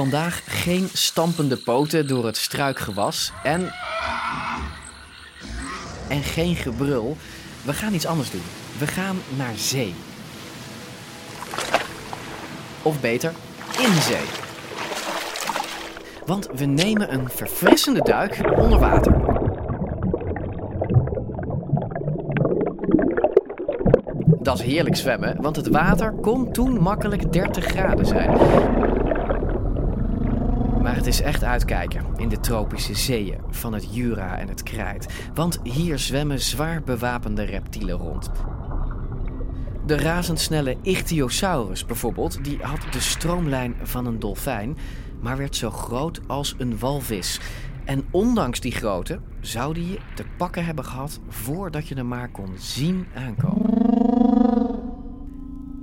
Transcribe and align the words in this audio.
Vandaag 0.00 0.42
geen 0.46 0.88
stampende 0.92 1.56
poten 1.56 2.06
door 2.06 2.26
het 2.26 2.36
struikgewas 2.36 3.32
en. 3.42 3.72
En 6.08 6.22
geen 6.22 6.56
gebrul. 6.56 7.16
We 7.62 7.72
gaan 7.72 7.94
iets 7.94 8.06
anders 8.06 8.30
doen. 8.30 8.42
We 8.78 8.86
gaan 8.86 9.16
naar 9.36 9.52
zee. 9.56 9.94
Of 12.82 13.00
beter, 13.00 13.32
in 13.78 14.02
zee. 14.02 14.24
Want 16.26 16.48
we 16.54 16.64
nemen 16.64 17.12
een 17.12 17.28
verfrissende 17.28 18.02
duik 18.02 18.40
onder 18.56 18.78
water. 18.78 19.14
Dat 24.38 24.58
is 24.58 24.64
heerlijk 24.64 24.96
zwemmen, 24.96 25.42
want 25.42 25.56
het 25.56 25.68
water 25.68 26.12
kon 26.12 26.52
toen 26.52 26.80
makkelijk 26.82 27.32
30 27.32 27.64
graden 27.64 28.06
zijn. 28.06 28.38
Maar 30.82 30.94
het 30.94 31.06
is 31.06 31.20
echt 31.20 31.44
uitkijken 31.44 32.04
in 32.16 32.28
de 32.28 32.40
tropische 32.40 32.94
zeeën 32.94 33.40
van 33.50 33.72
het 33.72 33.94
Jura 33.94 34.38
en 34.38 34.48
het 34.48 34.62
Krijt. 34.62 35.08
Want 35.34 35.60
hier 35.62 35.98
zwemmen 35.98 36.40
zwaar 36.40 36.82
bewapende 36.82 37.42
reptielen 37.42 37.96
rond. 37.96 38.30
De 39.86 39.96
razendsnelle 39.96 40.76
Ichthyosaurus 40.82 41.86
bijvoorbeeld, 41.86 42.44
die 42.44 42.58
had 42.62 42.80
de 42.92 43.00
stroomlijn 43.00 43.74
van 43.82 44.06
een 44.06 44.18
dolfijn, 44.18 44.76
maar 45.20 45.36
werd 45.36 45.56
zo 45.56 45.70
groot 45.70 46.20
als 46.26 46.54
een 46.58 46.78
walvis. 46.78 47.40
En 47.84 48.04
ondanks 48.10 48.60
die 48.60 48.72
grootte 48.72 49.20
zou 49.40 49.74
die 49.74 49.90
je 49.90 49.98
te 50.14 50.24
pakken 50.36 50.64
hebben 50.64 50.84
gehad 50.84 51.20
voordat 51.28 51.88
je 51.88 51.94
hem 51.94 52.08
maar 52.08 52.30
kon 52.30 52.54
zien 52.58 53.06
aankomen. 53.14 54.79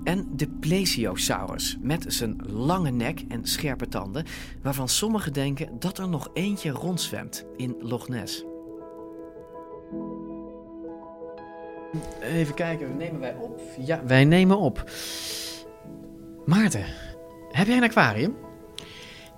En 0.08 0.28
de 0.36 0.48
Plesiosaurus 0.48 1.78
met 1.82 2.06
zijn 2.08 2.42
lange 2.46 2.92
nek 2.92 3.24
en 3.28 3.46
scherpe 3.46 3.88
tanden, 3.88 4.26
waarvan 4.62 4.90
sommigen 4.90 5.34
denken 5.34 5.80
dat 5.80 5.98
er 5.98 6.10
nog 6.10 6.30
eentje 6.34 6.70
rondzwemt 6.70 7.46
in 7.56 7.76
Loch 7.80 8.08
Ness. 8.08 8.44
Even 12.22 12.54
kijken, 12.54 12.98
nemen 12.98 13.20
wij 13.20 13.36
op? 13.36 13.62
Ja, 13.80 14.04
wij 14.06 14.26
nemen 14.26 14.58
op. 14.58 14.92
Maarten, 16.46 16.86
heb 17.52 17.68
jij 17.68 17.78
een 17.78 17.84
aquarium? 17.84 18.36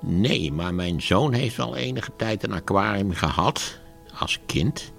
Nee, 0.01 0.51
maar 0.51 0.73
mijn 0.73 1.01
zoon 1.01 1.33
heeft 1.33 1.55
wel 1.55 1.75
enige 1.75 2.11
tijd 2.15 2.43
een 2.43 2.53
aquarium 2.53 3.11
gehad 3.11 3.79
als 4.19 4.39
kind. 4.45 4.93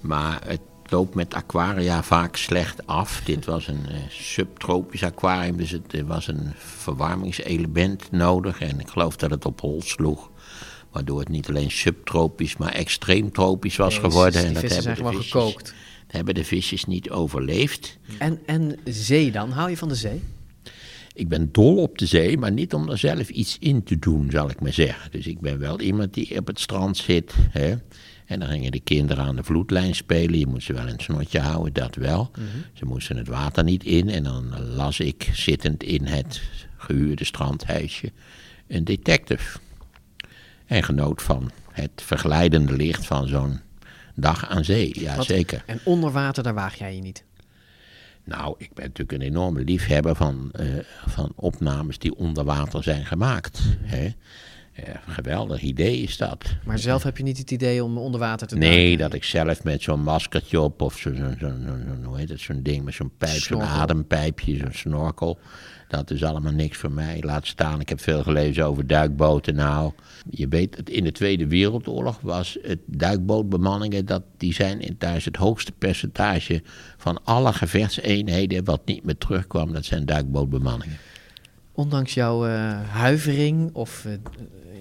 Maar 0.00 0.46
het 0.46 0.60
loopt 0.92 1.14
met 1.14 1.34
aquaria 1.34 2.02
vaak 2.02 2.36
slecht 2.36 2.86
af. 2.86 3.22
Dit 3.24 3.44
was 3.44 3.68
een 3.68 3.84
uh, 3.90 3.96
subtropisch 4.08 5.02
aquarium, 5.02 5.56
dus 5.56 5.70
het 5.70 5.92
er 5.92 6.06
was 6.06 6.26
een 6.28 6.52
verwarmingselement 6.56 8.10
nodig. 8.10 8.60
En 8.60 8.80
ik 8.80 8.88
geloof 8.88 9.16
dat 9.16 9.30
het 9.30 9.44
op 9.44 9.60
hol 9.60 9.82
sloeg. 9.84 10.30
Waardoor 10.90 11.18
het 11.18 11.28
niet 11.28 11.48
alleen 11.48 11.70
subtropisch, 11.70 12.56
maar 12.56 12.72
extreem 12.72 13.32
tropisch 13.32 13.76
was 13.76 13.92
Nee, 14.00 14.02
geworden. 14.10 14.40
die 14.40 14.48
en 14.48 14.52
dat 14.52 14.62
vissen 14.62 14.82
hebben 14.82 14.82
zijn 14.82 14.94
de 14.94 15.00
gewoon 15.00 15.22
visjes, 15.22 15.52
gekookt. 15.52 15.64
dat 16.06 16.16
hebben 16.16 16.34
de 16.34 16.44
visjes 16.44 16.84
niet 16.84 17.10
overleefd. 17.10 17.98
En, 18.18 18.40
en 18.46 18.78
zee 18.84 19.30
dan? 19.32 19.50
Hou 19.50 19.70
je 19.70 19.76
van 19.76 19.88
de 19.88 19.94
zee? 19.94 20.22
Ik 21.14 21.28
ben 21.28 21.48
dol 21.52 21.76
op 21.76 21.98
de 21.98 22.06
zee, 22.06 22.38
maar 22.38 22.52
niet 22.52 22.74
om 22.74 22.88
er 22.90 22.98
zelf 22.98 23.28
iets 23.28 23.56
in 23.60 23.82
te 23.82 23.98
doen, 23.98 24.30
zal 24.30 24.50
ik 24.50 24.60
maar 24.60 24.72
zeggen. 24.72 25.10
Dus 25.10 25.26
ik 25.26 25.40
ben 25.40 25.58
wel 25.58 25.80
iemand 25.80 26.14
die 26.14 26.38
op 26.38 26.46
het 26.46 26.60
strand 26.60 26.96
zit. 26.96 27.34
Hè? 27.50 27.74
En 28.32 28.38
dan 28.40 28.48
gingen 28.48 28.72
de 28.72 28.80
kinderen 28.80 29.24
aan 29.24 29.36
de 29.36 29.44
vloedlijn 29.44 29.94
spelen. 29.94 30.38
Je 30.38 30.46
moet 30.46 30.62
ze 30.62 30.72
wel 30.72 30.86
het 30.86 31.02
snotje 31.02 31.40
houden, 31.40 31.72
dat 31.72 31.94
wel. 31.94 32.30
Ze 32.72 32.84
moesten 32.84 33.16
het 33.16 33.28
water 33.28 33.64
niet 33.64 33.84
in. 33.84 34.08
En 34.08 34.22
dan 34.22 34.60
las 34.74 35.00
ik, 35.00 35.30
zittend 35.32 35.82
in 35.82 36.04
het 36.06 36.42
gehuurde 36.76 37.24
strandhuisje, 37.24 38.12
een 38.68 38.84
detective. 38.84 39.58
En 40.66 40.82
genoot 40.82 41.22
van 41.22 41.50
het 41.70 41.90
verglijdende 41.94 42.72
licht 42.76 43.06
van 43.06 43.28
zo'n 43.28 43.60
dag 44.14 44.48
aan 44.48 44.64
zee. 44.64 45.00
Ja, 45.00 45.16
Wat- 45.16 45.26
zeker. 45.26 45.62
En 45.66 45.80
onder 45.84 46.10
water, 46.10 46.42
daar 46.42 46.54
waag 46.54 46.74
jij 46.74 46.94
je 46.94 47.02
niet. 47.02 47.24
Nou, 48.24 48.54
ik 48.58 48.74
ben 48.74 48.84
natuurlijk 48.84 49.12
een 49.12 49.26
enorme 49.28 49.64
liefhebber 49.64 50.14
van, 50.16 50.50
eh, 50.52 50.66
van 51.06 51.32
opnames 51.34 51.98
die 51.98 52.14
onder 52.14 52.44
water 52.44 52.82
zijn 52.82 53.06
gemaakt. 53.06 53.60
Hè? 53.80 54.12
Geweldig 55.06 55.60
idee 55.60 55.98
is 55.98 56.16
dat. 56.16 56.44
Maar 56.64 56.78
zelf 56.78 57.02
heb 57.02 57.16
je 57.16 57.22
niet 57.22 57.38
het 57.38 57.50
idee 57.50 57.84
om 57.84 57.98
onder 57.98 58.20
water 58.20 58.46
te 58.46 58.58
duiken? 58.58 58.80
Nee, 58.80 58.96
dat 58.96 59.14
ik 59.14 59.24
zelf 59.24 59.64
met 59.64 59.82
zo'n 59.82 60.02
maskertje 60.02 60.60
op 60.60 60.80
of 60.80 60.98
zo'n, 60.98 61.16
zo, 61.16 61.34
zo, 61.40 61.52
hoe 62.04 62.18
heet 62.18 62.40
zo'n 62.40 62.62
ding 62.62 62.84
met 62.84 62.94
zo'n 62.94 63.12
pijp, 63.18 63.40
zo'n 63.42 63.62
adempijpje, 63.62 64.56
zo'n 64.56 64.72
snorkel. 64.72 65.38
Dat 65.88 66.10
is 66.10 66.24
allemaal 66.24 66.52
niks 66.52 66.76
voor 66.76 66.90
mij. 66.90 67.20
Laat 67.20 67.46
staan, 67.46 67.80
ik 67.80 67.88
heb 67.88 68.00
veel 68.00 68.22
gelezen 68.22 68.66
over 68.66 68.86
duikboten. 68.86 69.54
Nou, 69.54 69.92
je 70.30 70.48
weet, 70.48 70.90
in 70.90 71.04
de 71.04 71.12
Tweede 71.12 71.46
Wereldoorlog 71.46 72.20
was 72.20 72.58
het 72.62 72.78
duikbootbemanningen, 72.86 74.06
dat, 74.06 74.22
die 74.36 74.54
zijn 74.54 74.80
in 74.80 74.98
thuis 74.98 75.24
het 75.24 75.36
hoogste 75.36 75.72
percentage 75.72 76.62
van 76.96 77.24
alle 77.24 77.52
gevechtseenheden 77.52 78.64
wat 78.64 78.80
niet 78.84 79.04
meer 79.04 79.18
terugkwam, 79.18 79.72
dat 79.72 79.84
zijn 79.84 80.06
duikbootbemanningen. 80.06 80.96
Ondanks 81.72 82.14
jouw 82.14 82.46
eh, 82.46 82.80
huivering 82.88 83.74
of 83.74 84.04
eh, 84.04 84.12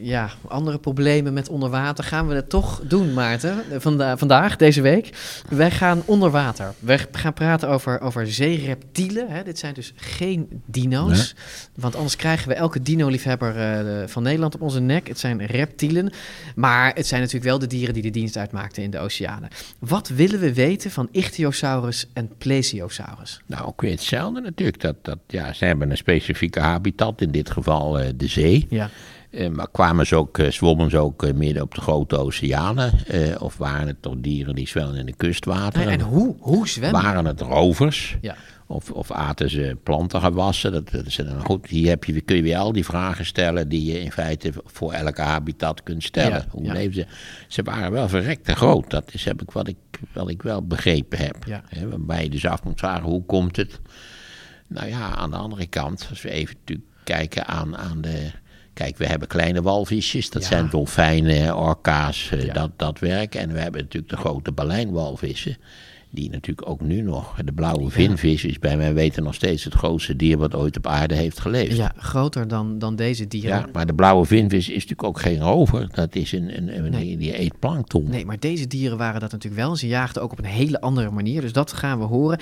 ja, 0.01 0.29
andere 0.47 0.79
problemen 0.79 1.33
met 1.33 1.49
onder 1.49 1.69
water, 1.69 2.03
gaan 2.03 2.27
we 2.27 2.35
het 2.35 2.49
toch 2.49 2.81
doen, 2.83 3.13
Maarten. 3.13 3.63
Vanda 3.81 4.17
vandaag, 4.17 4.55
deze 4.55 4.81
week. 4.81 5.09
Wij 5.49 5.71
gaan 5.71 6.03
onder 6.05 6.31
water. 6.31 6.73
We 6.79 6.99
gaan 7.11 7.33
praten 7.33 7.69
over, 7.69 8.01
over 8.01 8.27
zeereptielen. 8.31 9.29
Hè. 9.29 9.43
Dit 9.43 9.59
zijn 9.59 9.73
dus 9.73 9.93
geen 9.95 10.61
dino's. 10.65 11.35
Want 11.75 11.95
anders 11.95 12.15
krijgen 12.15 12.47
we 12.47 12.53
elke 12.53 12.81
dino-liefhebber 12.81 13.55
eh, 13.57 14.07
van 14.07 14.23
Nederland 14.23 14.55
op 14.55 14.61
onze 14.61 14.79
nek. 14.79 15.07
Het 15.07 15.19
zijn 15.19 15.45
reptielen. 15.45 16.11
Maar 16.55 16.93
het 16.95 17.07
zijn 17.07 17.21
natuurlijk 17.21 17.49
wel 17.49 17.59
de 17.59 17.67
dieren 17.67 17.93
die 17.93 18.03
de 18.03 18.09
dienst 18.09 18.37
uitmaakten 18.37 18.83
in 18.83 18.91
de 18.91 18.99
oceanen. 18.99 19.49
Wat 19.79 20.07
willen 20.07 20.39
we 20.39 20.53
weten 20.53 20.91
van 20.91 21.07
Ichthyosaurus 21.11 22.07
en 22.13 22.31
Plesiosaurus? 22.37 23.41
Nou, 23.45 23.65
ook 23.65 23.81
weer 23.81 23.91
hetzelfde 23.91 24.41
natuurlijk. 24.41 24.79
Dat, 24.79 24.95
dat, 25.01 25.17
ja, 25.27 25.53
ze 25.53 25.65
hebben 25.65 25.91
een 25.91 25.97
specifieke 25.97 26.59
habitat, 26.59 27.21
in 27.21 27.31
dit 27.31 27.51
geval 27.51 27.99
eh, 27.99 28.09
de 28.15 28.27
zee. 28.27 28.65
Ja. 28.69 28.89
Eh, 29.31 29.49
maar 29.49 29.67
kwamen 29.71 30.07
ze 30.07 30.15
ook, 30.15 30.37
eh, 30.37 30.51
zwommen 30.51 30.89
ze 30.89 30.97
ook 30.97 31.23
eh, 31.23 31.33
midden 31.33 31.63
op 31.63 31.75
de 31.75 31.81
grote 31.81 32.17
oceanen? 32.17 33.05
Eh, 33.07 33.41
of 33.41 33.57
waren 33.57 33.87
het 33.87 34.01
toch 34.01 34.15
dieren 34.17 34.55
die 34.55 34.67
zwemmen 34.67 34.97
in 34.97 35.05
de 35.05 35.15
kustwateren? 35.15 35.87
En 35.91 36.01
hoe, 36.01 36.35
hoe 36.39 36.67
zwemmen? 36.67 37.01
Waren 37.01 37.25
het 37.25 37.41
rovers? 37.41 38.17
Ja. 38.21 38.35
Of, 38.67 38.91
of 38.91 39.11
aten 39.11 39.49
ze 39.49 39.77
plantengewassen? 39.83 40.71
Dat, 40.71 40.91
dat 40.91 41.05
is 41.05 41.15
dan 41.15 41.45
goed. 41.45 41.67
Hier 41.67 41.89
heb 41.89 42.03
je, 42.03 42.21
kun 42.21 42.35
je 42.35 42.41
weer 42.41 42.57
al 42.57 42.71
die 42.71 42.85
vragen 42.85 43.25
stellen 43.25 43.69
die 43.69 43.91
je 43.91 43.99
in 43.99 44.11
feite 44.11 44.51
voor 44.65 44.93
elke 44.93 45.21
habitat 45.21 45.83
kunt 45.83 46.03
stellen. 46.03 46.37
Ja, 46.37 46.45
Hoe 46.49 46.63
ja. 46.63 46.73
leven 46.73 46.93
ze? 46.93 47.05
Ze 47.47 47.63
waren 47.63 47.91
wel 47.91 48.09
verrekte 48.09 48.55
groot. 48.55 48.89
Dat 48.89 49.13
is 49.13 49.25
heb 49.25 49.41
ik 49.41 49.51
wat, 49.51 49.67
ik 49.67 49.77
wat 50.13 50.29
ik 50.29 50.41
wel 50.41 50.67
begrepen 50.67 51.17
heb. 51.17 51.35
Ja. 51.45 51.63
Hè, 51.67 51.89
waarbij 51.89 52.23
je 52.23 52.29
dus 52.29 52.45
af 52.45 52.63
moet 52.63 52.79
vragen, 52.79 53.09
hoe 53.09 53.25
komt 53.25 53.55
het? 53.55 53.79
Nou 54.67 54.87
ja, 54.87 55.15
aan 55.15 55.29
de 55.29 55.37
andere 55.37 55.67
kant, 55.67 56.07
als 56.09 56.21
we 56.21 56.29
even 56.29 56.55
natuurlijk 56.59 56.87
kijken 57.03 57.47
aan, 57.47 57.77
aan 57.77 58.01
de... 58.01 58.31
Kijk, 58.73 58.97
we 58.97 59.05
hebben 59.05 59.27
kleine 59.27 59.61
walvisjes, 59.61 60.29
dat 60.29 60.41
Ja. 60.41 60.47
zijn 60.47 60.67
dolfijnen, 60.69 61.57
orka's, 61.57 62.29
eh, 62.31 62.45
Ja. 62.45 62.53
dat, 62.53 62.71
dat 62.75 62.99
werk. 62.99 63.35
En 63.35 63.53
we 63.53 63.59
hebben 63.59 63.81
natuurlijk 63.81 64.11
de 64.11 64.17
grote 64.17 64.51
balijnwalvissen, 64.51 65.57
die 66.09 66.29
natuurlijk 66.29 66.69
ook 66.69 66.81
nu 66.81 67.01
nog... 67.01 67.35
De 67.45 67.51
blauwe 67.51 67.89
vinvis 67.89 68.43
is 68.45 68.59
bij 68.59 68.77
mijn 68.77 68.93
weten 68.93 69.23
nog 69.23 69.33
steeds 69.33 69.63
het 69.63 69.73
grootste 69.73 70.15
dier 70.15 70.37
wat 70.37 70.55
ooit 70.55 70.77
op 70.77 70.87
aarde 70.87 71.15
heeft 71.15 71.39
geleefd. 71.39 71.75
Ja, 71.77 71.93
groter 71.97 72.47
dan, 72.47 72.79
dan 72.79 72.95
deze 72.95 73.27
dieren. 73.27 73.49
Ja, 73.57 73.67
maar 73.73 73.85
de 73.85 73.93
blauwe 73.93 74.25
vinvis 74.25 74.67
is 74.67 74.73
natuurlijk 74.73 75.03
ook 75.03 75.19
geen 75.19 75.39
rover. 75.39 75.87
Dat 75.93 76.15
is 76.15 76.31
een, 76.31 76.57
een, 76.57 76.85
een 76.85 76.91
die, 76.91 77.17
die 77.17 77.39
eet 77.39 77.59
plankton. 77.59 78.09
Nee, 78.09 78.25
maar 78.25 78.39
deze 78.39 78.67
dieren 78.67 78.97
waren 78.97 79.19
dat 79.19 79.31
natuurlijk 79.31 79.61
wel. 79.61 79.75
Ze 79.75 79.87
jaagden 79.87 80.21
ook 80.23 80.31
op 80.31 80.37
een 80.37 80.45
hele 80.45 80.81
andere 80.81 81.11
manier. 81.11 81.41
Dus 81.41 81.53
dat 81.53 81.73
gaan 81.73 81.99
we 81.99 82.05
horen. 82.05 82.39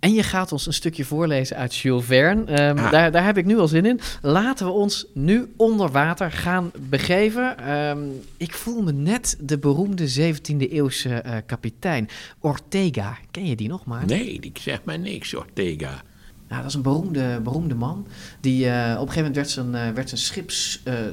En 0.00 0.14
je 0.14 0.22
gaat 0.22 0.52
ons 0.52 0.66
een 0.66 0.72
stukje 0.72 1.04
voorlezen 1.04 1.56
uit 1.56 1.74
Jules 1.76 2.04
Verne. 2.04 2.44
Ehm, 2.44 2.78
Ah. 2.78 2.90
daar, 2.90 3.10
daar 3.12 3.24
heb 3.24 3.36
ik 3.38 3.44
nu 3.44 3.58
al 3.58 3.68
zin 3.68 3.84
in. 3.86 4.00
Laten 4.22 4.66
we 4.66 4.72
ons 4.72 5.06
nu 5.14 5.52
onder 5.56 5.90
water 5.90 6.30
gaan 6.32 6.70
begeven. 6.88 7.58
Ehm, 7.58 7.98
ik 8.36 8.54
voel 8.54 8.82
me 8.82 8.92
net 8.92 9.36
de 9.40 9.58
beroemde 9.58 10.08
17e 10.08 10.68
eeuwse 10.68 11.14
eh, 11.14 11.36
kapitein 11.46 12.08
Ortega. 12.40 13.16
Ken 13.30 13.46
je 13.46 13.56
die 13.56 13.68
nog, 13.68 13.84
maar? 13.84 14.06
Nee, 14.06 14.40
die 14.40 14.52
zegt 14.60 14.84
mij 14.84 14.96
niks, 14.96 15.34
Ortega. 15.34 16.02
Nou, 16.48 16.60
dat 16.60 16.70
is 16.70 16.74
een 16.76 16.82
beroemde, 16.82 17.40
beroemde 17.42 17.74
man. 17.74 18.06
Die, 18.40 18.68
eh, 18.68 18.72
op 18.74 19.06
een 19.06 19.12
gegeven 19.12 19.16
moment 19.16 19.36
werd 19.36 19.50
zijn, 19.50 19.74
eh, 19.74 19.90
werd 19.94 20.08
zijn 20.08 20.20
schip 20.20 20.50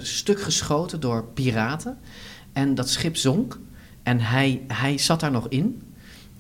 stuk 0.02 0.42
geschoten 0.42 1.00
door 1.00 1.24
piraten. 1.34 1.98
En 2.54 2.76
dat 2.76 2.90
schip 2.90 3.16
zonk. 3.18 3.60
En 4.04 4.20
hij, 4.20 4.62
hij 4.68 4.98
zat 4.98 5.20
daar 5.20 5.32
nog 5.32 5.48
in. 5.50 5.82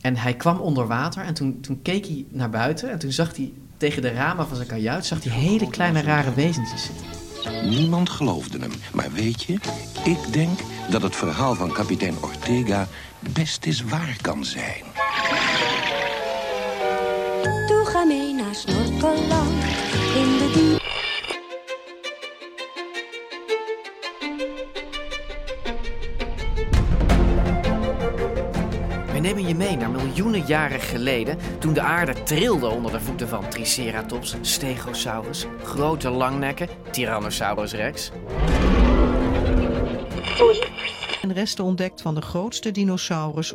En 0.03 0.15
hij 0.15 0.33
kwam 0.33 0.59
onder 0.59 0.87
water. 0.87 1.23
En 1.23 1.33
toen, 1.33 1.61
toen 1.61 1.81
keek 1.81 2.05
hij 2.05 2.25
naar 2.29 2.49
buiten. 2.49 2.91
En 2.91 2.99
toen 2.99 3.11
zag 3.11 3.35
hij 3.35 3.51
tegen 3.77 4.01
de 4.01 4.11
ramen 4.11 4.47
van 4.47 4.55
zijn 4.55 4.67
kajuit... 4.67 5.05
zag 5.05 5.23
hij 5.23 5.33
hele 5.33 5.69
kleine 5.69 6.01
rare 6.01 6.33
wezentjes 6.33 6.83
zitten. 6.83 7.69
Niemand 7.69 8.09
geloofde 8.09 8.59
hem. 8.59 8.71
Maar 8.93 9.11
weet 9.11 9.43
je, 9.43 9.53
ik 10.03 10.33
denk 10.33 10.59
dat 10.89 11.01
het 11.01 11.15
verhaal 11.15 11.55
van 11.55 11.71
kapitein 11.71 12.15
Ortega 12.21 12.87
best 13.19 13.65
eens 13.65 13.83
waar 13.83 14.17
kan 14.21 14.45
zijn. 14.45 14.83
Doe 17.67 17.85
ga 17.85 18.03
mee 18.03 18.33
naar 18.33 18.55
Snorkeland 18.55 19.63
in 20.15 20.37
de 20.37 20.51
diep. 20.53 20.82
Nemen 29.23 29.47
je 29.47 29.55
mee 29.55 29.75
naar 29.75 29.89
miljoenen 29.89 30.45
jaren 30.45 30.79
geleden... 30.79 31.37
toen 31.59 31.73
de 31.73 31.81
aarde 31.81 32.23
trilde 32.23 32.67
onder 32.67 32.91
de 32.91 32.99
voeten 32.99 33.27
van 33.27 33.49
Triceratops, 33.49 34.35
Stegosaurus... 34.41 35.45
grote 35.63 36.09
langnekken, 36.09 36.67
Tyrannosaurus 36.91 37.73
rex... 37.73 38.11
en 41.21 41.33
resten 41.33 41.63
ontdekt 41.63 42.01
van 42.01 42.15
de 42.15 42.21
grootste 42.21 42.71
dinosaurus 42.71 43.53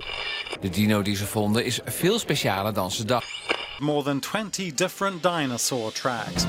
De 0.61 0.69
dino 0.69 1.03
die 1.03 1.17
ze 1.17 1.27
vonden 1.27 1.65
is 1.65 1.81
veel 1.85 2.19
specialer 2.19 2.75
dan 2.75 2.91
ze 2.91 3.05
dachten. 3.05 3.57
More 3.79 4.03
than 4.03 4.21
20 4.21 4.75
different 4.75 5.23
dinosaur 5.23 5.93
tracks. 5.93 6.45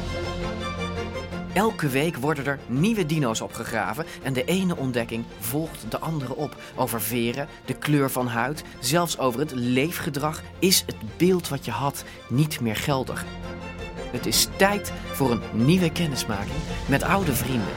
Elke 1.54 1.88
week 1.88 2.16
worden 2.16 2.46
er 2.46 2.60
nieuwe 2.68 3.06
dino's 3.06 3.42
opgegraven 3.42 4.06
en 4.24 4.34
de 4.34 4.44
ene 4.46 4.76
ontdekking 4.76 5.26
volgt 5.40 5.92
de 5.92 6.00
andere 6.00 6.36
op. 6.36 6.56
Over 6.76 7.02
veren, 7.02 7.48
de 7.66 7.74
kleur 7.74 8.12
van 8.12 8.28
huid, 8.28 8.64
zelfs 8.80 9.18
over 9.20 9.40
het 9.40 9.52
leefgedrag 9.52 10.42
is 10.60 10.84
het 10.86 11.18
beeld 11.18 11.50
wat 11.50 11.66
je 11.66 11.72
had 11.72 12.04
niet 12.28 12.60
meer 12.60 12.76
geldig. 12.76 13.26
Het 14.12 14.26
is 14.26 14.48
tijd 14.56 14.92
voor 15.12 15.32
een 15.32 15.42
nieuwe 15.66 15.92
kennismaking 15.92 16.58
met 16.88 17.04
oude 17.04 17.34
vrienden. 17.34 17.74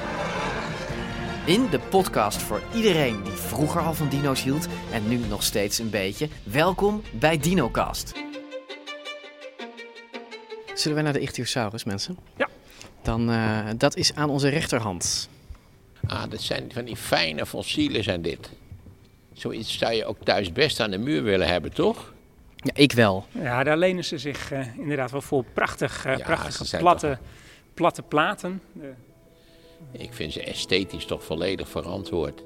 In 1.45 1.67
de 1.71 1.79
podcast 1.79 2.43
voor 2.43 2.61
iedereen 2.75 3.23
die 3.23 3.33
vroeger 3.33 3.81
al 3.81 3.95
van 3.95 4.09
dino's 4.09 4.43
hield 4.43 4.67
en 4.93 5.09
nu 5.09 5.17
nog 5.17 5.43
steeds 5.43 5.79
een 5.79 5.91
beetje. 5.91 6.29
Welkom 6.43 7.03
bij 7.13 7.39
DinoCast. 7.39 8.13
Zullen 10.75 10.95
wij 10.95 11.03
naar 11.03 11.13
de 11.13 11.21
Ichthyosaurus, 11.21 11.85
mensen? 11.85 12.19
Ja. 12.37 12.49
Dan, 13.03 13.31
eh, 13.31 13.69
dat 13.77 13.97
is 13.97 14.15
aan 14.15 14.31
onze 14.31 14.49
rechterhand. 14.49 15.29
Ah, 16.07 16.23
dat 16.31 16.41
zijn 16.41 16.71
van 16.73 16.85
die 16.85 16.97
fijne 16.97 17.47
fossielen 17.47 18.03
zijn 18.05 18.23
dit. 18.23 18.51
Zoiets 19.33 19.79
zou 19.79 19.93
je 19.93 20.05
ook 20.05 20.17
thuis 20.25 20.53
best 20.53 20.81
aan 20.81 20.91
de 20.91 20.99
muur 20.99 21.23
willen 21.23 21.47
hebben, 21.47 21.73
toch? 21.73 22.13
Ja, 22.57 22.73
ik 22.75 22.93
wel. 22.93 23.27
Ja, 23.33 23.63
daar 23.65 23.77
lenen 23.77 24.05
ze 24.05 24.19
zich 24.19 24.53
eh, 24.53 24.77
inderdaad 24.79 25.11
wel 25.11 25.21
voor. 25.21 25.45
Prachtig, 25.53 26.05
eh, 26.05 26.17
Ja, 26.17 26.25
prachtige 26.25 26.77
platte, 26.77 27.19
platte 27.75 28.03
platen. 28.03 28.63
Ik 29.91 30.13
vind 30.13 30.33
ze 30.33 30.43
esthetisch 30.43 31.05
toch 31.05 31.25
volledig 31.25 31.69
verantwoord. 31.69 32.43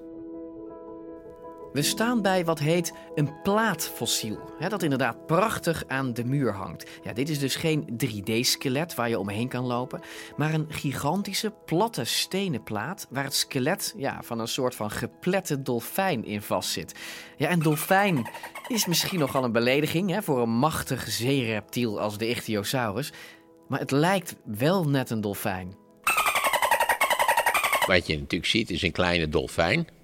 We 1.76 1.82
staan 1.82 2.22
bij 2.22 2.44
wat 2.44 2.58
heet 2.58 2.92
een 3.14 3.42
plaatfossiel. 3.42 4.38
Hè, 4.58 4.68
dat 4.68 4.82
inderdaad 4.82 5.26
prachtig 5.26 5.84
aan 5.86 6.12
de 6.12 6.24
muur 6.24 6.52
hangt. 6.52 6.90
Ja, 7.02 7.12
dit 7.12 7.28
is 7.28 7.38
dus 7.38 7.56
geen 7.56 7.98
3D-skelet 8.04 8.94
waar 8.94 9.08
je 9.08 9.18
omheen 9.18 9.48
kan 9.48 9.64
lopen, 9.64 10.00
maar 10.36 10.54
een 10.54 10.66
gigantische 10.68 11.52
platte 11.64 12.04
stenen 12.04 12.62
plaat 12.62 13.06
waar 13.10 13.24
het 13.24 13.34
skelet 13.34 13.94
ja, 13.96 14.22
van 14.22 14.38
een 14.38 14.48
soort 14.48 14.74
van 14.74 14.90
geplette 14.90 15.62
dolfijn 15.62 16.24
in 16.24 16.42
vastzit. 16.42 16.94
Ja, 17.36 17.48
en 17.48 17.58
dolfijn 17.58 18.30
is 18.68 18.86
misschien 18.86 19.18
nogal 19.18 19.44
een 19.44 19.52
belediging 19.52 20.10
hè, 20.10 20.22
voor 20.22 20.42
een 20.42 20.58
machtig 20.58 21.08
zeereptiel 21.08 22.00
als 22.00 22.18
de 22.18 22.28
Ichthyosaurus, 22.28 23.12
maar 23.68 23.80
het 23.80 23.90
lijkt 23.90 24.36
wel 24.44 24.88
net 24.88 25.10
een 25.10 25.20
dolfijn. 25.20 25.76
Wat 27.86 28.06
je 28.06 28.18
natuurlijk 28.18 28.50
ziet 28.50 28.70
is 28.70 28.82
een 28.82 28.92
kleine 28.92 29.28
dolfijn. 29.28 29.95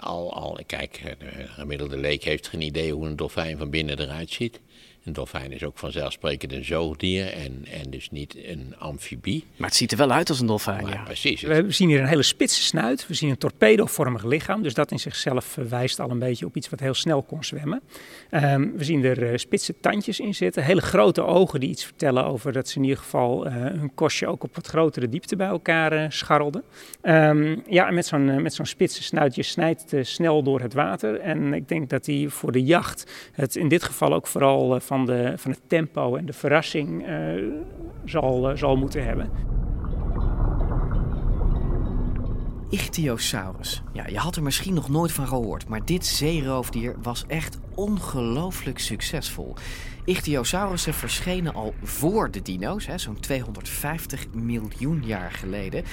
Al, 0.00 0.32
al, 0.34 0.58
kijk, 0.66 1.00
eh, 1.04 1.12
de 1.18 1.46
gemiddelde 1.48 1.96
leek 1.96 2.24
heeft 2.24 2.48
geen 2.48 2.60
idee 2.60 2.92
hoe 2.92 3.06
een 3.06 3.16
dolfijn 3.16 3.58
van 3.58 3.70
binnen 3.70 4.00
eruit 4.00 4.30
ziet. 4.30 4.60
Een 5.06 5.12
dolfijn 5.12 5.52
is 5.52 5.64
ook 5.64 5.78
vanzelfsprekend 5.78 6.52
een 6.52 6.64
zoogdier 6.64 7.32
en, 7.32 7.64
en 7.82 7.90
dus 7.90 8.10
niet 8.10 8.36
een 8.44 8.74
amfibie. 8.78 9.44
Maar 9.56 9.68
het 9.68 9.76
ziet 9.76 9.92
er 9.92 9.98
wel 9.98 10.10
uit 10.12 10.28
als 10.28 10.40
een 10.40 10.46
dolfijn, 10.46 10.82
Maar 10.82 10.92
ja. 10.92 11.02
precies, 11.02 11.40
het- 11.42 11.66
we 11.66 11.72
zien 11.72 11.88
hier 11.88 12.00
een 12.00 12.06
hele 12.06 12.22
spitse 12.22 12.62
snuit. 12.62 13.06
We 13.06 13.14
zien 13.14 13.30
een 13.30 13.38
torpedovormig 13.38 14.24
lichaam. 14.24 14.62
Dus 14.62 14.74
dat 14.74 14.90
in 14.90 14.98
zichzelf 14.98 15.58
eh, 15.58 15.64
wijst 15.64 16.00
al 16.00 16.10
een 16.10 16.18
beetje 16.18 16.46
op 16.46 16.56
iets 16.56 16.68
wat 16.68 16.80
heel 16.80 16.94
snel 16.94 17.22
kon 17.22 17.44
zwemmen. 17.44 17.82
Ehm, 18.30 18.68
we 18.76 18.84
zien 18.84 19.04
er 19.04 19.30
eh, 19.30 19.36
spitse 19.36 19.74
tandjes 19.80 20.20
in 20.20 20.34
zitten. 20.34 20.64
Hele 20.64 20.80
grote 20.80 21.22
ogen 21.22 21.60
die 21.60 21.68
iets 21.68 21.84
vertellen 21.84 22.24
over 22.24 22.52
dat 22.52 22.68
ze 22.68 22.76
in 22.76 22.82
ieder 22.82 22.98
geval 22.98 23.46
eh, 23.46 23.52
hun 23.54 23.94
kostje 23.94 24.26
ook 24.26 24.42
op 24.44 24.54
wat 24.54 24.66
grotere 24.66 25.08
diepte 25.08 25.36
bij 25.36 25.46
elkaar 25.48 25.92
eh, 25.92 26.04
scharrelden. 26.08 26.62
Ehm, 27.02 27.56
ja, 27.68 27.86
en 27.88 27.94
met 27.94 28.06
zo'n 28.06 28.42
met 28.42 28.54
zo'n 28.54 28.66
spitse 28.66 29.02
snuit, 29.02 29.34
je 29.34 29.42
snijdt 29.42 29.92
snel 30.02 30.42
door 30.42 30.60
het 30.60 30.72
water. 30.74 31.20
En 31.20 31.54
ik 31.54 31.68
denk 31.68 31.90
dat 31.90 32.06
hij 32.06 32.26
voor 32.28 32.52
de 32.52 32.62
jacht 32.64 33.10
het 33.32 33.56
in 33.56 33.68
dit 33.68 33.82
geval 33.84 34.14
ook 34.14 34.26
vooral 34.26 34.74
eh, 34.74 34.80
van, 34.96 35.06
de, 35.06 35.32
van 35.36 35.50
het 35.50 35.60
tempo 35.66 36.16
en 36.16 36.26
de 36.26 36.32
verrassing 36.32 37.06
eh, 37.06 37.16
zal, 38.04 38.50
eh, 38.50 38.56
zal 38.56 38.76
moeten 38.76 39.04
hebben. 39.04 39.30
Ichthyosaurus. 42.70 43.82
Ja, 43.92 44.06
je 44.06 44.18
had 44.18 44.36
er 44.36 44.42
misschien 44.42 44.74
nog 44.74 44.88
nooit 44.88 45.12
van 45.12 45.26
gehoord, 45.26 45.68
maar 45.68 45.84
dit 45.84 46.06
zeeroofdier 46.06 46.94
was 47.02 47.24
echt 47.26 47.58
ongelooflijk 47.74 48.78
succesvol. 48.78 49.54
Ichthyosaurussen 50.04 50.94
verschenen 50.94 51.54
al 51.54 51.74
voor 51.82 52.30
de 52.30 52.42
dino's, 52.42 52.88
zo'n 52.96 53.20
250 53.20 54.26
miljoen 54.32 55.02
jaar 55.04 55.32
geleden. 55.32 55.84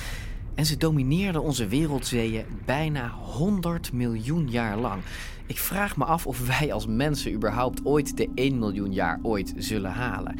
En 0.55 0.65
ze 0.65 0.77
domineerden 0.77 1.41
onze 1.41 1.67
wereldzeeën 1.67 2.45
bijna 2.65 3.09
100 3.09 3.93
miljoen 3.93 4.49
jaar 4.49 4.77
lang. 4.77 5.01
Ik 5.47 5.57
vraag 5.57 5.97
me 5.97 6.05
af 6.05 6.27
of 6.27 6.47
wij 6.47 6.73
als 6.73 6.87
mensen 6.87 7.33
überhaupt 7.33 7.85
ooit 7.85 8.17
de 8.17 8.29
1 8.35 8.59
miljoen 8.59 8.93
jaar 8.93 9.19
ooit 9.21 9.53
zullen 9.57 9.91
halen. 9.91 10.35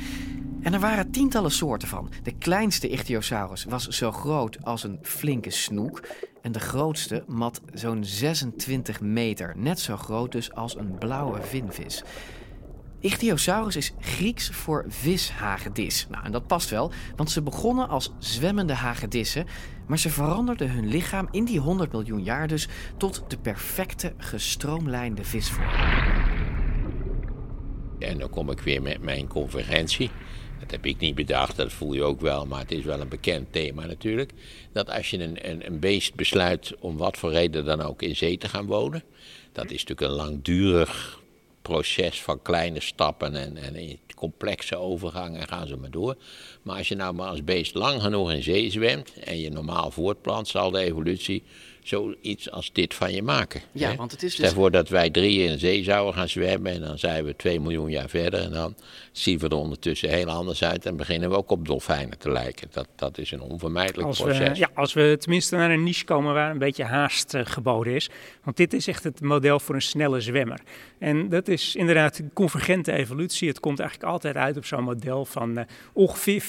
En 0.61 0.73
er 0.73 0.79
waren 0.79 1.11
tientallen 1.11 1.51
soorten 1.51 1.87
van. 1.87 2.09
De 2.23 2.37
kleinste 2.37 2.89
Ichthyosaurus 2.89 3.63
was 3.63 3.87
zo 3.87 4.11
groot 4.11 4.65
als 4.65 4.83
een 4.83 4.99
flinke 5.01 5.49
snoek. 5.49 6.07
En 6.41 6.51
de 6.51 6.59
grootste 6.59 7.23
mat 7.27 7.61
zo'n 7.73 8.03
26 8.03 9.01
meter. 9.01 9.53
Net 9.57 9.79
zo 9.79 9.97
groot 9.97 10.31
dus 10.31 10.53
als 10.53 10.77
een 10.77 10.97
blauwe 10.97 11.41
vinvis. 11.41 12.03
Ichthyosaurus 13.03 13.75
is 13.75 13.91
Grieks 13.99 14.49
voor 14.49 14.85
vishagedis. 14.87 16.07
Nou, 16.09 16.25
en 16.25 16.31
dat 16.31 16.47
past 16.47 16.69
wel, 16.69 16.91
want 17.15 17.31
ze 17.31 17.41
begonnen 17.41 17.89
als 17.89 18.11
zwemmende 18.19 18.73
hagedissen, 18.73 19.45
maar 19.87 19.99
ze 19.99 20.09
veranderden 20.09 20.71
hun 20.71 20.87
lichaam 20.87 21.27
in 21.31 21.45
die 21.45 21.59
100 21.59 21.91
miljoen 21.91 22.23
jaar 22.23 22.47
dus 22.47 22.67
tot 22.97 23.23
de 23.27 23.37
perfecte 23.37 24.13
gestroomlijnde 24.17 25.23
visvorm. 25.23 25.69
En 27.99 28.17
dan 28.17 28.29
kom 28.29 28.51
ik 28.51 28.59
weer 28.59 28.81
met 28.81 29.01
mijn 29.01 29.27
conferentie. 29.27 30.09
Dat 30.59 30.71
heb 30.71 30.85
ik 30.85 30.99
niet 30.99 31.15
bedacht, 31.15 31.55
dat 31.55 31.73
voel 31.73 31.93
je 31.93 32.03
ook 32.03 32.21
wel, 32.21 32.45
maar 32.45 32.59
het 32.59 32.71
is 32.71 32.83
wel 32.83 33.01
een 33.01 33.09
bekend 33.09 33.51
thema 33.51 33.85
natuurlijk. 33.85 34.31
Dat 34.71 34.89
als 34.89 35.09
je 35.09 35.19
een, 35.19 35.49
een, 35.49 35.65
een 35.65 35.79
beest 35.79 36.15
besluit 36.15 36.75
om 36.79 36.97
wat 36.97 37.17
voor 37.17 37.31
reden 37.31 37.65
dan 37.65 37.81
ook 37.81 38.01
in 38.01 38.15
zee 38.15 38.37
te 38.37 38.49
gaan 38.49 38.65
wonen, 38.65 39.03
dat 39.51 39.71
is 39.71 39.83
natuurlijk 39.83 40.01
een 40.01 40.25
langdurig 40.25 41.21
proces 41.63 42.21
van 42.21 42.41
kleine 42.41 42.79
stappen 42.79 43.35
en, 43.35 43.57
en 43.57 43.99
complexe 44.15 44.77
overgangen, 44.77 45.47
gaan 45.47 45.67
ze 45.67 45.75
maar 45.75 45.91
door. 45.91 46.15
Maar 46.61 46.77
als 46.77 46.87
je 46.87 46.95
nou 46.95 47.13
maar 47.13 47.27
als 47.27 47.43
beest 47.43 47.73
lang 47.75 48.01
genoeg 48.01 48.31
in 48.31 48.43
zee 48.43 48.71
zwemt 48.71 49.13
en 49.13 49.39
je 49.39 49.49
normaal 49.49 49.91
voortplant, 49.91 50.47
zal 50.47 50.71
de 50.71 50.79
evolutie 50.79 51.43
zoiets 51.87 52.51
als 52.51 52.71
dit 52.71 52.93
van 52.93 53.13
je 53.13 53.23
maken. 53.23 53.61
Ja, 53.71 53.89
hè? 53.89 53.95
want 53.95 54.11
het 54.11 54.23
is 54.23 54.33
Stel 54.33 54.45
dus- 54.45 54.53
voor 54.53 54.71
dat 54.71 54.89
wij 54.89 55.09
drie 55.09 55.43
in 55.43 55.51
de 55.51 55.57
zee 55.57 55.83
zouden 55.83 56.13
gaan 56.13 56.29
zwemmen 56.29 56.71
en 56.71 56.81
dan 56.81 56.99
zijn 56.99 57.25
we 57.25 57.35
2 57.35 57.59
miljoen 57.59 57.89
jaar 57.89 58.09
verder 58.09 58.39
en 58.39 58.51
dan 58.51 58.75
zien 59.11 59.39
we 59.39 59.47
er 59.47 59.55
ondertussen 59.55 60.09
heel 60.09 60.29
anders 60.29 60.63
uit 60.63 60.85
en 60.85 60.95
beginnen 60.95 61.29
we 61.29 61.35
ook 61.35 61.51
op 61.51 61.67
dolfijnen 61.67 62.17
te 62.17 62.31
lijken. 62.31 62.67
Dat, 62.71 62.87
dat 62.95 63.17
is 63.17 63.31
een 63.31 63.41
onvermijdelijk 63.41 64.07
Als 64.07 64.19
we, 64.19 64.23
proces. 64.23 64.57
ja, 64.57 64.69
als 64.73 64.93
we 64.93 65.15
tenminste 65.19 65.55
naar 65.55 65.71
een 65.71 65.83
niche 65.83 66.05
komen 66.05 66.33
waar 66.33 66.51
een 66.51 66.57
beetje 66.57 66.83
haast 66.83 67.33
eh, 67.33 67.41
geboden 67.45 67.93
is. 67.93 68.09
Want 68.43 68.57
dit 68.57 68.73
is 68.73 68.87
echt 68.87 69.03
het 69.03 69.21
model 69.21 69.59
voor 69.59 69.75
een 69.75 69.81
snelle 69.81 70.21
zwemmer. 70.21 70.59
En 70.99 71.29
dat 71.29 71.47
is 71.47 71.75
inderdaad 71.75 72.17
een 72.17 72.31
convergente 72.33 72.91
evolutie. 72.91 73.47
Het 73.47 73.59
komt 73.59 73.79
eigenlijk 73.79 74.11
altijd 74.11 74.35
uit 74.35 74.57
op 74.57 74.65
zo'n 74.65 74.83
model 74.83 75.25
van 75.25 75.57
eh, 75.57 75.65
ongeveer 75.93 76.41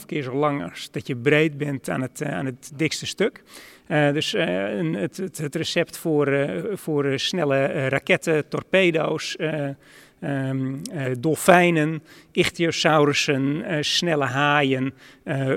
4,5 0.00 0.06
keer 0.06 0.22
zo 0.22 0.34
lang 0.34 0.70
als 0.70 0.90
dat 0.90 1.06
je 1.06 1.16
breed 1.16 1.58
bent 1.58 1.88
aan 1.88 2.00
het, 2.00 2.20
eh, 2.20 2.34
aan 2.34 2.46
het 2.46 2.70
dikste 2.74 3.06
stuk. 3.06 3.42
Eh, 3.90 4.12
dus 4.12 4.34
eh, 4.34 4.46
het, 4.92 5.16
het, 5.16 5.38
het 5.38 5.54
recept 5.54 5.98
voor, 5.98 6.26
eh, 6.26 6.62
voor 6.72 7.18
snelle 7.18 7.88
raketten, 7.88 8.48
torpedo's, 8.48 9.36
eh, 9.36 9.68
ehm, 10.20 10.74
eh, 10.92 11.04
dolfijnen, 11.18 12.02
ichthyosaurussen, 12.32 13.64
snelle 13.84 14.24
haaien, 14.24 14.94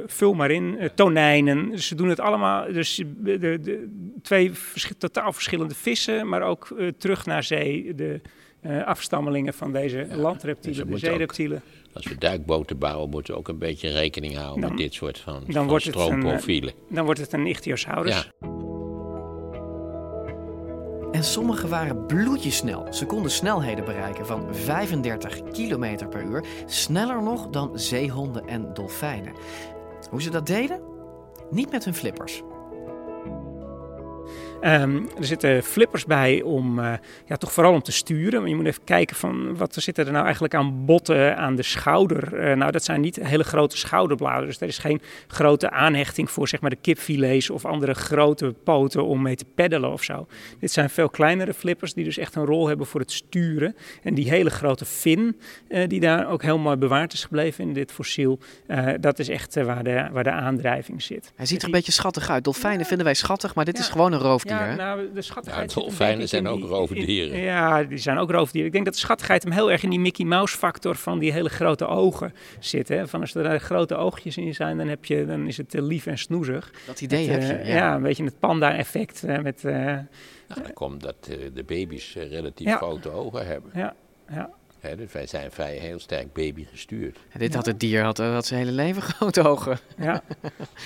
vul 0.06 0.34
maar 0.34 0.52
in, 0.52 0.90
tonijnen. 0.96 1.70
Dus 1.70 1.88
ze 1.88 1.96
doen 1.96 2.10
het 2.10 2.20
allemaal, 2.20 2.74
dus 2.74 3.04
de, 3.18 3.40
de, 3.40 3.88
twee 4.22 4.52
totaal 4.98 5.34
verschillende 5.34 5.76
vissen, 5.76 6.28
maar 6.28 6.42
ook 6.42 6.76
terug 6.98 7.26
naar 7.26 7.44
zee, 7.44 7.96
de 7.96 8.22
eh, 8.64 8.84
afstammelingen 8.88 9.54
van 9.54 9.72
deze 9.72 10.06
dus 10.10 10.18
landreptielen, 10.18 10.88
de 10.88 10.94
ook- 10.94 11.00
zeereptielen. 11.00 11.62
Als 11.94 12.06
we 12.08 12.18
duikboten 12.18 12.78
bouwen, 12.78 13.10
moeten 13.10 13.34
we 13.34 13.40
ook 13.40 13.48
een 13.48 13.58
beetje 13.58 13.90
rekening 13.92 14.36
houden 14.36 14.62
Dan- 14.62 14.70
met 14.70 14.80
dit 14.80 14.94
soort 14.94 15.18
van, 15.20 15.34
Dan 15.34 15.54
van 15.54 15.68
wordt, 15.68 15.86
het 15.86 15.96
een, 15.96 16.02
eh, 16.02 16.06
stroomprofielen. 16.08 16.74
dan 16.90 17.06
wordt 17.06 17.20
het 17.20 17.34
een 17.34 17.48
ichthyosaurus. 17.48 18.16
Ja. 18.42 18.48
En 21.12 21.24
sommige 21.24 21.68
waren 21.68 22.06
bloedjesnel. 22.06 22.94
Ze 22.94 23.06
konden 23.06 23.32
snelheden 23.32 23.86
bereiken 23.86 24.26
van 24.26 24.56
35 24.56 25.42
km 25.52 26.08
per 26.10 26.24
uur. 26.24 26.44
Sneller 26.66 27.24
nog 27.24 27.48
dan 27.50 27.80
zeehonden 27.80 28.48
en 28.48 28.74
dolfijnen. 28.74 29.34
Hoe 30.10 30.22
ze 30.22 30.30
dat 30.30 30.46
deden? 30.48 30.82
Niet 31.52 31.72
met 31.72 31.86
hun 31.86 31.94
flippers. 31.94 32.42
Ehm, 34.64 34.96
er 35.18 35.26
zitten 35.26 35.64
flippers 35.64 36.06
bij 36.06 36.42
om, 36.42 36.80
eh, 36.80 36.94
ja, 37.26 37.36
toch 37.36 37.52
vooral 37.52 37.74
om 37.74 37.82
te 37.82 37.92
sturen. 37.92 38.40
Maar 38.40 38.50
je 38.50 38.56
moet 38.56 38.66
even 38.66 38.84
kijken 38.84 39.16
van 39.16 39.58
wat 39.58 39.76
zitten 39.80 40.06
er 40.06 40.12
nou 40.12 40.24
eigenlijk 40.24 40.56
aan 40.56 40.86
botten 40.86 41.38
aan 41.38 41.56
de 41.56 41.64
schouder. 41.64 42.36
Eh, 42.36 42.56
nou, 42.56 42.72
dat 42.72 42.84
zijn 42.84 43.02
niet 43.02 43.16
hele 43.16 43.44
grote 43.44 43.78
schouderbladeren. 43.78 44.48
Dus 44.48 44.62
er 44.62 44.68
is 44.68 44.78
geen 44.78 45.02
grote 45.28 45.70
aanhechting 45.70 46.32
voor 46.32 46.48
zeg 46.48 46.62
maar 46.62 46.70
de 46.70 46.76
kipfilets 46.76 47.50
of 47.50 47.66
andere 47.66 47.94
grote 47.94 48.56
poten 48.64 49.06
om 49.06 49.22
mee 49.22 49.36
te 49.36 49.46
peddelen 49.56 49.92
of 49.92 50.04
zo. 50.04 50.28
Dit 50.60 50.72
zijn 50.72 50.90
veel 50.90 51.10
kleinere 51.10 51.54
flippers 51.54 51.94
die 51.94 52.04
dus 52.04 52.18
echt 52.18 52.36
een 52.36 52.46
rol 52.46 52.68
hebben 52.68 52.86
voor 52.86 53.00
het 53.00 53.12
sturen. 53.12 53.76
En 54.04 54.14
die 54.14 54.30
hele 54.30 54.50
grote 54.50 54.86
fin, 54.86 55.40
eh, 55.68 55.88
die 55.88 56.00
daar 56.00 56.30
ook 56.30 56.42
heel 56.42 56.58
mooi 56.58 56.76
bewaard 56.76 57.14
is 57.14 57.24
gebleven 57.24 57.64
in 57.64 57.74
dit 57.74 57.92
fossiel. 57.92 58.40
eh, 58.68 58.88
dat 59.00 59.20
is 59.20 59.30
echt 59.30 59.56
waar, 59.56 59.84
de, 59.84 60.08
waar 60.12 60.24
de 60.24 60.32
aandrijving 60.32 61.02
zit. 61.02 61.32
Hij 61.36 61.46
ziet 61.46 61.60
er 61.60 61.66
een 61.66 61.72
beetje 61.72 61.92
schattig 61.92 62.30
uit. 62.30 62.44
Dolfijnen 62.44 62.86
vinden 62.86 63.06
wij 63.06 63.16
schattig, 63.16 63.56
maar 63.56 63.66
dit 63.66 63.80
is 63.80 63.88
gewoon 63.88 64.14
een 64.14 64.20
roofdier. 64.20 64.52
Ja, 64.60 64.66
hè? 64.66 64.76
nou, 64.76 65.10
de 65.14 65.22
schattigheid 65.22 65.74
Ja, 65.74 65.80
dolfijnen 65.82 66.28
zijn 66.30 66.48
ook 66.48 66.58
die- 66.60 66.68
roofdieren. 66.68 67.34
in- 67.34 67.44
ja, 67.44 67.84
die 67.84 67.98
zijn 67.98 68.18
ook 68.18 68.32
roofdieren. 68.32 68.68
Ik 68.68 68.74
denk 68.74 68.86
dat 68.86 68.94
de 68.94 69.00
schattigheid 69.00 69.44
hem 69.44 69.52
heel 69.52 69.72
erg 69.72 69.84
in 69.84 69.90
die 69.90 70.00
Mickey 70.00 70.26
Mouse 70.26 70.58
factor 70.58 70.96
van 70.96 71.20
die 71.20 71.32
hele 71.32 71.50
grote 71.50 71.86
ogen 71.88 72.34
zit. 72.60 72.88
Hè? 72.88 73.08
Van 73.08 73.22
als 73.22 73.36
er 73.36 73.44
daar 73.44 73.60
grote 73.60 73.96
oogjes 73.96 74.38
in 74.38 74.54
zijn, 74.56 74.78
dan, 74.78 74.88
heb 74.88 75.06
je, 75.06 75.26
dan 75.26 75.48
is 75.48 75.58
het 75.58 75.76
eh, 75.76 75.82
lief 75.82 76.06
en 76.06 76.18
snoezig. 76.18 76.72
Dat 76.86 77.02
idee 77.02 77.30
Het, 77.30 77.44
heb 77.48 77.58
eh, 77.58 77.66
je. 77.66 77.72
Ja. 77.72 77.76
ja, 77.76 77.96
een 77.96 78.02
beetje 78.02 78.24
het 78.24 78.40
panda-effect. 78.40 79.24
eh, 79.24 79.40
met, 79.40 79.66
eh, 79.66 79.74
Nou, 79.76 80.04
dat 80.48 80.74
komt 80.74 81.02
dat 81.02 81.16
eh, 81.30 81.38
de 81.54 81.64
baby's 81.64 82.16
eh, 82.16 82.30
relatief 82.30 82.68
Ja. 82.68 82.78
grote 82.78 83.12
ogen 83.12 83.46
hebben. 83.48 83.72
ja, 83.76 83.96
ja. 84.32 84.50
Hè, 84.84 84.96
dus 84.96 85.12
wij 85.12 85.28
zijn 85.28 85.52
vrij 85.52 85.76
heel 85.76 86.00
sterk 86.00 86.34
baby 86.34 86.66
gestuurd. 86.72 87.18
En 87.30 87.40
dit 87.40 87.56
had 87.56 87.66
het 87.66 87.80
dier 87.80 88.04
had, 88.04 88.18
had 88.18 88.46
zijn 88.46 88.60
hele 88.60 88.72
leven 88.72 89.02
grote 89.12 89.48
ogen. 89.48 89.80
Ja. 89.98 90.24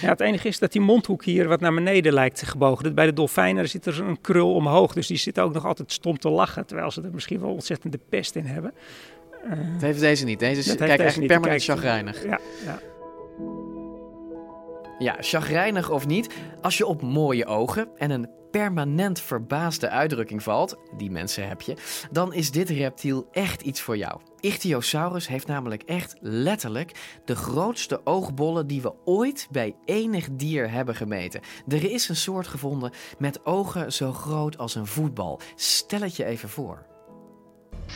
ja, 0.01 0.09
het 0.09 0.19
enige 0.19 0.47
is 0.47 0.59
dat 0.59 0.71
die 0.71 0.81
mondhoek 0.81 1.23
hier 1.23 1.47
wat 1.47 1.59
naar 1.59 1.73
beneden 1.73 2.13
lijkt 2.13 2.41
gebogen. 2.41 2.83
Dat 2.83 2.95
Bij 2.95 3.05
de 3.05 3.13
dolfijnen 3.13 3.63
er 3.63 3.69
zit 3.69 3.85
er 3.85 3.99
een 4.01 4.21
krul 4.21 4.53
omhoog. 4.53 4.93
Dus 4.93 5.07
die 5.07 5.17
zitten 5.17 5.43
ook 5.43 5.53
nog 5.53 5.65
altijd 5.65 5.91
stom 5.91 6.19
te 6.19 6.29
lachen. 6.29 6.65
Terwijl 6.65 6.91
ze 6.91 7.01
er 7.01 7.13
misschien 7.13 7.39
wel 7.39 7.51
ontzettend 7.51 7.93
de 7.93 7.99
pest 8.09 8.35
in 8.35 8.45
hebben. 8.45 8.73
Eh, 9.43 9.49
Dat 9.73 9.81
heeft 9.81 9.99
deze 9.99 10.25
niet. 10.25 10.39
Deze 10.39 10.59
is, 10.59 10.75
kijk, 10.75 10.79
deze 10.79 11.03
echt 11.03 11.19
niet. 11.19 11.27
permanent 11.27 11.65
Kijk, 11.65 11.79
chagrijnig. 11.79 12.23
Ja, 12.23 12.39
ja. 12.65 12.79
Ja, 14.99 15.15
chagrijnig 15.19 15.89
of 15.89 16.07
niet, 16.07 16.29
als 16.61 16.77
je 16.77 16.85
op 16.85 17.01
mooie 17.01 17.45
ogen 17.45 17.87
en 17.97 18.11
een 18.11 18.29
permanent 18.57 19.19
verbaasde 19.19 19.89
uitdrukking 19.89 20.43
valt, 20.43 20.77
die 20.97 21.11
mensen 21.11 21.47
heb 21.47 21.61
je, 21.61 21.77
dan 22.11 22.33
is 22.33 22.51
dit 22.51 22.69
reptiel 22.69 23.27
echt 23.31 23.61
iets 23.61 23.81
voor 23.81 23.97
jou. 23.97 24.21
Ichthyosaurus 24.39 25.27
heeft 25.27 25.47
namelijk 25.47 25.83
echt 25.83 26.15
letterlijk 26.19 27.19
de 27.25 27.35
grootste 27.35 28.01
oogbollen 28.03 28.67
die 28.67 28.81
we 28.81 28.93
ooit 29.05 29.47
bij 29.51 29.75
enig 29.85 30.27
dier 30.31 30.71
hebben 30.71 30.95
gemeten. 30.95 31.41
Er 31.67 31.91
is 31.91 32.09
een 32.09 32.15
soort 32.15 32.47
gevonden 32.47 32.91
met 33.17 33.45
ogen 33.45 33.93
zo 33.93 34.13
groot 34.13 34.57
als 34.57 34.75
een 34.75 34.87
voetbal. 34.87 35.39
Stel 35.55 36.01
het 36.01 36.15
je 36.15 36.25
even 36.25 36.49
voor. 36.49 36.85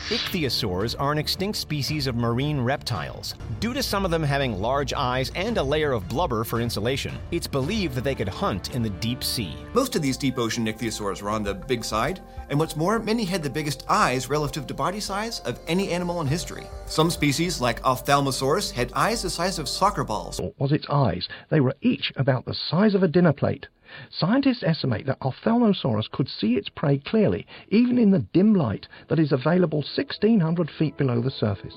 Ichthyosaurs 0.08 0.94
are 0.98 1.12
an 1.12 1.18
extinct 1.18 1.58
species 1.58 2.06
of 2.06 2.16
marine 2.16 2.60
reptiles. 2.60 3.34
Due 3.60 3.72
to 3.72 3.82
some 3.82 4.04
of 4.04 4.10
them 4.10 4.22
having 4.22 4.60
large 4.60 4.92
eyes 4.92 5.30
and 5.34 5.58
a 5.58 5.62
layer 5.62 5.92
of 5.92 6.08
blubber 6.08 6.44
for 6.44 6.60
insulation, 6.60 7.14
it's 7.30 7.46
believed 7.46 7.94
that 7.94 8.04
they 8.04 8.14
could 8.14 8.28
hunt 8.28 8.74
in 8.74 8.82
the 8.82 8.90
deep 8.90 9.22
sea. 9.22 9.56
Most 9.74 9.96
of 9.96 10.02
these 10.02 10.16
deep 10.16 10.38
ocean 10.38 10.66
ichthyosaurs 10.66 11.22
were 11.22 11.30
on 11.30 11.42
the 11.42 11.54
big 11.54 11.84
side, 11.84 12.20
and 12.50 12.58
what's 12.58 12.76
more, 12.76 12.98
many 12.98 13.24
had 13.24 13.42
the 13.42 13.50
biggest 13.50 13.84
eyes 13.88 14.28
relative 14.28 14.66
to 14.66 14.74
body 14.74 15.00
size 15.00 15.40
of 15.40 15.60
any 15.66 15.90
animal 15.90 16.20
in 16.20 16.26
history. 16.26 16.66
Some 16.86 17.10
species, 17.10 17.60
like 17.60 17.80
Ophthalmosaurus, 17.82 18.72
had 18.72 18.92
eyes 18.94 19.22
the 19.22 19.30
size 19.30 19.58
of 19.58 19.68
soccer 19.68 20.04
balls. 20.04 20.40
was 20.58 20.72
its 20.72 20.86
eyes. 20.90 21.28
They 21.50 21.60
were 21.60 21.74
each 21.80 22.12
about 22.16 22.44
the 22.44 22.54
size 22.54 22.94
of 22.94 23.02
a 23.02 23.08
dinner 23.08 23.32
plate. 23.32 23.68
Scientists 24.10 24.62
estimate 24.62 25.06
that 25.06 25.20
Ophthalmosaurus 25.20 26.10
could 26.10 26.28
see 26.28 26.56
its 26.56 26.68
prey 26.68 26.98
clearly, 26.98 27.46
even 27.68 27.98
in 27.98 28.10
the 28.10 28.20
dim 28.32 28.54
light 28.54 28.86
that 29.08 29.18
is 29.18 29.32
available 29.32 29.78
1600 29.78 30.70
feet 30.70 30.96
below 30.96 31.20
the 31.20 31.30
surface. 31.30 31.76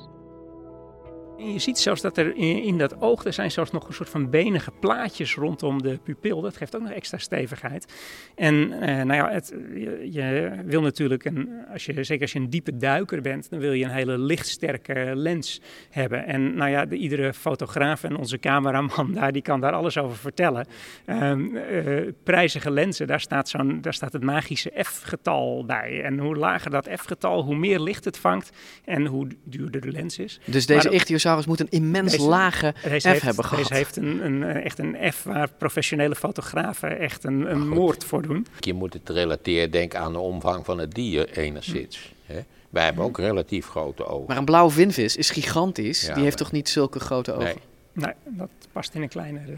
En 1.37 1.53
je 1.53 1.59
ziet 1.59 1.79
zelfs 1.79 2.01
dat 2.01 2.17
er 2.17 2.35
in, 2.35 2.63
in 2.63 2.77
dat 2.77 3.01
oog, 3.01 3.25
er 3.25 3.33
zijn 3.33 3.51
zelfs 3.51 3.71
nog 3.71 3.87
een 3.87 3.93
soort 3.93 4.09
van 4.09 4.29
benige 4.29 4.71
plaatjes 4.79 5.35
rondom 5.35 5.81
de 5.81 5.99
pupil. 6.03 6.41
Dat 6.41 6.57
geeft 6.57 6.75
ook 6.75 6.81
nog 6.81 6.91
extra 6.91 7.17
stevigheid. 7.17 7.93
En 8.35 8.81
eh, 8.81 8.95
nou 8.95 9.13
ja, 9.13 9.29
het, 9.31 9.53
je, 9.73 10.07
je 10.11 10.55
wil 10.65 10.81
natuurlijk, 10.81 11.25
een, 11.25 11.49
als 11.73 11.85
je, 11.85 12.03
zeker 12.03 12.21
als 12.21 12.31
je 12.31 12.39
een 12.39 12.49
diepe 12.49 12.77
duiker 12.77 13.21
bent, 13.21 13.49
dan 13.49 13.59
wil 13.59 13.71
je 13.71 13.85
een 13.85 13.91
hele 13.91 14.17
lichtsterke 14.17 15.11
lens 15.15 15.61
hebben. 15.89 16.25
En 16.25 16.55
nou 16.55 16.69
ja, 16.69 16.85
de, 16.85 16.95
iedere 16.95 17.33
fotograaf 17.33 18.03
en 18.03 18.17
onze 18.17 18.39
cameraman 18.39 19.13
daar, 19.19 19.31
die 19.31 19.41
kan 19.41 19.59
daar 19.59 19.73
alles 19.73 19.97
over 19.97 20.17
vertellen. 20.17 20.67
Ehm, 21.05 21.55
eh, 21.55 22.11
prijzige 22.23 22.71
lenzen, 22.71 23.07
daar 23.07 23.19
staat, 23.19 23.49
zo'n, 23.49 23.81
daar 23.81 23.93
staat 23.93 24.13
het 24.13 24.23
magische 24.23 24.71
F-getal 24.83 25.65
bij. 25.65 26.01
En 26.03 26.19
hoe 26.19 26.35
lager 26.35 26.71
dat 26.71 26.89
F-getal, 26.99 27.43
hoe 27.43 27.55
meer 27.55 27.79
licht 27.79 28.05
het 28.05 28.17
vangt 28.17 28.49
en 28.85 29.05
hoe 29.05 29.27
duurder 29.43 29.81
de 29.81 29.91
lens 29.91 30.19
is. 30.19 30.39
Dus 30.45 30.65
deze 30.65 30.87
Maar- 30.87 30.97
Ichthyosaurus 31.25 31.45
moet 31.45 31.59
een 31.59 31.69
immens 31.85 32.11
Deze- 32.11 32.23
lage 32.27 32.73
deze 32.83 33.07
F 33.07 33.11
heeft, 33.11 33.21
hebben 33.21 33.43
gehad. 33.45 33.59
Deze 33.67 33.73
heeft 33.73 33.95
een, 33.95 34.25
een, 34.25 34.43
eh, 34.43 34.65
echt 34.65 34.79
een 34.79 34.97
F 35.13 35.23
waar 35.23 35.49
professionele 35.57 36.15
fotografen 36.15 36.99
echt 36.99 37.23
een, 37.23 37.51
een 37.51 37.67
moord 37.67 38.03
voor 38.03 38.21
doen. 38.21 38.47
Je 38.59 38.73
moet 38.73 38.93
het 38.93 39.09
relateren, 39.09 39.71
denk 39.71 39.95
aan 39.95 40.11
de 40.13 40.19
omvang 40.19 40.65
van 40.65 40.77
het 40.77 40.93
dier 40.93 41.29
enigszins. 41.37 42.13
Hè? 42.25 42.39
Wij 42.69 42.83
hebben 42.85 43.03
ook 43.03 43.17
relatief 43.17 43.67
grote 43.67 44.05
ogen. 44.05 44.25
Maar 44.27 44.37
een 44.37 44.45
blauwe 44.45 44.71
vinvis 44.71 45.15
is 45.15 45.29
gigantisch. 45.29 46.01
Ja, 46.01 46.13
Die 46.13 46.23
heeft 46.23 46.35
maar- 46.35 46.43
toch 46.45 46.51
niet 46.51 46.69
zulke 46.69 46.99
grote 46.99 47.33
ogen? 47.33 47.45
Nee. 47.45 47.55
Nee, 47.93 48.13
dat 48.25 48.49
past 48.71 48.93
in 48.93 49.01
een 49.01 49.09
kleinere... 49.09 49.53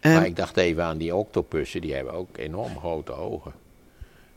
Ehm, 0.00 0.14
Maar 0.14 0.26
ik 0.26 0.36
dacht 0.36 0.56
even 0.56 0.84
aan 0.84 0.98
die 0.98 1.14
octopussen, 1.14 1.80
die 1.80 1.94
hebben 1.94 2.12
ook 2.12 2.36
enorm 2.38 2.78
grote 2.78 3.12
ogen. 3.12 3.52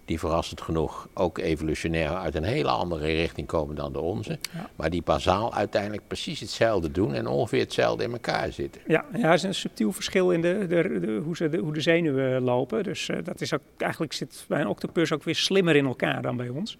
Die 0.05 0.19
verrassend 0.19 0.61
genoeg 0.61 1.07
ook 1.13 1.37
evolutionair 1.37 2.09
uit 2.15 2.35
een 2.35 2.43
hele 2.43 2.69
andere 2.69 3.05
richting 3.05 3.47
komen 3.47 3.75
dan 3.75 3.93
de 3.93 3.99
onze. 3.99 4.39
Maar 4.75 4.89
die 4.89 5.01
bazaal 5.01 5.53
uiteindelijk 5.53 6.03
precies 6.07 6.39
hetzelfde 6.39 6.91
doen 6.91 7.13
en 7.13 7.27
ongeveer 7.27 7.59
hetzelfde 7.59 8.03
in 8.03 8.11
elkaar 8.11 8.51
zitten. 8.51 8.81
Ja, 8.87 9.05
ja, 9.17 9.27
er 9.27 9.33
is 9.33 9.43
een 9.43 9.55
subtiel 9.55 9.91
verschil 9.91 10.31
in 10.31 10.41
de, 10.41 10.65
de, 10.67 10.99
de- 10.99 11.21
hoe, 11.23 11.35
ze, 11.35 11.49
de, 11.49 11.57
hoe 11.57 11.73
de 11.73 11.81
zenuwen 11.81 12.41
lopen. 12.41 12.83
Dus 12.83 13.09
eh, 13.09 13.17
dat 13.23 13.41
is 13.41 13.53
ook, 13.53 13.61
eigenlijk 13.77 14.13
zit 14.13 14.45
bij 14.47 14.61
een 14.61 14.67
octopus 14.67 15.11
ook 15.11 15.23
weer 15.23 15.35
slimmer 15.35 15.75
in 15.75 15.85
elkaar 15.85 16.21
dan 16.21 16.37
bij 16.37 16.49
ons. 16.49 16.77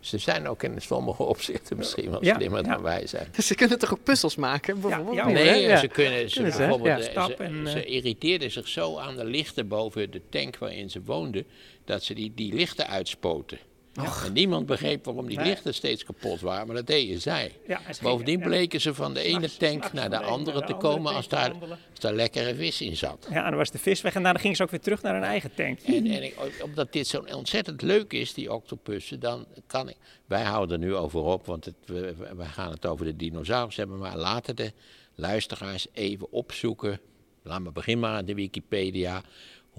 Ze 0.00 0.18
zijn 0.18 0.48
ook 0.48 0.62
in 0.62 0.74
sommige 0.80 1.22
opzichten 1.22 1.76
misschien 1.76 2.10
wel 2.10 2.24
Ja, 2.24 2.34
slimmer 2.34 2.64
ja. 2.64 2.72
dan 2.72 2.82
wij 2.82 3.06
zijn. 3.06 3.26
Ze 3.38 3.54
kunnen 3.54 3.78
toch 3.78 3.92
ook 3.92 4.02
puzzels 4.02 4.36
maken? 4.36 4.80
Bijvoorbeeld? 4.80 5.16
ja, 5.16 5.24
Nee, 5.26 5.34
Nee, 5.34 5.48
hè? 5.64 5.68
Ja. 5.70 5.76
ze 5.76 5.88
kunnen, 5.88 6.28
ze, 6.30 6.34
Kunnen 6.34 6.52
ze, 6.52 6.60
hè? 6.62 6.66
bijvoorbeeld, 6.68 6.98
Ja. 6.98 7.04
eh, 7.04 7.10
Stap 7.10 7.36
ze, 7.36 7.42
en, 7.44 7.66
eh, 7.66 7.72
ze 7.72 7.84
irriteerden 7.84 8.50
zich 8.50 8.68
zo 8.68 8.96
aan 8.98 9.16
de 9.16 9.24
lichten 9.24 9.68
boven 9.68 10.10
de 10.10 10.20
tank 10.28 10.58
waarin 10.58 10.90
ze 10.90 11.00
woonden, 11.04 11.44
dat 11.88 12.02
ze 12.02 12.14
die, 12.14 12.32
die 12.34 12.54
lichten 12.54 12.86
uitspoten. 12.86 13.58
En 13.94 14.32
niemand 14.32 14.66
begreep 14.66 15.04
waarom 15.04 15.28
die 15.28 15.40
lichten 15.40 15.74
steeds 15.74 16.04
kapot 16.04 16.40
waren, 16.40 16.66
maar 16.66 16.76
dat 16.76 16.86
deden 16.86 17.20
zij. 17.20 17.52
Ja, 17.66 17.80
Bovendien 18.02 18.40
bleken 18.40 18.80
ze 18.80 18.94
van 18.94 19.14
de 19.14 19.22
ene 19.22 19.56
tank 19.56 19.92
naar 19.92 20.10
de 20.10 20.20
andere 20.20 20.64
te 20.64 20.74
komen 20.74 21.14
als 21.14 21.28
daar, 21.28 21.52
als 21.90 22.00
daar 22.00 22.12
lekkere 22.12 22.54
vis 22.54 22.80
in 22.80 22.96
zat. 22.96 23.26
Ja, 23.30 23.44
en 23.44 23.48
dan 23.48 23.58
was 23.58 23.70
de 23.70 23.78
vis 23.78 24.00
weg 24.00 24.14
en 24.14 24.22
daarna 24.22 24.38
gingen 24.38 24.56
ze 24.56 24.62
ook 24.62 24.70
weer 24.70 24.80
terug 24.80 25.02
naar 25.02 25.14
hun 25.14 25.22
eigen 25.22 25.54
tank. 25.54 25.80
En, 25.80 26.06
en 26.06 26.32
omdat 26.62 26.92
dit 26.92 27.06
zo 27.06 27.24
ontzettend 27.34 27.82
leuk 27.82 28.12
is, 28.12 28.34
die 28.34 28.52
octopussen, 28.52 29.20
dan 29.20 29.46
kan 29.66 29.88
ik... 29.88 29.96
Wij 30.26 30.42
houden 30.42 30.80
er 30.80 30.86
nu 30.86 30.94
over 30.94 31.20
op, 31.20 31.46
want 31.46 31.64
het, 31.64 31.76
we 31.86 32.44
gaan 32.44 32.70
het 32.70 32.86
over 32.86 33.04
de 33.04 33.16
dinosaurus 33.16 33.76
hebben, 33.76 33.98
maar 33.98 34.16
laten 34.16 34.56
de 34.56 34.72
luisteraars 35.14 35.86
even 35.92 36.32
opzoeken. 36.32 37.00
Laat 37.42 37.60
me 37.60 37.72
beginnen 37.72 38.08
maar 38.08 38.18
aan 38.18 38.24
de 38.24 38.34
Wikipedia. 38.34 39.22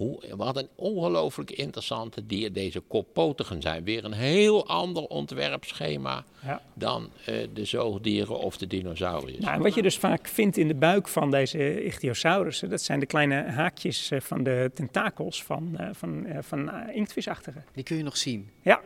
Hoe, 0.00 0.36
wat 0.36 0.56
een 0.56 0.68
ongelooflijk 0.74 1.50
interessante 1.50 2.26
dier 2.26 2.52
deze 2.52 2.80
koppotigen 2.80 3.62
zijn. 3.62 3.84
Weer 3.84 4.04
een 4.04 4.12
heel 4.12 4.66
ander 4.66 5.02
ontwerpschema 5.02 6.24
Ja. 6.44 6.62
dan 6.74 7.10
eh, 7.24 7.34
de 7.54 7.64
zoogdieren 7.64 8.38
of 8.38 8.56
de 8.56 8.66
dinosauriërs. 8.66 9.44
Nou, 9.44 9.62
wat 9.62 9.74
je 9.74 9.82
dus 9.82 9.98
vaak 9.98 10.28
vindt 10.28 10.56
in 10.56 10.68
de 10.68 10.74
buik 10.74 11.08
van 11.08 11.30
deze 11.30 11.84
ichthyosaurussen, 11.84 12.70
dat 12.70 12.82
zijn 12.82 13.00
de 13.00 13.06
kleine 13.06 13.42
haakjes 13.42 14.10
eh, 14.10 14.20
van 14.20 14.42
de 14.42 14.70
tentakels 14.74 15.42
van, 15.44 15.74
eh, 15.78 15.88
van, 15.92 16.26
eh, 16.26 16.38
van 16.42 16.70
eh, 16.70 16.96
inktvisachtigen. 16.96 17.64
Die 17.72 17.84
kun 17.84 17.96
je 17.96 18.02
nog 18.02 18.16
zien. 18.16 18.50
Ja. 18.62 18.80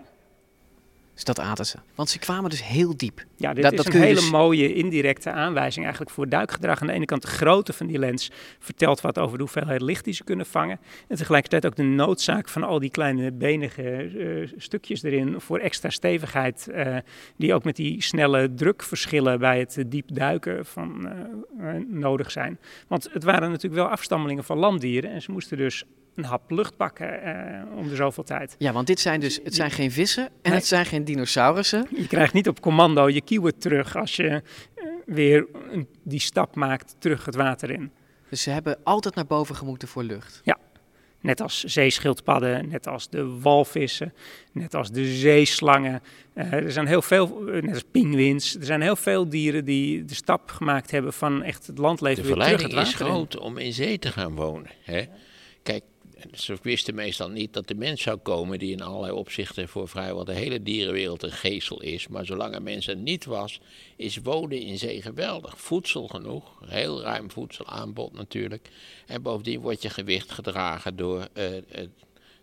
Dus 1.15 1.25
dat 1.25 1.39
aten 1.41 1.67
ze. 1.67 1.77
Want 1.95 2.09
ze 2.09 2.19
kwamen 2.19 2.51
dus 2.51 2.65
heel 2.65 2.97
diep. 2.97 3.25
Ja, 3.37 3.55
dit 3.55 3.63
dat, 3.63 3.73
is 3.73 3.79
dat 3.79 3.95
een 3.95 4.01
hele 4.01 4.15
dus- 4.15 4.31
mooie 4.31 4.75
indirecte 4.75 5.31
aanwijzing 5.31 5.85
eigenlijk 5.85 6.15
voor 6.15 6.29
duikgedrag. 6.29 6.81
Aan 6.81 6.87
de 6.87 6.93
ene 6.93 7.05
kant 7.05 7.23
de 7.23 7.29
grootte 7.29 7.73
van 7.73 7.87
die 7.87 7.99
lens 7.99 8.31
vertelt 8.59 9.01
wat 9.01 9.19
over 9.19 9.37
de 9.37 9.43
hoeveelheid 9.43 9.81
licht 9.81 10.05
die 10.05 10.15
ze 10.15 10.25
kunnen 10.25 10.47
vangen. 10.47 10.81
En 11.09 11.17
tegelijkertijd 11.17 11.67
ook 11.67 11.77
de 11.77 11.83
noodzaak 11.83 12.49
van 12.49 12.63
al 12.63 12.79
die 12.79 12.91
kleine 12.91 13.33
benige 13.33 13.83
eh, 13.83 14.53
stukjes 14.57 15.03
erin 15.03 15.41
voor 15.41 15.59
extra 15.59 15.91
stevigheid. 15.91 16.69
eh, 16.69 16.97
die 17.37 17.55
ook 17.55 17.65
met 17.65 17.77
die 17.77 18.03
snelle 18.03 18.55
drukverschillen 18.55 19.39
bij 19.39 19.59
het 19.59 19.85
diep 19.87 20.15
duiken 20.15 20.67
van, 20.67 21.09
eh, 21.59 21.75
nodig 21.89 22.31
zijn. 22.31 22.59
Want 22.89 23.09
het 23.13 23.25
waren 23.25 23.51
natuurlijk 23.51 23.83
wel 23.83 23.91
afstammelingen 23.91 24.45
van 24.45 24.59
landdieren. 24.59 25.11
En 25.11 25.23
ze 25.23 25.31
moesten 25.31 25.57
dus 25.57 25.85
een 26.17 26.25
hap 26.25 26.51
lucht 26.51 26.77
pakken 26.77 27.23
eh, 27.23 27.77
om 27.77 27.89
de 27.89 27.95
zoveel 27.95 28.25
tijd. 28.25 28.55
Ja, 28.59 28.73
want 28.73 28.87
dit 28.87 29.01
zijn 29.01 29.21
dus, 29.21 29.41
het 29.45 29.55
zijn 29.55 29.71
geen 29.71 29.91
vissen 29.91 30.25
en 30.27 30.33
Nee. 30.43 30.53
het 30.55 30.67
zijn 30.67 30.87
geen 30.87 31.05
dinosaurussen. 31.05 31.87
Je 31.97 32.07
krijgt 32.07 32.33
niet 32.33 32.49
op 32.49 32.61
commando 32.61 33.09
je 33.09 33.21
kieuwen 33.21 33.59
terug 33.59 33.97
als 33.97 34.17
je 34.17 34.29
eh, 34.29 34.85
weer 35.07 35.47
een- 35.71 35.89
die 36.03 36.21
stap 36.21 36.55
maakt 36.55 36.97
terug 36.99 37.25
het 37.25 37.35
water 37.35 37.71
in. 37.71 37.91
Dus 38.29 38.43
ze 38.43 38.51
hebben 38.51 38.79
altijd 38.85 39.15
naar 39.15 39.27
boven 39.27 39.55
gemoeten 39.57 39.89
voor 39.89 40.03
lucht. 40.03 40.41
Ja, 40.45 40.59
net 41.21 41.41
als 41.41 41.65
zeeschildpadden, 41.65 42.69
net 42.69 42.87
als 42.87 43.09
de 43.09 43.39
walvissen, 43.41 44.15
net 44.53 44.75
als 44.75 44.91
de 44.91 45.05
zeeslangen. 45.15 46.03
Eh, 46.35 46.53
er 46.53 46.73
zijn 46.73 46.87
heel 46.87 47.03
veel, 47.03 47.41
net 47.45 47.69
als 47.73 47.85
pinguïns, 47.91 48.57
er 48.57 48.65
zijn 48.65 48.81
heel 48.81 48.97
veel 48.97 49.29
dieren 49.29 49.65
die 49.65 50.05
de 50.05 50.15
stap 50.15 50.51
gemaakt 50.51 50.91
hebben 50.91 51.13
van 51.13 51.43
echt 51.43 51.67
het 51.67 51.79
landleven 51.79 52.23
De 52.23 52.29
weer 52.29 52.37
terug 52.39 52.51
het 52.51 52.61
verleiding 52.61 52.89
is 52.89 52.99
water 52.99 53.07
in. 53.07 53.13
groot 53.13 53.39
om 53.39 53.59
in 53.59 53.73
zee 53.73 53.99
te 53.99 54.09
gaan 54.13 54.35
wonen. 54.35 54.71
Hè? 54.83 55.03
Ze 56.33 56.57
wisten 56.63 56.95
meestal 56.95 57.29
niet 57.29 57.53
dat 57.53 57.69
de 57.69 57.75
mens 57.75 58.03
zou 58.03 58.17
komen, 58.17 58.59
die 58.59 58.73
in 58.73 58.83
allerlei 58.83 59.13
opzichten 59.13 59.69
voor 59.69 59.89
vrijwel 59.89 60.25
de 60.25 60.33
hele 60.33 60.63
dierenwereld 60.63 61.23
een 61.23 61.33
geestel 61.33 61.83
is. 61.83 62.09
Maar 62.09 62.27
zolang 62.27 62.55
er 62.55 62.63
mens 62.63 62.87
er 62.87 62.97
niet 62.97 63.25
was, 63.25 63.61
is 63.97 64.17
wonen 64.17 64.61
in 64.61 64.79
zee 64.79 65.03
geweldig. 65.03 65.61
Voedsel 65.61 66.09
genoeg, 66.09 66.61
heel 66.67 67.03
ruim 67.03 67.31
voedselaanbod 67.31 68.13
natuurlijk. 68.13 68.71
En 69.07 69.23
bovendien 69.23 69.61
wordt 69.61 69.83
je 69.83 69.91
gewicht 69.91 70.31
gedragen 70.31 70.97
door 70.97 71.29
eh, 71.33 71.57
eh, 71.57 71.63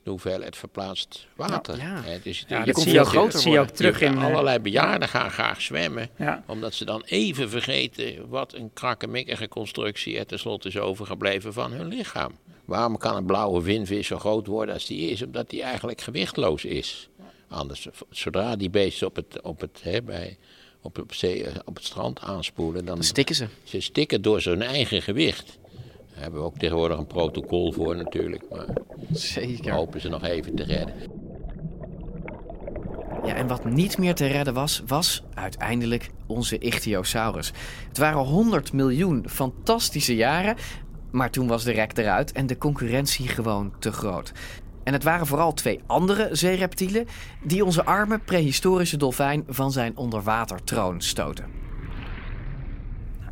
de 0.03 0.10
hoeveelheid 0.10 0.58
verplaatst 0.58 1.27
water. 1.36 1.77
Ja. 1.77 2.03
Dus 2.24 2.43
Ja, 2.48 2.63
je 2.65 2.72
komt 2.72 2.86
zie 2.86 2.93
veel 3.05 3.22
ook- 3.22 3.31
dat 3.31 3.41
zie 3.41 3.51
je 3.51 3.60
ook 3.60 3.70
terug 3.70 4.01
in, 4.01 4.17
eh, 4.17 4.24
Allerlei 4.25 4.60
bejaarden 4.60 5.08
gaan 5.10 5.31
graag 5.31 5.62
zwemmen, 5.62 6.10
omdat 6.48 6.74
ze 6.74 6.86
dan 6.86 7.01
even 7.05 7.50
vergeten 7.50 8.29
wat 8.29 8.53
een 8.53 8.70
krakkemikkige 8.74 9.48
constructie 9.48 10.17
er 10.20 10.25
tenslotte 10.25 10.67
is 10.67 10.77
overgebleven 10.77 11.53
van 11.53 11.72
hun 11.72 11.88
lichaam. 11.88 12.31
Waarom 12.65 12.98
kan 12.98 13.15
een 13.15 13.25
blauwe 13.25 13.62
vinvis 13.62 14.08
zo 14.08 14.20
groot 14.20 14.48
worden 14.48 14.74
als 14.74 14.86
die 14.86 15.10
is? 15.10 15.22
Omdat 15.22 15.50
die 15.50 15.62
eigenlijk 15.62 16.01
gewichtloos 16.01 16.65
is. 16.65 17.10
Anders, 17.50 17.88
zodra 18.10 18.55
die 18.55 18.70
beesten 18.70 19.08
op 19.08 19.15
het, 19.15 19.41
op 19.41 19.60
het, 19.62 19.79
hè, 19.84 20.01
bij, 20.01 20.38
op, 20.81 20.98
op, 21.00 21.13
zee, 21.13 21.43
eh, 21.43 21.55
op 21.65 21.75
het 21.75 21.86
strand 21.86 22.20
aanspoelen, 22.20 22.86
dan, 22.86 23.03
stikken 23.03 23.36
ze. 23.36 23.48
Ze 23.63 23.79
stikken 23.79 24.22
door 24.22 24.41
hun 24.43 24.62
eigen 24.62 25.01
gewicht. 25.01 25.58
Daar 26.13 26.22
hebben 26.22 26.39
we 26.39 26.46
ook 26.46 26.58
tegenwoordig 26.58 26.98
een 26.98 27.08
protocol 27.08 27.72
voor 27.72 27.96
natuurlijk. 27.96 28.44
Maar 28.50 28.65
Zeker. 29.12 29.74
hopen 29.74 30.01
ze 30.01 30.10
nog 30.10 30.24
even 30.24 30.56
te 30.56 30.63
redden. 30.63 30.94
Ja, 33.25 33.34
en 33.36 33.48
wat 33.48 33.65
niet 33.65 33.98
meer 33.98 34.15
te 34.15 34.25
redden 34.25 34.53
was, 34.53 34.84
was 34.88 35.24
uiteindelijk 35.34 36.10
onze 36.27 36.58
Ichthyosaurus. 36.58 37.51
Het 37.88 37.98
waren 37.98 38.20
100 38.20 38.74
miljoen 38.74 39.25
fantastische 39.30 40.15
jaren, 40.15 40.56
maar 41.12 41.32
toen 41.32 41.48
was 41.48 41.63
de 41.63 41.72
rek 41.72 41.98
eruit 41.98 42.32
en 42.32 42.48
de 42.48 42.58
concurrentie 42.58 43.27
gewoon 43.27 43.74
te 43.80 43.91
groot. 43.91 44.32
En 44.84 44.94
het 44.94 45.03
waren 45.03 45.27
vooral 45.27 45.53
twee 45.53 45.80
andere 45.88 46.30
zeereptielen 46.32 47.08
die 47.44 47.65
onze 47.65 47.86
arme 47.86 48.20
prehistorische 48.20 48.98
dolfijn 48.98 49.44
van 49.48 49.72
zijn 49.72 49.98
onderwatertroon 49.98 51.01
stoten. 51.01 51.46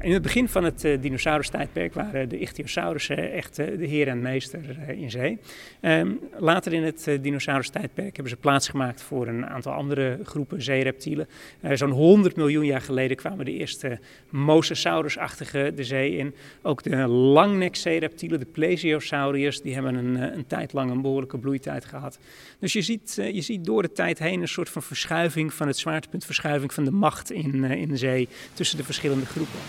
In 0.02 0.14
het 0.14 0.22
begin 0.22 0.50
van 0.50 0.64
het 0.64 0.84
uh, 0.84 1.02
dinosaurustijdperk 1.02 1.94
waren 1.94 2.30
de 2.30 2.40
ichthyosaurussen 2.40 3.32
echt 3.32 3.60
uh, 3.60 3.78
de 3.78 3.86
heer 3.86 4.08
en 4.08 4.22
meester 4.22 4.90
in 4.90 5.12
zee. 5.12 5.38
Um, 5.82 6.20
later 6.38 6.74
in 6.74 6.84
het 6.84 7.10
dinosaurustijdperk 7.22 8.14
hebben 8.14 8.30
ze 8.30 8.36
plaatsgemaakt 8.36 9.02
voor 9.02 9.28
een 9.28 9.46
aantal 9.46 9.74
andere 9.74 10.20
groepen 10.24 10.62
zeereptielen. 10.62 11.28
Zo'n 11.74 11.92
100 11.92 12.36
miljoen 12.36 12.66
jaar 12.66 12.82
geleden 12.82 13.18
kwamen 13.18 13.46
de 13.46 13.52
eerste 13.52 14.00
mosasaurusachtige 14.30 15.72
de 15.76 15.84
zee 15.84 16.16
in. 16.16 16.36
Ook 16.62 16.84
de 16.84 16.96
langnekzeereptielen, 17.08 18.40
de 18.40 18.46
plesiosauriërs, 18.46 19.62
die 19.62 19.74
hebben 19.74 19.96
een, 19.96 20.16
een 20.16 20.48
tijd 20.48 20.74
lang 20.74 20.92
een 20.92 21.02
behoorlijke 21.02 21.38
bloeitijd 21.38 21.86
gehad. 21.86 22.20
Dus 22.60 22.74
je 22.74 22.82
ziet, 22.82 23.16
je 23.16 23.42
ziet 23.42 23.66
door 23.66 23.82
de 23.82 23.92
tijd 23.92 24.20
heen 24.20 24.42
een 24.42 24.48
soort 24.48 24.70
van 24.70 24.84
verschuiving 24.84 25.54
van 25.54 25.68
het 25.68 25.78
zwaartepunt, 25.78 26.26
verschuiving 26.26 26.74
van 26.74 26.84
de 26.84 26.92
macht 26.92 27.32
in, 27.32 27.64
in 27.64 27.88
de 27.88 27.98
zee 27.98 28.28
tussen 28.54 28.78
de 28.78 28.84
verschillende 28.84 29.26
groepen. 29.26 29.60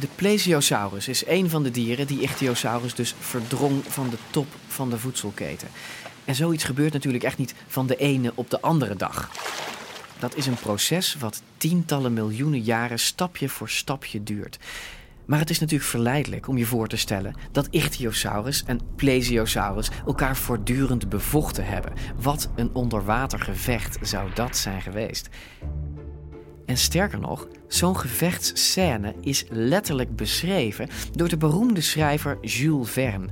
De 0.00 0.08
plesiosaurus 0.14 1.08
is 1.08 1.26
een 1.26 1.50
van 1.50 1.62
de 1.62 1.70
dieren 1.70 2.06
die 2.06 2.20
Ichthyosaurus 2.20 2.94
dus 2.94 3.14
verdrong 3.18 3.84
van 3.84 4.10
de 4.10 4.16
top 4.30 4.46
van 4.66 4.90
de 4.90 4.98
voedselketen. 4.98 5.68
En 6.24 6.34
zoiets 6.34 6.64
gebeurt 6.64 6.92
natuurlijk 6.92 7.24
echt 7.24 7.38
niet 7.38 7.54
van 7.66 7.86
de 7.86 7.96
ene 7.96 8.32
op 8.34 8.50
de 8.50 8.60
andere 8.60 8.96
dag. 8.96 9.30
Dat 10.18 10.36
is 10.36 10.46
een 10.46 10.54
proces 10.54 11.16
wat 11.18 11.42
tientallen 11.56 12.12
miljoenen 12.12 12.60
jaren 12.60 12.98
stapje 12.98 13.48
voor 13.48 13.68
stapje 13.68 14.22
duurt. 14.22 14.58
Maar 15.24 15.38
het 15.38 15.50
is 15.50 15.58
natuurlijk 15.58 15.90
verleidelijk 15.90 16.48
om 16.48 16.58
je 16.58 16.66
voor 16.66 16.88
te 16.88 16.96
stellen 16.96 17.34
dat 17.52 17.68
Ichthyosaurus 17.70 18.64
en 18.66 18.80
Plesiosaurus 18.96 19.90
elkaar 20.06 20.36
voortdurend 20.36 21.08
bevochten 21.08 21.64
hebben. 21.64 21.92
Wat 22.20 22.50
een 22.56 22.74
onderwatergevecht 22.74 23.98
zou 24.00 24.30
dat 24.34 24.56
zijn 24.56 24.82
geweest. 24.82 25.28
En 26.70 26.76
sterker 26.76 27.20
nog, 27.20 27.48
zo'n 27.68 27.96
gevechtsscène 27.96 29.14
is 29.20 29.44
letterlijk 29.48 30.16
beschreven 30.16 30.88
door 31.12 31.28
de 31.28 31.36
beroemde 31.36 31.80
schrijver 31.80 32.38
Jules 32.40 32.90
Verne. 32.90 33.26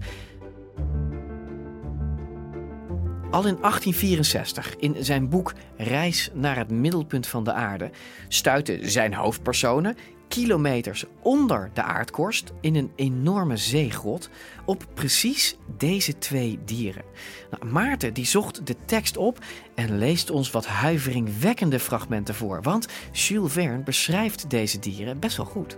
Al 3.30 3.46
in 3.46 3.56
1864, 3.60 4.76
in 4.76 4.96
zijn 5.04 5.28
boek 5.28 5.52
Reis 5.76 6.30
naar 6.34 6.56
het 6.56 6.70
middelpunt 6.70 7.26
van 7.26 7.44
de 7.44 7.52
aarde, 7.52 7.90
stuiten 8.28 8.90
zijn 8.90 9.14
hoofdpersonen 9.14 9.96
kilometers 10.28 11.04
onder 11.22 11.70
de 11.74 11.82
aardkorst 11.82 12.52
in 12.60 12.74
een 12.74 12.90
enorme 12.94 13.56
zeegrot 13.56 14.28
op 14.64 14.86
precies 14.94 15.56
deze 15.76 16.18
twee 16.18 16.58
dieren. 16.64 17.04
Nou, 17.50 17.72
Maarten 17.72 18.14
die 18.14 18.26
zocht 18.26 18.66
de 18.66 18.76
tekst 18.84 19.16
op 19.16 19.38
en 19.74 19.98
leest 19.98 20.30
ons 20.30 20.50
wat 20.50 20.66
huiveringwekkende 20.66 21.78
fragmenten 21.78 22.34
voor, 22.34 22.62
want 22.62 22.88
Jules 23.12 23.52
Verne 23.52 23.82
beschrijft 23.82 24.50
deze 24.50 24.78
dieren 24.78 25.18
best 25.18 25.36
wel 25.36 25.46
goed. 25.46 25.76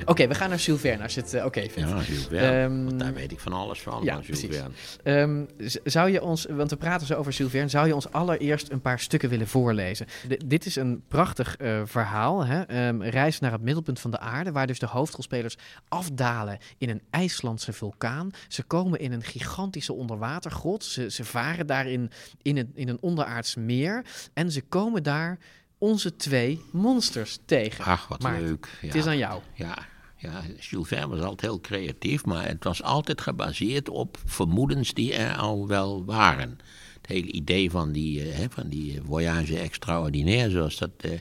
Oké, 0.00 0.10
okay, 0.10 0.28
we 0.28 0.34
gaan 0.34 0.48
naar 0.48 0.58
Jules 0.58 0.80
Verne 0.80 1.02
als 1.02 1.14
je 1.14 1.20
het 1.20 1.34
uh, 1.34 1.44
oké 1.44 1.58
okay 1.58 1.70
vindt. 1.70 1.90
Ja, 1.90 2.02
Jules 2.02 2.26
Verne. 2.26 2.62
Um, 2.62 2.98
daar 2.98 3.14
weet 3.14 3.32
ik 3.32 3.40
van 3.40 3.52
alles 3.52 3.80
van. 3.80 4.04
Ja, 4.04 4.20
Jules. 4.20 4.44
Verne. 4.50 5.20
Um, 5.20 5.48
zou 5.84 6.10
je 6.10 6.22
ons, 6.22 6.46
want 6.50 6.70
we 6.70 6.76
praten 6.76 7.06
zo 7.06 7.14
over 7.14 7.32
Jules 7.32 7.52
Verne, 7.52 7.68
zou 7.68 7.86
je 7.86 7.94
ons 7.94 8.12
allereerst 8.12 8.70
een 8.70 8.80
paar 8.80 9.00
stukken 9.00 9.28
willen 9.28 9.48
voorlezen? 9.48 10.06
D 10.06 10.36
dit 10.50 10.66
is 10.66 10.76
een 10.76 11.02
prachtig 11.08 11.60
uh, 11.60 11.80
verhaal, 11.84 12.46
hè? 12.46 12.88
Um, 12.88 13.02
reis 13.02 13.38
naar 13.38 13.52
het 13.52 13.62
middelpunt 13.62 14.00
van 14.00 14.10
de 14.10 14.18
aarde, 14.18 14.52
waar 14.52 14.66
dus 14.66 14.78
de 14.78 14.86
hoofdrolspelers 14.86 15.56
afdalen 15.88 16.58
in 16.78 16.88
een 16.88 17.02
IJslandse 17.10 17.72
vulkaan. 17.72 18.30
Ze 18.48 18.62
komen 18.62 19.00
in 19.00 19.12
een 19.12 19.22
gigantische 19.22 19.92
onderwatergrot. 19.92 20.84
Ze, 20.84 21.10
ze 21.10 21.24
varen 21.24 21.66
daarin 21.66 22.10
in 22.42 22.56
een, 22.56 22.70
in 22.74 22.88
een 22.88 22.98
onderaards 23.00 23.54
meer 23.54 24.04
en 24.34 24.50
ze 24.52 24.62
komen 24.62 25.02
daar 25.02 25.38
onze 25.78 26.16
twee 26.16 26.60
monsters 26.72 27.38
tegen. 27.44 27.84
Ach, 27.84 28.08
wat 28.08 28.22
Maarten, 28.22 28.44
leuk. 28.44 28.78
Ja. 28.80 28.86
Het 28.86 28.96
is 28.96 29.06
aan 29.06 29.18
jou. 29.18 29.42
Ja, 29.54 29.78
Ja, 30.18 30.42
Jules 30.60 30.88
Verne 30.88 31.08
was 31.08 31.20
altijd 31.20 31.40
heel 31.40 31.60
creatief, 31.60 32.24
maar 32.24 32.46
het 32.46 32.64
was 32.64 32.82
altijd 32.82 33.20
gebaseerd 33.20 33.88
op 33.88 34.18
vermoedens 34.24 34.94
die 34.94 35.14
er 35.14 35.36
al 35.36 35.66
wel 35.66 36.04
waren. 36.04 36.58
Het 36.94 37.06
hele 37.06 37.32
idee 37.32 37.70
van 37.70 37.92
die, 37.92 38.26
uh, 38.26 38.44
van 38.50 38.68
die 38.68 39.00
voyage 39.06 39.58
extraordinaire, 39.58 40.50
zoals 40.50 40.78
dat, 40.78 40.90
uh, 41.04 41.18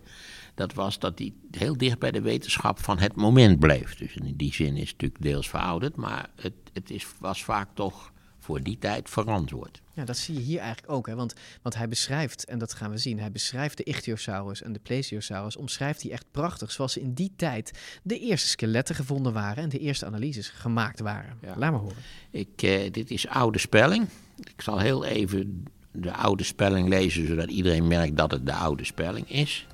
dat 0.55 0.73
was, 0.73 0.99
dat 0.99 1.17
die 1.17 1.33
heel 1.51 1.77
dicht 1.77 1.99
bij 1.99 2.11
de 2.11 2.21
wetenschap 2.21 2.79
van 2.79 2.99
het 2.99 3.15
moment 3.15 3.59
bleef. 3.59 3.95
Dus 3.95 4.15
in 4.15 4.33
die 4.35 4.53
zin 4.53 4.73
is 4.75 4.89
het 4.89 4.91
natuurlijk 4.91 5.21
deels 5.21 5.49
verouderd, 5.49 5.95
maar 5.95 6.29
het, 6.35 6.53
het 6.73 6.89
is, 6.89 7.05
was 7.19 7.43
vaak 7.43 7.69
toch 7.73 8.11
voor 8.45 8.62
die 8.62 8.77
tijd 8.79 9.10
verantwoord. 9.10 9.81
Ja, 9.93 10.05
dat 10.05 10.17
zie 10.17 10.36
je 10.36 10.41
hier 10.41 10.60
eigenlijk 10.60 10.91
ook. 10.93 11.08
Hè? 11.08 11.15
Want, 11.15 11.34
want 11.62 11.75
hij 11.75 11.88
beschrijft, 11.88 12.45
en 12.45 12.58
dat 12.60 12.73
gaan 12.73 12.91
we 12.91 12.97
zien, 12.97 13.19
hij 13.19 13.31
beschrijft 13.31 13.77
de 13.77 13.84
Ichthyosaurus 13.84 14.62
en 14.62 14.73
de 14.73 14.79
Plesiosaurus, 14.79 15.55
omschrijft 15.55 16.01
hij 16.01 16.12
echt 16.12 16.25
prachtig, 16.31 16.71
zoals 16.71 16.93
ze 16.93 17.01
in 17.01 17.13
die 17.13 17.31
tijd 17.36 17.71
de 18.03 18.19
eerste 18.19 18.47
skeletten 18.47 18.95
gevonden 18.95 19.34
waren 19.34 19.63
en 19.63 19.69
de 19.69 19.79
eerste 19.79 20.05
analyses 20.05 20.49
gemaakt 20.49 20.99
waren. 20.99 21.38
Ja. 21.41 21.53
Laat 21.58 21.71
maar 21.71 21.79
horen. 21.79 21.97
Ik, 22.31 22.62
uh, 22.63 22.91
dit 22.91 23.12
is 23.12 23.27
oude 23.27 23.60
spelling. 23.60 24.08
Ik 24.43 24.62
zal 24.62 24.79
heel 24.79 25.05
even 25.05 25.65
de 25.91 26.13
oude 26.13 26.43
spelling 26.43 26.89
lezen, 26.89 27.27
zodat 27.27 27.49
iedereen 27.49 27.88
merkt 27.88 28.17
dat 28.17 28.31
het 28.31 28.45
de 28.45 28.53
oude 28.53 28.86
spelling 28.86 29.31
is. 29.31 29.67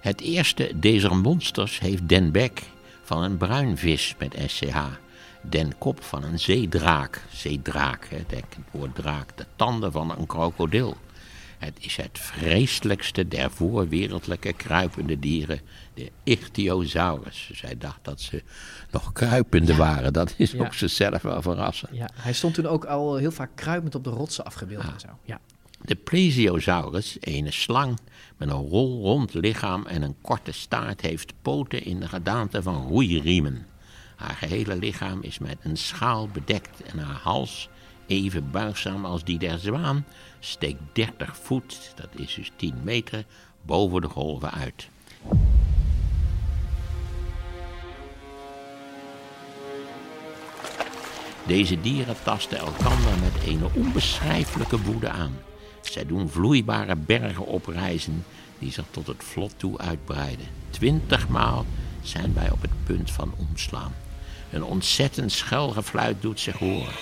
Het 0.00 0.20
eerste 0.20 0.72
deze 0.76 1.14
monsters 1.14 1.78
heeft 1.78 2.08
Den 2.08 2.32
Beck 2.32 2.62
van 3.02 3.22
een 3.22 3.36
bruinvis 3.36 4.14
met 4.18 4.34
SCH 4.46 4.86
den 5.48 5.78
kop 5.78 6.02
van 6.02 6.22
een 6.22 6.38
zeedraak. 6.38 7.22
Zeedraak, 7.32 8.06
hè, 8.10 8.24
denk 8.26 8.44
het 8.48 8.64
woord 8.70 8.94
draak. 8.94 9.36
De 9.36 9.46
tanden 9.56 9.92
van 9.92 10.10
een 10.18 10.26
krokodil. 10.26 10.96
Het 11.58 11.74
is 11.80 11.96
het 11.96 12.18
vreselijkste 12.18 13.28
der 13.28 13.50
voorwereldlijke 13.50 14.52
kruipende 14.52 15.18
dieren, 15.18 15.60
de 15.94 16.10
Ichthyosaurus. 16.22 17.50
Zij 17.52 17.78
dacht 17.78 17.98
dat 18.02 18.20
ze 18.20 18.42
nog 18.90 19.12
kruipende 19.12 19.72
ja. 19.72 19.78
waren. 19.78 20.12
Dat 20.12 20.34
is 20.36 20.50
ja. 20.50 20.64
ook 20.64 20.74
zichzelf 20.74 21.22
wel 21.22 21.42
verrassend. 21.42 21.96
Ja, 21.96 22.08
hij 22.14 22.32
stond 22.32 22.54
toen 22.54 22.66
ook 22.66 22.84
al 22.84 23.16
heel 23.16 23.30
vaak 23.30 23.50
kruipend 23.54 23.94
op 23.94 24.04
de 24.04 24.10
rotsen 24.10 24.44
afgebeeld 24.44 24.82
en 24.82 25.00
zo. 25.00 25.08
Ja. 25.24 25.40
De 25.80 25.94
Plesiosaurus, 25.94 27.16
een 27.20 27.52
slang 27.52 27.98
met 28.36 28.48
een 28.48 28.68
rol 28.68 29.02
rond 29.02 29.34
lichaam 29.34 29.86
en 29.86 30.02
een 30.02 30.16
korte 30.20 30.52
staart, 30.52 31.00
heeft 31.00 31.32
poten 31.42 31.84
in 31.84 32.00
de 32.00 32.08
gedaante 32.08 32.62
van 32.62 32.86
roeiriemen. 32.86 33.66
Haar 34.18 34.34
gehele 34.34 34.76
lichaam 34.76 35.22
is 35.22 35.38
met 35.38 35.56
een 35.62 35.76
schaal 35.76 36.28
bedekt 36.28 36.82
en 36.82 36.98
haar 36.98 37.20
hals, 37.22 37.68
even 38.06 38.50
buigzaam 38.50 39.04
als 39.04 39.24
die 39.24 39.38
der 39.38 39.58
zwaan, 39.58 40.04
steekt 40.38 40.80
30 40.92 41.36
voet, 41.36 41.92
dat 41.96 42.08
is 42.16 42.34
dus 42.34 42.50
10 42.56 42.74
meter, 42.82 43.24
boven 43.62 44.00
de 44.00 44.08
golven 44.08 44.50
uit. 44.50 44.88
Deze 51.46 51.80
dieren 51.80 52.16
tasten 52.22 52.58
elkander 52.58 53.18
met 53.20 53.46
een 53.46 53.62
onbeschrijfelijke 53.74 54.82
woede 54.82 55.10
aan. 55.10 55.38
Zij 55.80 56.06
doen 56.06 56.28
vloeibare 56.28 56.96
bergen 56.96 57.46
oprijzen 57.46 58.24
die 58.58 58.72
zich 58.72 58.86
tot 58.90 59.06
het 59.06 59.24
vlot 59.24 59.54
toe 59.56 59.78
uitbreiden. 59.78 60.46
Twintigmaal 60.70 61.66
zijn 62.02 62.34
wij 62.34 62.50
op 62.50 62.62
het 62.62 62.84
punt 62.84 63.10
van 63.10 63.34
omslaan. 63.36 63.92
Een 64.52 64.64
ontzettend 64.64 65.32
schel 65.32 65.68
gefluit 65.68 66.22
doet 66.22 66.40
zich 66.40 66.58
horen. 66.58 66.94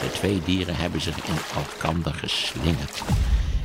De 0.00 0.10
twee 0.12 0.42
dieren 0.42 0.76
hebben 0.76 1.00
zich 1.00 1.16
in 1.26 1.34
elkander 1.54 2.14
geslingerd. 2.14 3.02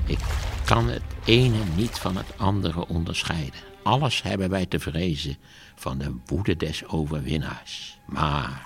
Ik 0.06 0.20
kan 0.66 0.90
het 0.90 1.04
ene 1.26 1.64
niet 1.76 2.00
van 2.00 2.18
het 2.18 2.38
andere 2.38 2.88
onderscheiden. 2.88 3.60
Alles 3.84 4.22
hebben 4.22 4.50
wij 4.50 4.66
te 4.66 4.80
vrezen 4.80 5.38
van 5.76 5.98
de 5.98 6.16
woede 6.26 6.56
des 6.56 6.88
overwinnaars. 6.88 7.98
Maar 8.06 8.66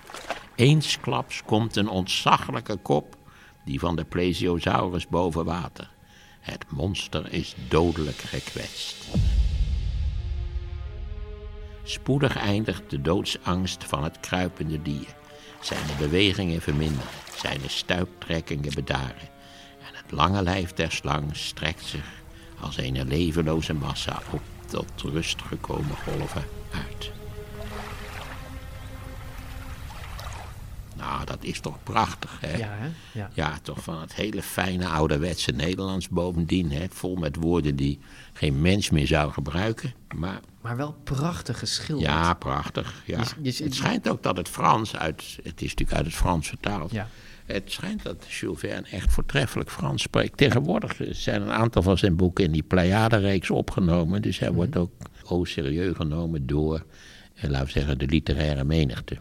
eensklaps 0.55 1.43
komt 1.43 1.75
een 1.75 1.89
ontzaglijke 1.89 2.77
kop, 2.77 3.15
die 3.65 3.79
van 3.79 3.95
de 3.95 4.03
plesiosaurus 4.03 5.07
boven 5.07 5.45
water. 5.45 5.89
Het 6.39 6.65
monster 6.69 7.33
is 7.33 7.55
dodelijk 7.67 8.17
gekwetst. 8.17 8.95
Spoedig 11.83 12.37
eindigt 12.37 12.89
de 12.89 13.01
doodsangst 13.01 13.83
van 13.83 14.03
het 14.03 14.19
kruipende 14.19 14.81
dier. 14.81 15.07
Zijn 15.61 15.79
bewegingen 15.97 16.61
verminderen, 16.61 17.09
zijn 17.35 17.59
stuiptrekkingen 17.67 18.73
bedaren. 18.73 19.29
En 19.79 19.93
het 20.03 20.11
lange 20.11 20.41
lijf 20.41 20.73
der 20.73 20.91
slang 20.91 21.35
strekt 21.35 21.85
zich 21.85 22.05
als 22.59 22.77
een 22.77 23.07
levenloze 23.07 23.73
massa 23.73 24.21
op 24.31 24.41
tot 24.65 25.01
rust 25.01 25.41
gekomen 25.41 25.95
golven 25.95 26.43
uit. 26.73 27.11
Nou, 30.95 31.25
dat 31.25 31.43
is 31.43 31.59
toch 31.59 31.83
prachtig, 31.83 32.37
hè? 32.39 32.57
Ja, 32.57 32.69
hè? 32.69 32.89
Ja. 33.19 33.29
ja, 33.33 33.59
toch 33.61 33.83
van 33.83 34.01
het 34.01 34.13
hele 34.13 34.41
fijne 34.41 34.87
ouderwetse 34.87 35.51
Nederlands 35.51 36.09
bovendien, 36.09 36.71
hè? 36.71 36.85
Vol 36.89 37.15
met 37.15 37.35
woorden 37.35 37.75
die 37.75 37.99
geen 38.39 38.61
mens 38.61 38.89
meer 38.89 39.07
zou 39.07 39.31
gebruiken, 39.31 39.93
maar... 40.15 40.39
Maar 40.61 40.77
wel 40.77 40.95
prachtig 41.03 41.59
geschilderd. 41.59 42.11
Ja, 42.11 42.33
prachtig, 42.33 43.03
ja. 43.05 43.23
Je, 43.41 43.57
je, 43.57 43.63
het 43.63 43.75
schijnt 43.75 44.09
ook 44.09 44.23
dat 44.23 44.37
het 44.37 44.49
Frans 44.49 44.95
uit... 44.95 45.39
Het 45.43 45.61
is 45.61 45.69
natuurlijk 45.69 45.97
uit 45.97 46.05
het 46.05 46.15
Frans 46.15 46.47
vertaald. 46.47 46.91
Ja. 46.91 47.07
Het 47.45 47.71
schijnt 47.71 48.03
dat 48.03 48.25
Jules 48.29 48.59
Verne 48.59 48.87
echt 48.91 49.11
voortreffelijk 49.11 49.71
Frans 49.71 50.01
spreekt. 50.01 50.37
Tegenwoordig 50.37 50.97
zijn 51.09 51.41
een 51.41 51.51
aantal 51.51 51.81
van 51.81 51.97
zijn 51.97 52.15
boeken 52.15 52.43
in 52.43 52.51
die 52.51 52.63
Pleiade-reeks 52.63 53.49
opgenomen. 53.49 54.21
Dus 54.21 54.39
hij 54.39 54.49
mm 54.49 54.55
-hmm. 54.55 54.63
wordt 54.63 54.77
ook 54.77 55.09
au 55.25 55.45
serieus 55.45 55.95
genomen 55.95 56.47
door, 56.47 56.85
eh, 57.35 57.49
laten 57.49 57.65
we 57.65 57.71
zeggen, 57.71 57.97
de 57.97 58.07
literaire 58.07 58.63
menigte. 58.63 59.17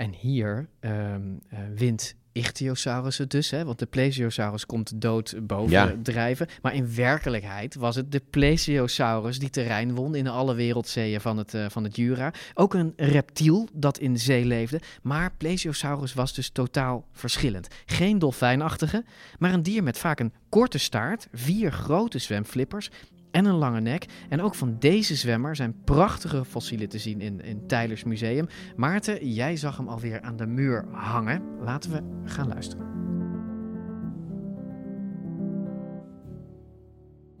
En 0.00 0.12
hier 0.12 0.68
um, 0.80 1.40
uh, 1.52 1.58
wint 1.74 2.14
Ichthyosaurus 2.32 3.18
het 3.18 3.30
dus, 3.30 3.50
hè? 3.50 3.64
want 3.64 3.78
de 3.78 3.86
Plesiosaurus 3.86 4.66
komt 4.66 5.00
dood 5.00 5.34
boven 5.42 5.70
Ja. 5.70 5.94
drijven. 6.02 6.46
Maar 6.62 6.74
in 6.74 6.94
werkelijkheid 6.94 7.74
was 7.74 7.96
het 7.96 8.12
de 8.12 8.22
Plesiosaurus 8.30 9.38
die 9.38 9.50
terrein 9.50 9.94
won 9.94 10.14
in 10.14 10.26
alle 10.26 10.54
wereldzeeën 10.54 11.20
van 11.20 11.36
het, 11.36 11.54
eh, 11.54 11.66
van 11.68 11.84
het 11.84 11.96
Jura. 11.96 12.32
Ook 12.54 12.74
een 12.74 12.92
reptiel 12.96 13.68
dat 13.72 13.98
in 13.98 14.18
zee 14.18 14.44
leefde, 14.44 14.80
maar 15.02 15.32
Plesiosaurus 15.36 16.14
was 16.14 16.34
dus 16.34 16.50
totaal 16.50 17.06
verschillend. 17.12 17.68
Geen 17.86 18.18
dolfijnachtige, 18.18 19.04
maar 19.38 19.52
een 19.52 19.62
dier 19.62 19.82
met 19.82 19.98
vaak 19.98 20.20
een 20.20 20.32
korte 20.48 20.78
staart, 20.78 21.28
vier 21.32 21.72
grote 21.72 22.18
zwemflippers 22.18 22.90
en 23.30 23.44
een 23.44 23.54
lange 23.54 23.80
nek. 23.80 24.06
En 24.28 24.42
ook 24.42 24.54
van 24.54 24.76
deze 24.78 25.14
zwemmer 25.14 25.56
zijn 25.56 25.74
prachtige 25.84 26.44
fossielen 26.44 26.88
te 26.88 26.98
zien 26.98 27.20
in, 27.20 27.40
in 27.40 27.66
Tylers 27.66 28.04
Museum. 28.04 28.48
Maarten, 28.76 29.32
jij 29.32 29.56
zag 29.56 29.76
hem 29.76 29.88
alweer 29.88 30.20
aan 30.20 30.36
de 30.36 30.46
muur 30.46 30.84
hangen. 30.92 31.42
Laten 31.60 31.90
we 31.90 32.30
gaan 32.30 32.48
luisteren. 32.48 32.86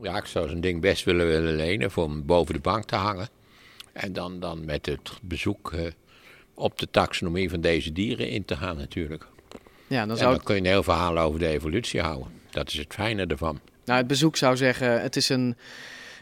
Ja, 0.00 0.16
ik 0.16 0.26
zou 0.26 0.48
zo'n 0.48 0.60
ding 0.60 0.80
best 0.80 1.04
willen, 1.04 1.26
willen 1.26 1.54
lenen 1.54 1.90
voor 1.90 2.08
hem 2.08 2.26
boven 2.26 2.54
de 2.54 2.60
bank 2.60 2.84
te 2.84 2.96
hangen. 2.96 3.28
En 3.92 4.12
dan, 4.12 4.40
dan 4.40 4.64
met 4.64 4.86
het 4.86 5.18
bezoek 5.22 5.72
eh, 5.72 5.86
op 6.54 6.78
de 6.78 6.90
taxonomie 6.90 7.50
van 7.50 7.60
deze 7.60 7.92
dieren 7.92 8.28
in 8.28 8.44
te 8.44 8.56
gaan 8.56 8.76
natuurlijk. 8.76 9.26
Ja, 9.86 10.00
dan 10.00 10.10
en 10.10 10.16
zou 10.16 10.34
dan 10.34 10.44
kun 10.44 10.54
je 10.54 10.60
een 10.60 10.66
heel 10.66 10.82
verhaal 10.82 11.18
over 11.18 11.38
de 11.38 11.46
evolutie 11.46 12.00
houden. 12.00 12.28
Dat 12.50 12.68
is 12.68 12.78
het 12.78 12.94
fijne 12.94 13.26
ervan. 13.26 13.60
Nou, 13.84 13.98
het 13.98 14.06
bezoek 14.06 14.36
zou 14.36 14.56
zeggen, 14.56 15.02
het 15.02 15.16
is 15.16 15.28
een 15.28 15.56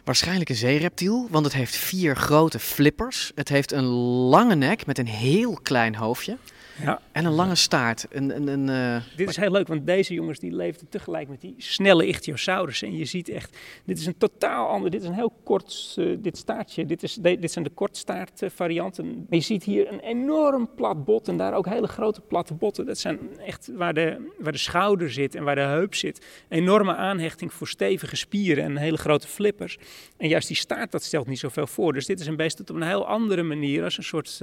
waarschijnlijk 0.03 0.49
een 0.49 0.55
zeereptiel, 0.55 1.27
want 1.29 1.45
het 1.45 1.53
heeft 1.53 1.75
vier 1.75 2.15
grote 2.15 2.59
flippers. 2.59 3.31
Het 3.35 3.49
heeft 3.49 3.71
een 3.71 3.85
lange 4.29 4.55
nek 4.55 4.85
met 4.85 4.97
een 4.97 5.07
heel 5.07 5.59
klein 5.63 5.95
hoofdje. 5.95 6.37
Ja. 6.83 7.01
En 7.11 7.25
een 7.25 7.31
lange 7.31 7.55
staart. 7.55 8.05
Een, 8.09 8.35
een, 8.35 8.47
een, 8.47 8.95
uh, 8.95 9.01
Dit 9.15 9.29
is 9.29 9.35
heel 9.35 9.51
leuk, 9.51 9.67
want 9.67 9.85
deze 9.85 10.13
jongens 10.13 10.39
die 10.39 10.55
leefden 10.55 10.89
tegelijk 10.89 11.27
met 11.27 11.41
die 11.41 11.55
snelle 11.57 12.07
ichthyosaurus. 12.07 12.81
En 12.81 12.97
je 12.97 13.05
ziet 13.05 13.29
echt, 13.29 13.57
dit 13.85 13.99
is 13.99 14.05
een 14.05 14.17
totaal 14.17 14.67
ander, 14.67 14.91
dit 14.91 15.01
is 15.01 15.07
een 15.07 15.13
heel 15.13 15.33
kort, 15.43 15.95
uh, 15.99 16.17
dit 16.19 16.37
staartje, 16.37 16.85
dit, 16.85 17.03
is, 17.03 17.13
de, 17.13 17.39
dit 17.39 17.51
zijn 17.51 17.65
de 17.65 17.71
kortstaart 17.71 18.41
uh, 18.41 18.49
varianten. 18.49 19.05
Maar 19.05 19.25
je 19.29 19.39
ziet 19.39 19.63
hier 19.63 19.91
een 19.91 19.99
enorm 19.99 20.69
plat 20.75 21.05
bot 21.05 21.27
en 21.27 21.37
daar 21.37 21.53
ook 21.53 21.65
hele 21.65 21.87
grote 21.87 22.21
platte 22.21 22.53
botten. 22.53 22.85
Dat 22.85 22.97
zijn 22.97 23.19
echt 23.45 23.71
waar 23.75 23.93
de, 23.93 24.31
waar 24.39 24.51
de 24.51 24.57
schouder 24.57 25.11
zit 25.11 25.35
en 25.35 25.43
waar 25.43 25.55
de 25.55 25.61
heup 25.61 25.95
zit. 25.95 26.25
Enorme 26.49 26.95
aanhechting 26.95 27.53
voor 27.53 27.67
stevige 27.67 28.15
spieren 28.15 28.63
en 28.63 28.77
hele 28.77 28.97
grote 28.97 29.27
flippers. 29.27 29.77
En 30.17 30.27
juist 30.27 30.47
die 30.47 30.57
staart, 30.57 30.91
dat 30.91 31.03
stelt 31.03 31.27
niet 31.27 31.39
zoveel 31.39 31.67
voor. 31.67 31.93
Dus 31.93 32.05
dit 32.05 32.19
is 32.19 32.27
een 32.27 32.35
beest 32.35 32.57
dat 32.57 32.69
op 32.69 32.75
een 32.75 32.81
heel 32.81 33.07
andere 33.07 33.43
manier, 33.43 33.83
als 33.83 33.97
een 33.97 34.03
soort, 34.03 34.39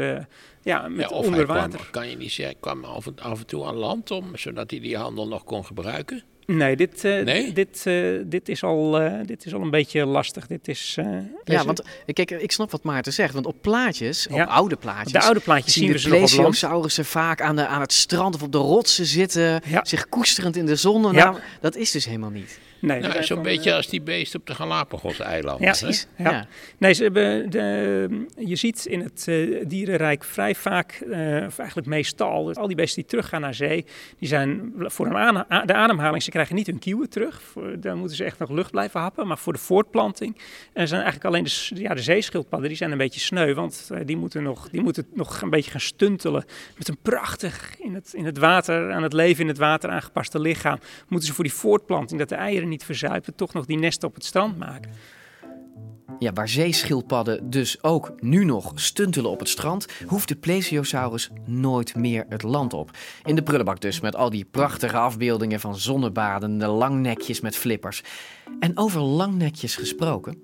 ja, 0.63 0.89
met 0.89 1.13
onder 1.13 1.47
water. 1.47 1.89
kan 1.91 2.09
je 2.09 2.17
niet 2.17 2.26
zeggen, 2.31 2.61
kwam 2.61 2.85
af 2.85 3.07
en, 3.07 3.19
af 3.19 3.39
en 3.39 3.47
toe 3.47 3.65
aan 3.65 3.77
land 3.77 4.11
om, 4.11 4.37
zodat 4.37 4.71
hij 4.71 4.81
die 4.81 4.97
handel 4.97 5.29
nog 5.29 5.45
kon 5.45 5.65
gebruiken? 5.65 6.23
Nee, 6.47 6.77
dit, 6.77 7.05
eh, 7.05 7.25
Nee? 7.25 7.53
Dit, 7.53 7.83
eh, 7.87 7.95
dit, 8.25 8.49
is 8.49 8.63
al, 8.63 9.01
eh, 9.01 9.13
dit 9.27 9.47
is 9.47 9.55
al 9.55 9.61
een 9.61 9.71
beetje 9.71 10.05
lastig. 10.07 10.47
Dit 10.47 10.69
is, 10.69 10.95
eh, 10.99 11.05
Ja, 11.05 11.21
deze- 11.45 11.65
want 11.65 11.83
kijk, 12.13 12.31
ik 12.31 12.53
snap 12.53 12.71
wat 12.71 12.83
Maarten 12.83 13.13
zegt. 13.13 13.35
Want 13.35 13.47
op 13.47 13.57
plaatjes, 13.61 14.27
Ja. 14.31 14.43
op 14.43 14.49
oude 14.49 14.77
plaatjes... 14.77 15.13
De 15.13 15.21
oude 15.21 15.41
plaatjes 15.41 15.73
zien 15.73 15.83
zien 15.85 15.93
we 15.93 15.99
ze 15.99 16.09
nog 16.09 16.15
op 16.17 16.23
land. 16.23 16.35
plesiosaurussen 16.37 17.05
vaak 17.05 17.41
aan, 17.41 17.57
de, 17.57 17.67
aan 17.67 17.81
het 17.81 17.93
strand 17.93 18.35
of 18.35 18.43
op 18.43 18.53
de 18.53 18.59
rotsen 18.59 19.07
zitten. 19.07 19.61
Zich 19.83 20.09
koesterend 20.09 20.57
in 20.57 20.67
de 20.67 20.77
zon. 20.77 21.03
Ja. 21.03 21.11
Nou, 21.13 21.37
dat 21.61 21.77
is 21.77 21.91
dus 21.91 22.05
helemaal 22.05 22.31
niet. 22.31 22.59
Nee, 22.81 23.01
Nou, 23.01 23.23
zo'n 23.25 23.43
beetje 23.43 23.75
als 23.75 23.89
die 23.89 24.01
beesten 24.01 24.41
op 24.41 24.47
de 24.47 24.55
Galapagos-eilanden. 24.55 25.67
Ja, 25.67 25.73
precies. 25.79 26.07
Ja. 26.17 26.47
Nee, 26.79 26.93
ze 26.93 27.03
hebben 27.03 27.51
de, 27.51 28.27
je 28.37 28.57
ziet 28.57 28.85
in 28.87 29.01
het 29.01 29.25
eh, 29.29 29.65
dierenrijk 29.67 30.25
vrij 30.25 30.55
vaak, 30.55 30.93
eh, 30.93 31.45
of 31.47 31.59
eigenlijk 31.59 31.87
meestal, 31.89 32.45
dat 32.45 32.59
al 32.59 32.67
die 32.67 32.77
beesten 32.77 33.01
die 33.01 33.11
teruggaan 33.11 33.41
naar 33.41 33.55
zee, 33.55 33.85
die 34.19 34.29
zijn 34.29 34.73
voor 34.77 35.07
een 35.07 35.17
aan- 35.17 35.67
de 35.67 35.75
ademhaling, 35.75 36.23
ze 36.23 36.31
krijgen 36.37 36.57
niet 36.57 36.67
hun 36.67 36.79
kieuwen 36.79 37.11
terug. 37.11 37.41
Daar 37.79 37.97
moeten 37.97 38.17
ze 38.17 38.25
echt 38.25 38.39
nog 38.39 38.51
lucht 38.51 38.71
blijven 38.71 39.01
happen. 39.01 39.27
Maar 39.27 39.39
voor 39.39 39.53
de 39.53 39.59
voortplanting 39.59 40.37
eh, 40.37 40.87
zijn 40.87 41.03
eigenlijk 41.03 41.25
alleen 41.25 41.45
de, 41.45 41.83
ja, 41.83 41.95
de 41.95 42.03
zeeschildpadden, 42.03 42.69
die 42.69 42.77
zijn 42.77 42.91
een 42.91 42.99
beetje 42.99 43.21
sneu. 43.21 43.55
Want 43.55 43.89
eh, 43.93 44.01
die, 44.05 44.17
moeten 44.17 44.43
nog, 44.43 44.69
die 44.71 44.83
moeten 44.83 45.07
nog 45.13 45.41
een 45.41 45.51
beetje 45.51 45.71
gaan 45.71 45.81
stuntelen 45.81 46.45
met 46.79 46.89
een 46.89 46.99
prachtig 47.03 47.79
in 47.79 47.95
het, 47.95 48.13
in 48.15 48.25
het 48.25 48.39
water, 48.39 48.93
aan 48.93 49.03
het 49.03 49.13
leven 49.13 49.43
in 49.43 49.49
het 49.49 49.59
water 49.59 49.91
aangepaste 49.91 50.41
lichaam. 50.41 50.79
Moeten 51.09 51.29
ze 51.29 51.35
voor 51.35 51.45
die 51.45 51.53
voortplanting, 51.53 52.19
dat 52.19 52.29
de 52.29 52.35
eieren 52.35 52.69
niet 52.69 52.85
verzuipen, 52.85 53.35
toch 53.35 53.53
nog 53.53 53.67
die 53.67 53.79
nesten 53.79 54.09
op 54.09 54.15
het 54.15 54.25
strand 54.25 54.59
maken. 54.59 54.91
Ja, 56.19 56.33
waar 56.33 56.49
zeeschildpadden 56.49 57.51
dus 57.51 57.83
ook 57.83 58.13
nu 58.21 58.45
nog 58.45 58.73
stuntelen 58.75 59.31
op 59.31 59.39
het 59.39 59.49
strand, 59.49 59.87
hoeft 60.07 60.29
de 60.29 60.37
plesiosaurus 60.37 61.31
nooit 61.45 61.95
meer 61.95 62.27
het 62.29 62.43
land 62.43 62.73
op. 62.73 62.91
In 63.25 63.35
de 63.35 63.43
prullenbak 63.43 63.81
dus, 63.81 64.01
met 64.01 64.17
al 64.17 64.31
die 64.31 64.45
prachtige 64.45 64.97
afbeeldingen 64.97 65.61
van 65.61 65.77
zonnebadende 65.77 66.67
langnekjes 66.67 67.41
met 67.41 67.57
flippers. 67.57 68.03
En 68.61 68.79
over 68.79 69.01
langnekjes 69.01 69.77
gesproken. 69.77 70.43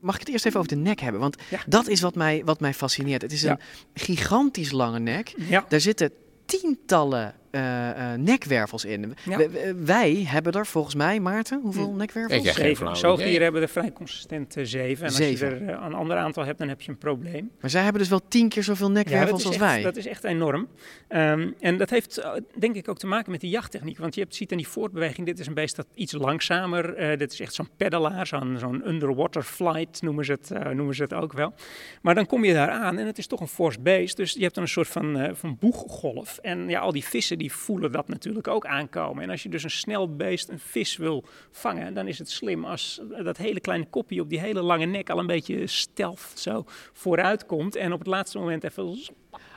Mag 0.00 0.14
ik 0.14 0.20
het 0.20 0.28
eerst 0.28 0.46
even 0.46 0.58
over 0.58 0.72
de 0.72 0.80
nek 0.80 1.00
hebben? 1.00 1.20
Want 1.20 1.36
dat 1.66 1.88
is 1.88 2.00
wat 2.00 2.14
mij, 2.14 2.42
wat 2.44 2.60
mij 2.60 2.74
fascineert. 2.74 3.22
Het 3.22 3.32
is 3.32 3.42
een 3.42 3.58
gigantisch 3.94 4.70
lange 4.70 4.98
nek. 4.98 5.34
Ja. 5.48 5.64
Daar 5.68 5.80
zitten 5.80 6.12
tientallen 6.44 7.34
eh, 7.52 8.12
eh, 8.12 8.18
nekwervels 8.18 8.84
in. 8.84 9.14
Ja. 9.24 9.38
Wij 9.76 10.24
hebben 10.26 10.52
er 10.52 10.66
volgens 10.66 10.94
mij, 10.94 11.20
Maarten, 11.20 11.60
hoeveel 11.62 11.92
nekwervels? 11.92 12.54
Zeven. 12.54 12.96
Zoogdieren 12.96 13.42
hebben 13.42 13.62
er 13.62 13.68
vrij 13.68 13.92
consistent 13.92 14.56
eh, 14.56 14.64
zeven. 14.64 15.04
En 15.04 15.08
als 15.08 15.16
Zeven. 15.16 15.48
je 15.48 15.54
er 15.54 15.82
een 15.82 15.94
ander 15.94 16.16
aantal 16.16 16.44
hebt, 16.44 16.58
dan 16.58 16.68
heb 16.68 16.80
je 16.80 16.90
een 16.90 16.98
probleem. 16.98 17.50
Maar 17.60 17.70
zij 17.70 17.82
hebben 17.82 18.00
dus 18.00 18.10
wel 18.10 18.20
tien 18.28 18.48
keer 18.48 18.62
zoveel 18.62 18.90
nekwervels 18.90 19.44
als 19.44 19.54
echt, 19.54 19.64
wij. 19.64 19.82
Dat 19.82 19.96
is 19.96 20.06
echt 20.06 20.24
enorm. 20.24 20.68
Ehm, 21.08 21.50
en 21.60 21.78
dat 21.78 21.90
heeft 21.90 22.26
denk 22.58 22.74
ik 22.74 22.88
ook 22.88 22.98
te 22.98 23.06
maken 23.06 23.30
met 23.30 23.40
die 23.40 23.50
jachttechniek. 23.50 23.98
Want 23.98 24.14
je 24.14 24.20
hebt, 24.20 24.34
ziet 24.34 24.50
aan 24.50 24.58
die 24.58 24.68
voortbeweging, 24.68 25.26
dit 25.26 25.38
is 25.38 25.46
een 25.46 25.54
beest 25.54 25.76
dat 25.76 25.86
iets 25.94 26.12
langzamer, 26.12 26.94
eh 26.94 27.18
dit 27.18 27.32
is 27.32 27.40
echt 27.40 27.54
zo'n 27.54 27.68
peddelaar, 27.76 28.26
zo'n 28.26 28.56
zo'n 28.58 28.88
underwater 28.88 29.42
flight 29.42 30.02
noemen 30.02 30.24
ze, 30.24 30.32
het, 30.32 30.74
noemen 30.74 30.94
ze 30.94 31.02
het 31.02 31.14
ook 31.14 31.32
wel. 31.32 31.54
Maar 32.02 32.14
dan 32.14 32.26
kom 32.26 32.44
je 32.44 32.52
daar 32.52 32.70
aan 32.70 32.98
en 32.98 33.06
het 33.06 33.18
is 33.18 33.26
toch 33.26 33.40
een 33.40 33.48
fors 33.48 33.82
beest. 33.82 34.16
Dus 34.16 34.32
je 34.32 34.42
hebt 34.42 34.54
dan 34.54 34.62
een 34.62 34.68
soort 34.70 34.88
van, 34.88 35.18
eh, 35.18 35.34
van 35.34 35.56
boeggolf. 35.60 36.38
En 36.38 36.68
ja, 36.68 36.80
al 36.80 36.92
die 36.92 37.04
vissen 37.04 37.38
die 37.42 37.52
voelen 37.52 37.92
dat 37.92 38.08
natuurlijk 38.08 38.48
ook 38.48 38.66
aankomen. 38.66 39.22
En 39.22 39.30
als 39.30 39.42
je 39.42 39.48
dus 39.48 39.62
een 39.62 39.70
snel 39.70 40.16
beest, 40.16 40.48
een 40.48 40.58
vis 40.58 40.96
wil 40.96 41.24
vangen, 41.50 41.94
dan 41.94 42.08
is 42.08 42.18
het 42.18 42.30
slim 42.30 42.64
als 42.64 43.00
dat 43.22 43.36
hele 43.36 43.60
kleine 43.60 43.86
kopje 43.86 44.20
op 44.20 44.28
die 44.28 44.40
hele 44.40 44.62
lange 44.62 44.84
nek 44.84 45.10
al 45.10 45.18
een 45.18 45.26
beetje 45.26 45.66
stealth 45.66 46.32
zo 46.34 46.64
vooruit 46.92 47.46
komt. 47.46 47.76
En 47.76 47.92
op 47.92 47.98
het 47.98 48.08
laatste 48.08 48.38
moment 48.38 48.64
even 48.64 48.96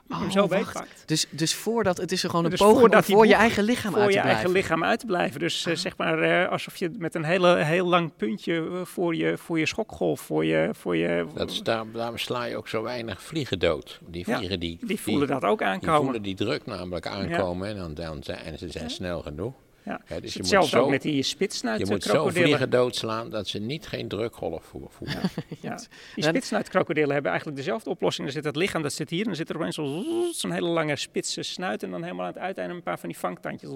hem 0.10 0.32
zo 0.32 0.44
Oh, 0.44 0.50
wacht. 0.50 0.64
beetpakt. 0.64 1.04
Dus, 1.06 1.26
dus 1.30 1.54
voordat, 1.56 1.98
het 1.98 2.12
is 2.12 2.24
er 2.24 2.30
gewoon 2.30 2.46
een 2.46 2.52
Dus 2.52 2.60
poging 2.60 2.84
om 2.94 3.02
die 3.02 3.16
voor 3.16 3.28
je 3.28 3.34
eigen 3.34 3.64
lichaam 3.64 3.92
voor 3.92 4.02
uit 4.02 4.10
te 4.10 4.16
je 4.16 4.22
blijven. 4.22 4.42
eigen 4.44 4.52
lichaam 4.62 4.84
uit 4.84 5.00
te 5.00 5.06
blijven. 5.06 5.40
Dus 5.40 5.66
eh, 5.66 5.76
zeg 5.76 5.98
maar 5.98 6.20
eh, 6.20 6.52
alsof 6.52 6.76
je 6.76 6.92
met 6.98 7.16
een 7.16 7.24
hele, 7.24 7.56
heel 7.56 7.88
lang 7.88 8.12
puntje 8.18 8.54
eh, 8.56 8.82
voor 8.86 9.16
je, 9.16 9.38
voor 9.38 9.60
je 9.60 9.66
schokgolf, 9.66 10.22
voor 10.22 10.46
je... 10.46 10.70
Voor 10.74 10.96
je 10.96 11.26
Dat 11.36 11.52
is 11.52 11.62
daar, 11.64 11.84
daarom 11.94 12.18
sla 12.18 12.44
je 12.44 12.58
ook 12.58 12.68
zo 12.68 12.82
weinig 12.84 13.22
vliegen 13.24 13.60
dood. 13.60 14.00
Die 14.08 14.24
Ja, 14.28 14.38
vliegen 14.38 14.60
die, 14.60 14.78
die 14.82 15.00
voelen 15.02 15.28
dat 15.28 15.44
ook 15.44 15.62
aankomen. 15.62 15.94
Die 15.96 16.04
voelen 16.04 16.22
die 16.22 16.36
druk 16.36 16.66
namelijk 16.66 17.08
aankomen 17.08 17.68
en, 17.68 17.78
dan, 17.78 17.94
dan 17.94 18.24
zijn, 18.24 18.40
en 18.40 18.58
ze 18.58 18.70
zijn 18.70 18.90
snel 18.90 19.22
genoeg. 19.22 19.54
Ja. 19.86 19.98
Dus 20.08 20.08
je 20.10 20.20
moet 20.20 20.34
Hetzelfde 20.34 20.78
ook 20.78 20.84
zo- 20.84 20.90
met 20.90 21.02
die 21.02 21.24
spitsnuit 21.24 21.80
Je 21.80 21.86
moet 21.86 22.04
zo 22.04 22.30
vliegen 22.30 22.70
doodslaan 22.70 23.30
dat 23.30 23.48
ze 23.48 23.60
niet 23.60 23.88
geen 23.88 24.08
drukgolf 24.08 24.64
voelen. 24.90 25.18
Ja. 25.62 25.80
Die 26.16 26.24
spitsnuitkrokodillen 26.24 27.12
hebben 27.14 27.32
eigenlijk 27.32 27.60
dezelfde 27.60 27.90
oplossing. 27.90 28.28
Er 28.28 28.34
zit 28.34 28.44
het 28.46 28.56
lichaam, 28.56 28.82
dat 28.82 28.94
zit 28.94 29.10
hier. 29.10 29.20
En 29.20 29.26
dan 29.26 29.36
zit 29.36 29.50
er 29.50 29.56
opeens 29.56 29.76
zo- 29.76 30.04
zo'n 30.34 30.52
hele 30.52 30.68
lange 30.68 30.96
spitse 30.96 31.44
snuit. 31.44 31.84
En 31.84 31.92
dan 31.92 32.04
helemaal 32.04 32.26
aan 32.26 32.32
het 32.34 32.42
uiteinde 32.42 32.74
een 32.74 32.84
paar 32.84 33.00
van 33.00 33.10
die 33.10 33.18
vangtandjes. 33.18 33.70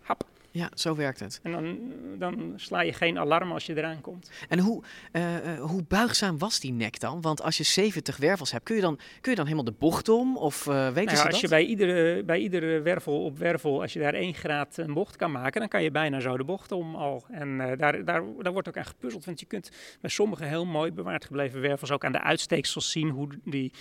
Hap. 0.00 0.24
Ja, 0.50 0.70
zo 0.74 0.94
werkt 0.94 1.20
het. 1.20 1.40
En 1.42 1.52
dan, 1.52 1.78
dan 2.18 2.52
sla 2.56 2.80
je 2.80 2.92
geen 2.92 3.18
alarm 3.18 3.52
als 3.52 3.66
je 3.66 3.76
eraan 3.76 4.00
komt. 4.00 4.30
En 4.48 4.58
hoe, 4.58 4.82
eh, 5.12 5.36
eh, 5.36 5.60
hoe 5.60 5.84
buigzaam 5.88 6.38
was 6.38 6.60
die 6.60 6.72
nek 6.72 7.00
dan? 7.00 7.20
Want 7.20 7.42
als 7.42 7.56
je 7.56 7.62
70 7.64 8.16
wervels 8.16 8.52
hebt, 8.52 8.64
kun 8.64 8.74
je 8.74 8.80
dan, 8.80 8.98
kun 9.20 9.30
je 9.30 9.36
dan 9.36 9.46
helemaal 9.46 9.72
de 9.72 9.78
bocht 9.78 10.08
om? 10.08 10.36
Of 10.36 10.66
eh 10.66 10.86
weten 10.86 11.04
Nou 11.04 11.16
ja, 11.16 11.16
ze 11.16 11.22
als 11.22 11.32
dat? 11.32 11.40
je 11.40 11.48
bij 11.48 11.64
iedere, 11.64 12.24
bij 12.24 12.38
iedere 12.38 12.80
wervel 12.80 13.24
op 13.24 13.38
wervel, 13.38 13.80
als 13.80 13.92
je 13.92 14.00
daar 14.00 14.14
één 14.14 14.34
graad 14.34 14.76
een 14.76 14.94
bocht 14.94 15.16
kan 15.16 15.32
maken, 15.32 15.60
dan 15.60 15.68
kan 15.68 15.82
je 15.82 15.90
bijna 15.90 16.20
zo 16.20 16.36
de 16.36 16.44
bocht 16.44 16.72
om 16.72 16.94
al. 16.94 17.24
En 17.30 17.58
daar, 17.58 18.04
daar, 18.04 18.22
daar 18.42 18.52
wordt 18.52 18.68
ook 18.68 18.76
aan 18.76 18.84
gepuzzeld, 18.84 19.24
want 19.24 19.40
je 19.40 19.46
kunt 19.46 19.70
bij 20.00 20.10
sommige 20.10 20.44
heel 20.44 20.66
mooi 20.66 20.92
bewaard 20.92 21.24
gebleven 21.24 21.60
wervels 21.60 21.90
ook 21.90 22.04
aan 22.04 22.12
de 22.12 22.22
uitsteeksels 22.22 22.90
zien 22.90 23.08
hoe 23.08 23.28
die, 23.44 23.72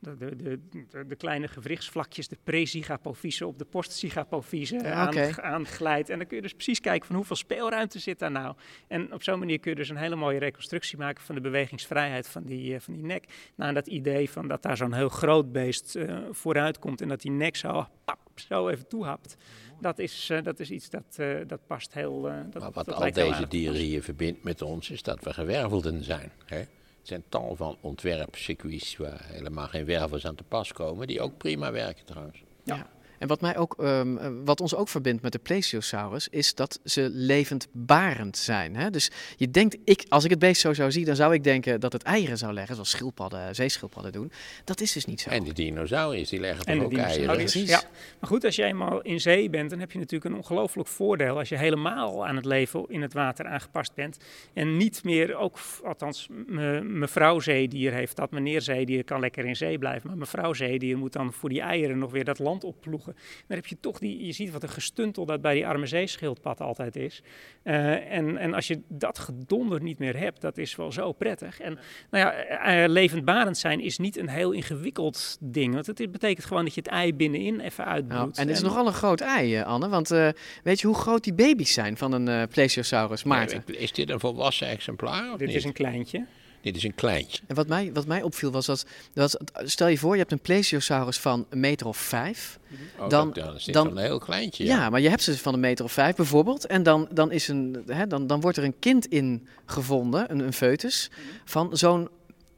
de, 0.00 0.36
de, 0.36 0.58
de, 1.06 1.16
kleine 1.16 1.48
gewrichtsvlakjes, 1.48 2.28
de 2.28 2.36
pre-zygapofyse 2.44 3.46
op 3.46 3.58
de 3.58 3.64
post-zygapofyse 3.64 4.74
Ja, 4.74 4.92
aan, 4.92 5.42
aanglijdt. 5.42 6.08
En 6.08 6.18
dan 6.18 6.26
kun 6.26 6.36
je 6.36 6.42
dus 6.42 6.52
precies 6.52 6.80
kijken 6.80 7.06
van 7.06 7.16
hoeveel 7.16 7.36
speelruimte 7.36 7.98
zit 7.98 8.18
daar 8.18 8.30
nou. 8.30 8.56
En 8.88 9.12
op 9.12 9.22
zo'n 9.22 9.38
manier 9.38 9.60
kun 9.60 9.70
je 9.70 9.76
dus 9.76 9.88
een 9.88 9.96
hele 9.96 10.16
mooie 10.16 10.38
reconstructie 10.38 10.98
maken 10.98 11.24
van 11.24 11.34
de 11.34 11.40
bewegingsvrijheid 11.40 12.28
van 12.28 12.44
die, 12.44 12.74
eh, 12.74 12.80
van 12.80 12.94
die 12.94 13.04
nek. 13.04 13.24
Nou, 13.56 13.68
en 13.68 13.74
dat 13.74 13.86
idee 13.86 14.30
van 14.30 14.48
dat 14.48 14.62
daar 14.62 14.76
zo'n 14.76 14.92
heel 14.92 15.08
groot 15.08 15.52
beest 15.52 15.96
eh, 15.96 16.18
vooruit 16.30 16.78
komt 16.78 17.00
en 17.00 17.08
dat 17.08 17.20
die 17.20 17.30
nek 17.30 17.56
zo, 17.56 17.86
pap, 18.04 18.18
zo 18.34 18.68
even 18.68 18.88
toehapt. 18.88 19.36
Dat 19.80 19.98
is, 19.98 20.30
eh, 20.30 20.42
dat 20.42 20.60
is 20.60 20.70
iets 20.70 20.90
dat, 20.90 21.16
eh, 21.16 21.36
dat 21.46 21.66
past 21.66 21.94
heel... 21.94 22.20
dat, 22.22 22.62
Maar 22.62 22.72
wat 22.72 22.86
dat 22.86 22.94
al 22.94 23.12
deze 23.12 23.48
dieren 23.48 23.80
hier 23.80 24.02
verbindt 24.02 24.42
met 24.42 24.62
ons, 24.62 24.90
is 24.90 25.02
dat 25.02 25.24
we 25.24 25.32
gewervelden 25.32 26.04
zijn. 26.04 26.32
Hè? 26.44 26.62
Er 27.08 27.14
zijn 27.14 27.28
tal 27.28 27.56
van 27.56 27.76
ontwerpcircuits 27.80 28.96
waar 28.96 29.24
helemaal 29.24 29.66
geen 29.68 29.84
wervels 29.84 30.26
aan 30.26 30.34
te 30.34 30.42
pas 30.42 30.72
komen, 30.72 31.06
die 31.06 31.20
ook 31.20 31.36
prima 31.36 31.72
werken 31.72 32.04
trouwens. 32.04 32.42
Ja. 32.64 32.86
En 33.18 33.28
wat, 33.28 33.40
mij 33.40 33.56
ook, 33.56 33.74
ehm, 33.78 34.16
eh, 34.16 34.30
wat 34.44 34.60
ons 34.60 34.74
ook 34.74 34.88
verbindt 34.88 35.22
met 35.22 35.32
de 35.32 35.38
plesiosaurus, 35.38 36.28
is 36.28 36.54
dat 36.54 36.80
ze 36.84 37.08
levendbarend 37.12 38.36
zijn. 38.36 38.76
Hè? 38.76 38.90
Dus 38.90 39.10
je 39.36 39.50
denkt, 39.50 39.76
ik, 39.84 40.04
als 40.08 40.24
ik 40.24 40.30
het 40.30 40.38
beest 40.38 40.60
zo 40.60 40.72
zou 40.74 40.92
zien, 40.92 41.04
dan 41.04 41.16
zou 41.16 41.34
ik 41.34 41.44
denken 41.44 41.80
dat 41.80 41.92
het 41.92 42.02
eieren 42.02 42.38
zou 42.38 42.52
leggen, 42.52 42.74
zoals 42.74 42.90
schildpadden, 42.90 43.54
zeeschildpadden 43.54 44.12
doen. 44.12 44.32
Dat 44.64 44.80
is 44.80 44.92
dus 44.92 45.04
niet 45.04 45.20
zo. 45.20 45.30
En 45.30 45.44
de 45.44 45.52
dinosauriërs, 45.52 46.28
die 46.28 46.40
leggen 46.40 46.64
En 46.66 46.80
ook 46.82 46.92
eieren? 46.96 47.36
dinosauriërs, 47.36 47.52
ja. 47.70 47.82
Maar 48.20 48.30
goed, 48.30 48.44
als 48.44 48.56
je 48.56 48.64
eenmaal 48.64 49.00
in 49.02 49.20
zee 49.20 49.50
bent, 49.50 49.70
dan 49.70 49.78
heb 49.78 49.92
je 49.92 49.98
natuurlijk 49.98 50.30
een 50.30 50.36
ongelooflijk 50.40 50.88
voordeel. 50.88 51.38
Als 51.38 51.48
je 51.48 51.56
helemaal 51.58 52.26
aan 52.26 52.36
het 52.36 52.44
leven 52.44 52.84
in 52.88 53.02
het 53.02 53.12
water 53.12 53.46
aangepast 53.46 53.94
bent. 53.94 54.16
En 54.52 54.76
niet 54.76 55.04
meer, 55.04 55.36
ook, 55.36 55.58
althans, 55.84 56.28
me- 56.46 56.80
mevrouw 56.82 57.40
zeedier 57.40 57.92
heeft 57.92 58.16
dat. 58.16 58.30
Meneer 58.30 58.62
zeedier 58.62 59.04
kan 59.04 59.20
lekker 59.20 59.44
in 59.44 59.56
zee 59.56 59.78
blijven. 59.78 60.08
Maar 60.08 60.18
mevrouw 60.18 60.52
zeedier 60.52 60.98
moet 60.98 61.12
dan 61.12 61.32
voor 61.32 61.48
die 61.48 61.60
eieren 61.60 61.98
nog 61.98 62.10
weer 62.10 62.24
dat 62.24 62.38
land 62.38 62.64
opploegen. 62.64 63.07
Dan 63.46 63.56
heb 63.56 63.66
je 63.66 63.76
toch 63.80 63.98
die, 63.98 64.26
je 64.26 64.32
ziet 64.32 64.50
wat 64.50 64.62
een 64.62 64.68
gestuntel 64.68 65.26
dat 65.26 65.40
bij 65.40 65.54
die 65.54 65.66
arme 65.66 65.86
zeeschildpad 65.86 66.60
altijd 66.60 66.96
is. 66.96 67.22
Eh, 67.62 68.12
en, 68.12 68.36
en 68.36 68.54
als 68.54 68.66
je 68.66 68.80
dat 68.88 69.18
gedonder 69.18 69.82
niet 69.82 69.98
meer 69.98 70.16
hebt, 70.16 70.40
dat 70.40 70.58
is 70.58 70.76
wel 70.76 70.92
zo 70.92 71.12
prettig. 71.12 71.60
En 71.60 71.78
nou 72.10 72.24
ja, 72.24 72.32
eh, 72.32 72.88
levendbarend 72.88 73.58
zijn 73.58 73.80
is 73.80 73.98
niet 73.98 74.16
een 74.16 74.28
heel 74.28 74.52
ingewikkeld 74.52 75.36
ding. 75.40 75.74
Want 75.74 75.86
het 75.86 76.12
betekent 76.12 76.46
gewoon 76.46 76.64
dat 76.64 76.74
je 76.74 76.80
het 76.80 76.90
ei 76.90 77.14
binnenin 77.14 77.60
even 77.60 77.84
uitbroedt. 77.84 78.18
Nou, 78.18 78.32
en 78.34 78.46
het 78.46 78.56
is 78.56 78.62
nogal 78.62 78.86
een 78.86 78.92
groot 78.92 79.20
ei, 79.20 79.60
Anne. 79.62 79.88
Want 79.88 80.10
eh, 80.10 80.28
weet 80.62 80.80
je 80.80 80.86
hoe 80.86 80.96
groot 80.96 81.24
die 81.24 81.34
baby's 81.34 81.72
zijn 81.72 81.96
van 81.96 82.12
een 82.12 82.48
plesiosaurus, 82.48 83.24
Maarten? 83.24 83.62
Is 83.66 83.92
dit 83.92 84.10
een 84.10 84.20
volwassen 84.20 84.68
exemplaar 84.68 85.32
of 85.32 85.38
Dit 85.38 85.46
niet? 85.46 85.56
is 85.56 85.64
een 85.64 85.72
kleintje. 85.72 86.26
Dit 86.60 86.76
is 86.76 86.82
een 86.82 86.94
kleintje. 86.94 87.42
En 87.46 87.54
wat 87.54 87.66
mij, 87.68 87.90
wat 87.92 88.06
mij 88.06 88.22
opviel 88.22 88.50
was 88.50 88.66
dat, 88.66 88.86
dat, 89.12 89.38
stel 89.64 89.86
je 89.88 89.98
voor, 89.98 90.12
je 90.12 90.18
hebt 90.18 90.32
een 90.32 90.40
plesiosaurus 90.40 91.18
van 91.18 91.46
een 91.50 91.60
meter 91.60 91.86
of 91.86 91.96
vijf. 91.96 92.58
Oh, 92.98 93.08
dat- 93.08 93.34
dan 93.34 93.54
is 93.54 93.64
dit 93.64 93.74
een 93.76 93.96
heel 93.96 94.18
kleintje, 94.18 94.64
Ja. 94.64 94.76
ja. 94.76 94.90
maar 94.90 95.00
je 95.00 95.08
hebt 95.08 95.22
ze 95.22 95.38
van 95.38 95.54
een 95.54 95.60
meter 95.60 95.84
of 95.84 95.92
vijf 95.92 96.16
bijvoorbeeld. 96.16 96.66
En 96.66 96.82
dan, 96.82 97.08
dan, 97.12 97.32
is 97.32 97.48
een, 97.48 97.82
hè, 97.86 98.06
dan, 98.06 98.26
dan 98.26 98.40
wordt 98.40 98.56
er 98.56 98.64
een 98.64 98.78
kind 98.78 99.06
in 99.06 99.46
gevonden, 99.66 100.30
een, 100.30 100.38
een 100.38 100.52
foetus, 100.52 101.10
van 101.44 101.76
zo'n 101.76 102.08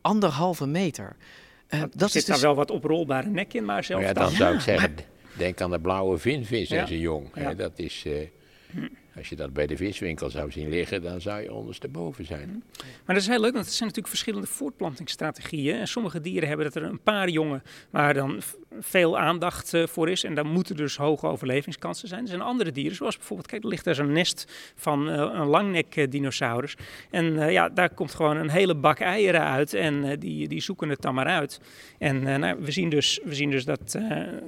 anderhalve 0.00 0.66
meter. 0.66 1.16
Eh, 1.66 1.80
Dat 1.80 1.90
dat 1.94 2.10
zit 2.10 2.20
is 2.20 2.24
daar 2.26 2.36
dus, 2.36 2.44
wel 2.44 2.54
wat 2.54 2.70
oprolbare 2.70 3.28
nek 3.28 3.54
in, 3.54 3.64
maar 3.64 3.84
zelfs 3.84 4.04
Maar 4.04 4.14
ja, 4.14 4.20
dan 4.20 4.30
zou 4.30 4.54
ik 4.54 4.60
zeggen, 4.60 4.96
denk 5.36 5.60
aan 5.60 5.70
de 5.70 5.80
blauwe 5.80 6.18
vinvis 6.18 6.68
Ja. 6.68 6.80
en 6.80 6.86
zijn 6.86 7.00
jong. 7.00 7.28
hè. 7.34 7.54
Dat 7.54 7.72
is, 7.78 8.02
eh, 8.06 8.12
als 9.16 9.28
je 9.28 9.36
dat 9.36 9.52
bij 9.52 9.66
de 9.66 9.76
viswinkel 9.76 10.30
zou 10.30 10.50
zien 10.50 10.68
liggen, 10.68 11.02
dan 11.02 11.20
zou 11.20 11.42
je 11.42 11.52
ondersteboven 11.52 12.24
zijn. 12.24 12.62
Maar 12.78 13.14
dat 13.14 13.16
is 13.16 13.26
heel 13.26 13.40
leuk, 13.40 13.52
want 13.52 13.64
het 13.64 13.74
zijn 13.74 13.88
natuurlijk 13.88 14.14
verschillende 14.14 14.46
voortplantingsstrategieën. 14.46 15.78
En 15.78 15.88
sommige 15.88 16.20
dieren 16.20 16.48
hebben 16.48 16.66
dat 16.66 16.82
er 16.82 16.88
een 16.88 17.02
paar 17.02 17.28
jongen, 17.28 17.62
waar 17.90 18.14
dan 18.14 18.42
veel 18.78 19.18
aandacht 19.18 19.74
uh, 19.74 19.86
voor 19.86 20.10
is. 20.10 20.24
En 20.24 20.34
daar 20.34 20.46
moeten 20.46 20.76
dus 20.76 20.96
hoge 20.96 21.26
overlevingskansen 21.26 22.08
zijn. 22.08 22.22
Er 22.22 22.28
zijn 22.28 22.40
andere 22.40 22.72
dieren, 22.72 22.96
zoals 22.96 23.16
bijvoorbeeld, 23.16 23.48
kijk, 23.48 23.62
er 23.62 23.68
ligt 23.68 23.84
daar 23.84 23.94
zo'n 23.94 24.12
nest 24.12 24.72
van 24.74 25.08
uh, 25.08 25.14
een 25.14 25.46
langnek-dinosaurus. 25.46 26.76
En 27.10 27.24
uh, 27.24 27.52
ja, 27.52 27.68
daar 27.68 27.94
komt 27.94 28.14
gewoon 28.14 28.36
een 28.36 28.50
hele 28.50 28.74
bak 28.74 28.98
eieren 28.98 29.44
uit. 29.44 29.74
En 29.74 30.18
die, 30.18 30.48
die 30.48 30.60
zoeken 30.60 30.88
het 30.88 31.02
dan 31.02 31.14
maar 31.14 31.26
uit. 31.26 31.60
En 31.98 32.22
nou, 32.40 32.60
we, 32.60 32.70
zien 32.70 32.88
dus, 32.88 33.20
we 33.24 33.34
zien 33.34 33.50
dus 33.50 33.64
dat 33.64 33.92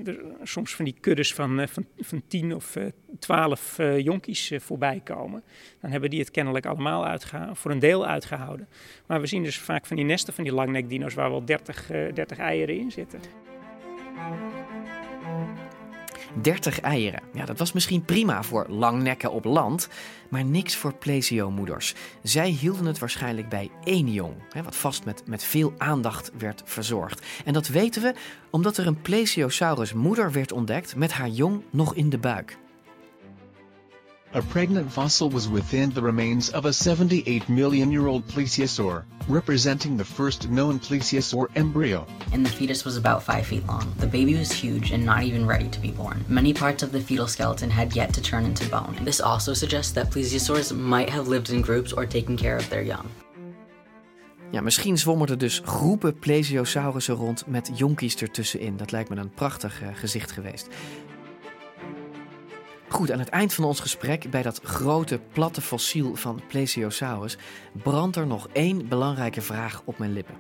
er 0.05 0.21
soms 0.43 0.75
van 0.75 0.85
die 0.85 0.97
kuddes 1.01 1.35
van, 1.35 1.69
van, 1.69 1.87
van 2.01 2.23
10 2.29 2.55
of 2.55 2.77
12 3.19 3.79
jonkies 3.97 4.53
voorbij 4.57 5.01
komen. 5.05 5.43
Dan 5.81 5.91
hebben 5.91 6.11
die 6.11 6.21
het 6.21 6.31
kennelijk 6.31 6.67
allemaal 6.67 7.19
voor 7.53 7.71
een 7.71 7.79
deel 7.79 8.07
uitgehouden. 8.07 8.69
Maar 9.07 9.21
we 9.21 9.27
zien 9.27 9.43
dus 9.43 9.59
vaak 9.59 9.87
van 9.87 9.97
die 9.97 10.05
nesten 10.05 10.35
van 10.35 10.45
die 10.45 10.53
langnekdino's 10.53 11.15
waar 11.15 11.31
wel 11.31 11.45
30, 11.45 11.87
30 12.15 12.39
eieren 12.39 12.79
in 12.79 12.91
zitten. 12.91 13.21
30 16.41 16.81
eieren. 16.81 17.21
Ja, 17.33 17.45
dat 17.45 17.59
was 17.59 17.73
misschien 17.73 18.05
prima 18.05 18.43
voor 18.43 18.67
langnekken 18.69 19.33
op 19.33 19.45
land, 19.45 19.89
maar 20.29 20.45
niks 20.45 20.77
voor 20.77 20.95
plesiomoeders. 20.95 21.95
Zij 22.23 22.49
hielden 22.49 22.87
het 22.87 22.99
waarschijnlijk 22.99 23.49
bij 23.49 23.71
één 23.85 24.13
jong, 24.13 24.35
wat 24.65 24.77
vast 24.77 25.05
met, 25.05 25.23
met 25.27 25.45
veel 25.45 25.75
aandacht 25.79 26.31
werd 26.39 26.63
verzorgd. 26.65 27.27
En 27.45 27.53
dat 27.53 27.69
weten 27.69 28.03
we 28.03 28.15
omdat 28.51 28.77
er 28.77 28.87
een 28.87 29.03
plesiosaurus 29.03 29.93
moeder 29.93 30.33
werd 30.33 30.53
ontdekt 30.53 30.97
met 30.97 31.13
haar 31.13 31.29
jong 31.29 31.63
nog 31.71 31.95
in 31.95 32.11
de 32.11 32.19
buik. 32.19 32.59
A 34.35 34.41
pregnant 34.41 34.91
fossil 34.91 35.29
was 35.29 35.47
within 35.47 35.91
the 35.91 36.01
remains 36.01 36.49
of 36.49 36.65
a 36.65 36.73
78 36.73 37.51
million 37.51 37.93
year 37.93 38.07
old 38.07 38.27
plesiosaur, 38.27 39.05
representing 39.29 39.99
the 39.99 40.05
first 40.07 40.49
known 40.49 40.79
plesiosaur 40.81 41.49
embryo. 41.55 42.07
And 42.33 42.47
the 42.47 42.49
fetus 42.49 42.83
was 42.83 42.97
about 42.97 43.23
5 43.23 43.47
feet 43.47 43.67
long. 43.67 43.93
The 43.99 44.07
baby 44.07 44.35
was 44.35 44.51
huge 44.51 44.91
and 44.91 45.05
not 45.05 45.23
even 45.23 45.45
ready 45.47 45.69
to 45.69 45.79
be 45.79 45.91
born. 45.91 46.25
Many 46.29 46.55
parts 46.55 46.83
of 46.83 46.93
the 46.93 47.01
fetal 47.01 47.27
skeleton 47.27 47.69
had 47.69 47.95
yet 47.95 48.15
to 48.15 48.23
turn 48.23 48.47
into 48.47 48.67
bone. 48.71 48.97
This 49.05 49.21
also 49.21 49.53
suggests 49.53 49.93
that 49.93 50.11
plesiosaurs 50.11 50.75
might 50.75 51.11
have 51.11 51.29
lived 51.29 51.51
in 51.51 51.61
groups 51.61 51.93
or 51.93 52.07
taken 52.07 52.39
care 52.39 52.57
of 52.57 52.67
their 52.71 52.83
young. 52.83 53.11
Ja, 54.53 54.61
misschien 54.61 54.99
zwommen 54.99 55.29
er 55.29 55.39
dus 55.39 55.61
groepen 55.65 56.19
plesiosaurussen 56.19 57.15
rond 57.15 57.47
met 57.47 57.71
jonkies 57.75 58.17
ertussenin. 58.17 58.77
Dat 58.77 58.91
lijkt 58.91 59.09
me 59.09 59.17
een 59.17 59.35
prachtig 59.35 59.83
uh, 59.83 59.89
gezicht 59.95 60.31
geweest. 60.31 60.69
Goed, 62.93 63.11
aan 63.11 63.19
het 63.19 63.29
eind 63.29 63.55
van 63.55 63.65
ons 63.65 63.81
gesprek, 63.81 64.31
bij 64.31 64.43
dat 64.43 64.61
grote 64.63 65.21
platte 65.33 65.61
fossiel 65.61 66.15
van 66.15 66.41
Plesiosaurus, 66.49 67.37
brandt 67.83 68.17
er 68.17 68.27
nog 68.27 68.49
één 68.53 68.89
belangrijke 68.89 69.41
vraag 69.41 69.83
op 69.85 69.99
mijn 69.99 70.13
lippen. 70.13 70.35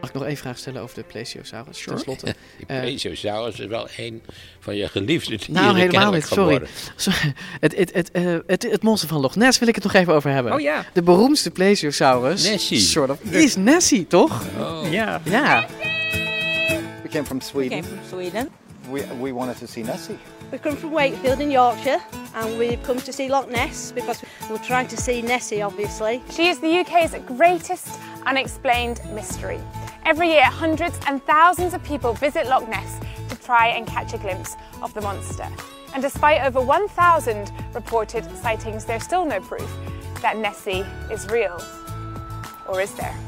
Mag 0.00 0.08
ik 0.08 0.14
nog 0.14 0.24
één 0.24 0.36
vraag 0.36 0.58
stellen 0.58 0.82
over 0.82 0.96
de 0.96 1.02
Plesiosaurus? 1.02 1.78
Sure. 1.78 1.94
Ten 1.94 2.04
slotte. 2.04 2.24
Die 2.56 2.66
Plesiosaurus 2.66 3.60
is 3.60 3.66
wel 3.66 3.88
een 3.96 4.22
van 4.60 4.76
je 4.76 4.88
geliefde 4.88 5.36
dieren. 5.36 5.54
Nou, 5.54 5.78
helemaal 5.78 6.12
niet. 6.12 6.26
Sorry. 6.26 6.62
sorry. 6.96 7.34
Het, 7.60 7.76
het, 7.76 7.92
het, 7.92 8.10
uh, 8.12 8.38
het, 8.46 8.62
het 8.70 8.82
monster 8.82 9.08
van 9.08 9.20
Loch 9.20 9.36
Ness 9.36 9.58
wil 9.58 9.68
ik 9.68 9.74
het 9.74 9.84
nog 9.84 9.92
even 9.92 10.14
over 10.14 10.30
hebben. 10.30 10.52
Oh 10.52 10.60
ja. 10.60 10.84
De 10.92 11.02
beroemdste 11.02 11.50
Plesiosaurus. 11.50 12.48
Nessie. 12.48 12.78
Sort 12.78 13.10
of, 13.10 13.22
is 13.22 13.56
Nessie, 13.56 14.06
toch? 14.06 14.42
Oh. 14.58 14.82
Ja. 14.90 15.20
Ja. 15.24 15.66
We 17.02 17.08
came 17.08 17.24
from 17.24 17.40
Sweden. 17.40 17.78
We 17.78 17.84
came 17.84 17.96
from 17.96 18.18
Sweden. 18.18 18.48
We, 18.90 19.04
we 19.20 19.32
wanted 19.32 19.58
to 19.58 19.66
see 19.66 19.82
Nessie. 19.82 20.16
We 20.54 20.58
come 20.58 20.76
from 20.76 20.92
Wakefield 20.92 21.40
in 21.40 21.50
Yorkshire 21.50 22.00
and 22.36 22.58
we've 22.60 22.80
come 22.84 22.98
to 22.98 23.12
see 23.12 23.28
Loch 23.28 23.50
Ness 23.50 23.90
because 23.90 24.22
we're 24.48 24.58
trying 24.58 24.86
to 24.86 24.96
see 24.96 25.20
Nessie, 25.20 25.62
obviously. 25.62 26.22
She 26.30 26.46
is 26.46 26.60
the 26.60 26.78
UK's 26.78 27.12
greatest 27.26 27.98
unexplained 28.24 29.00
mystery. 29.12 29.58
Every 30.04 30.28
year, 30.28 30.44
hundreds 30.44 30.96
and 31.08 31.20
thousands 31.24 31.74
of 31.74 31.82
people 31.82 32.12
visit 32.12 32.46
Loch 32.46 32.68
Ness 32.68 33.00
to 33.30 33.36
try 33.42 33.70
and 33.70 33.84
catch 33.84 34.14
a 34.14 34.18
glimpse 34.18 34.54
of 34.80 34.94
the 34.94 35.00
monster. 35.00 35.48
And 35.92 36.00
despite 36.00 36.42
over 36.42 36.60
1,000 36.60 37.50
reported 37.74 38.24
sightings, 38.36 38.84
there's 38.84 39.02
still 39.02 39.24
no 39.24 39.40
proof 39.40 39.68
that 40.22 40.36
Nessie 40.36 40.84
is 41.10 41.26
real. 41.30 41.60
Or 42.68 42.80
is 42.80 42.94
there? 42.94 43.18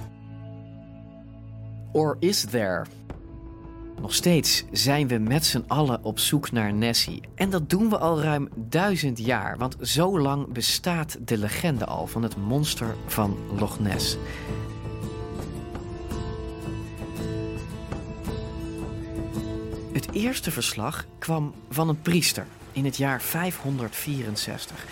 Or 1.92 2.18
is 2.20 2.44
there? 2.44 2.86
Nog 4.00 4.14
steeds 4.14 4.64
zijn 4.70 5.09
we 5.09 5.18
met 5.18 5.44
z'n 5.46 5.64
allen 5.66 6.04
op 6.04 6.18
zoek 6.18 6.50
naar 6.52 6.72
Nessie. 6.72 7.20
En 7.35 7.50
dat 7.50 7.70
doen 7.70 7.88
we 7.88 7.98
al 7.98 8.22
ruim 8.22 8.48
duizend 8.54 9.18
jaar, 9.18 9.59
want 9.59 9.76
zo 9.80 10.20
lang 10.20 10.52
bestaat 10.52 11.18
de 11.20 11.38
legende 11.38 11.85
al 11.85 12.06
van 12.06 12.22
het 12.22 12.37
monster 12.37 12.94
van 13.06 13.37
Loch 13.59 13.80
Ness. 13.80 14.16
Het 19.92 20.12
eerste 20.12 20.50
verslag 20.50 21.04
kwam 21.18 21.54
van 21.70 21.88
een 21.88 22.02
priester 22.02 22.46
in 22.72 22.85
het 22.85 22.96
jaar 22.96 23.22
564. 23.22 24.85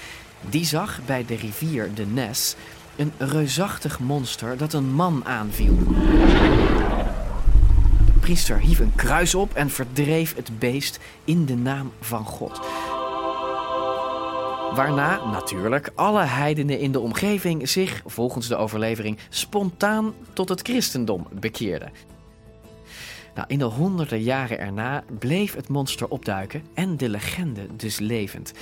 Die 0.51 0.65
zag 0.65 1.01
bij 1.07 1.25
de 1.25 1.35
rivier 1.35 1.95
de 1.95 2.07
Ness 2.07 2.57
een 2.97 3.13
reusachtig 3.19 3.99
monster 3.99 4.57
dat 4.57 4.73
een 4.73 4.93
man 4.93 5.25
aanviel 5.25 5.77
priester 8.25 8.59
hief 8.59 8.79
een 8.79 8.95
kruis 8.95 9.35
op 9.35 9.55
en 9.55 9.71
verdreef 9.71 10.35
het 10.35 10.59
beest 10.59 11.01
in 11.25 11.45
de 11.45 11.57
naam 11.57 11.93
van 12.01 12.25
God. 12.25 12.61
Waarna 14.75 15.31
natuurlijk 15.31 15.91
alle 15.95 16.23
heidenen 16.23 16.79
in 16.79 16.93
de 16.93 17.01
omgeving 17.01 17.69
zich, 17.69 18.03
volgens 18.07 18.49
de 18.49 18.57
overlevering, 18.57 19.19
spontaan 19.29 20.15
tot 20.33 20.49
het 20.49 20.61
christendom 20.61 21.27
bekeerden. 21.41 21.93
Nou, 23.35 23.47
in 23.49 23.59
de 23.59 23.65
honderden 23.65 24.23
jaren 24.23 24.59
erna 24.59 25.05
bleef 25.19 25.55
het 25.55 25.69
monster 25.69 26.09
opduiken 26.09 26.63
en 26.75 26.97
de 26.97 27.09
legende 27.09 27.67
dus 27.77 27.99
levend. 27.99 28.53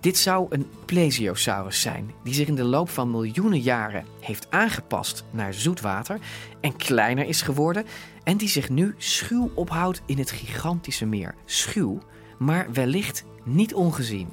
Dit 0.00 0.18
zou 0.18 0.46
een 0.48 0.66
plesiosaurus 0.84 1.80
zijn, 1.80 2.10
die 2.24 2.34
zich 2.34 2.48
in 2.48 2.54
de 2.54 2.64
loop 2.64 2.88
van 2.88 3.10
miljoenen 3.10 3.60
jaren 3.60 4.04
heeft 4.20 4.46
aangepast 4.50 5.24
naar 5.30 5.54
zoet 5.54 5.80
water 5.80 6.18
en 6.60 6.76
kleiner 6.76 7.26
is 7.26 7.42
geworden 7.42 7.84
en 8.22 8.36
die 8.36 8.48
zich 8.48 8.68
nu 8.68 8.94
schuw 8.98 9.50
ophoudt 9.54 10.02
in 10.06 10.18
het 10.18 10.30
gigantische 10.30 11.06
meer. 11.06 11.34
Schuw, 11.44 11.98
maar 12.38 12.72
wellicht 12.72 13.24
niet 13.44 13.74
ongezien. 13.74 14.28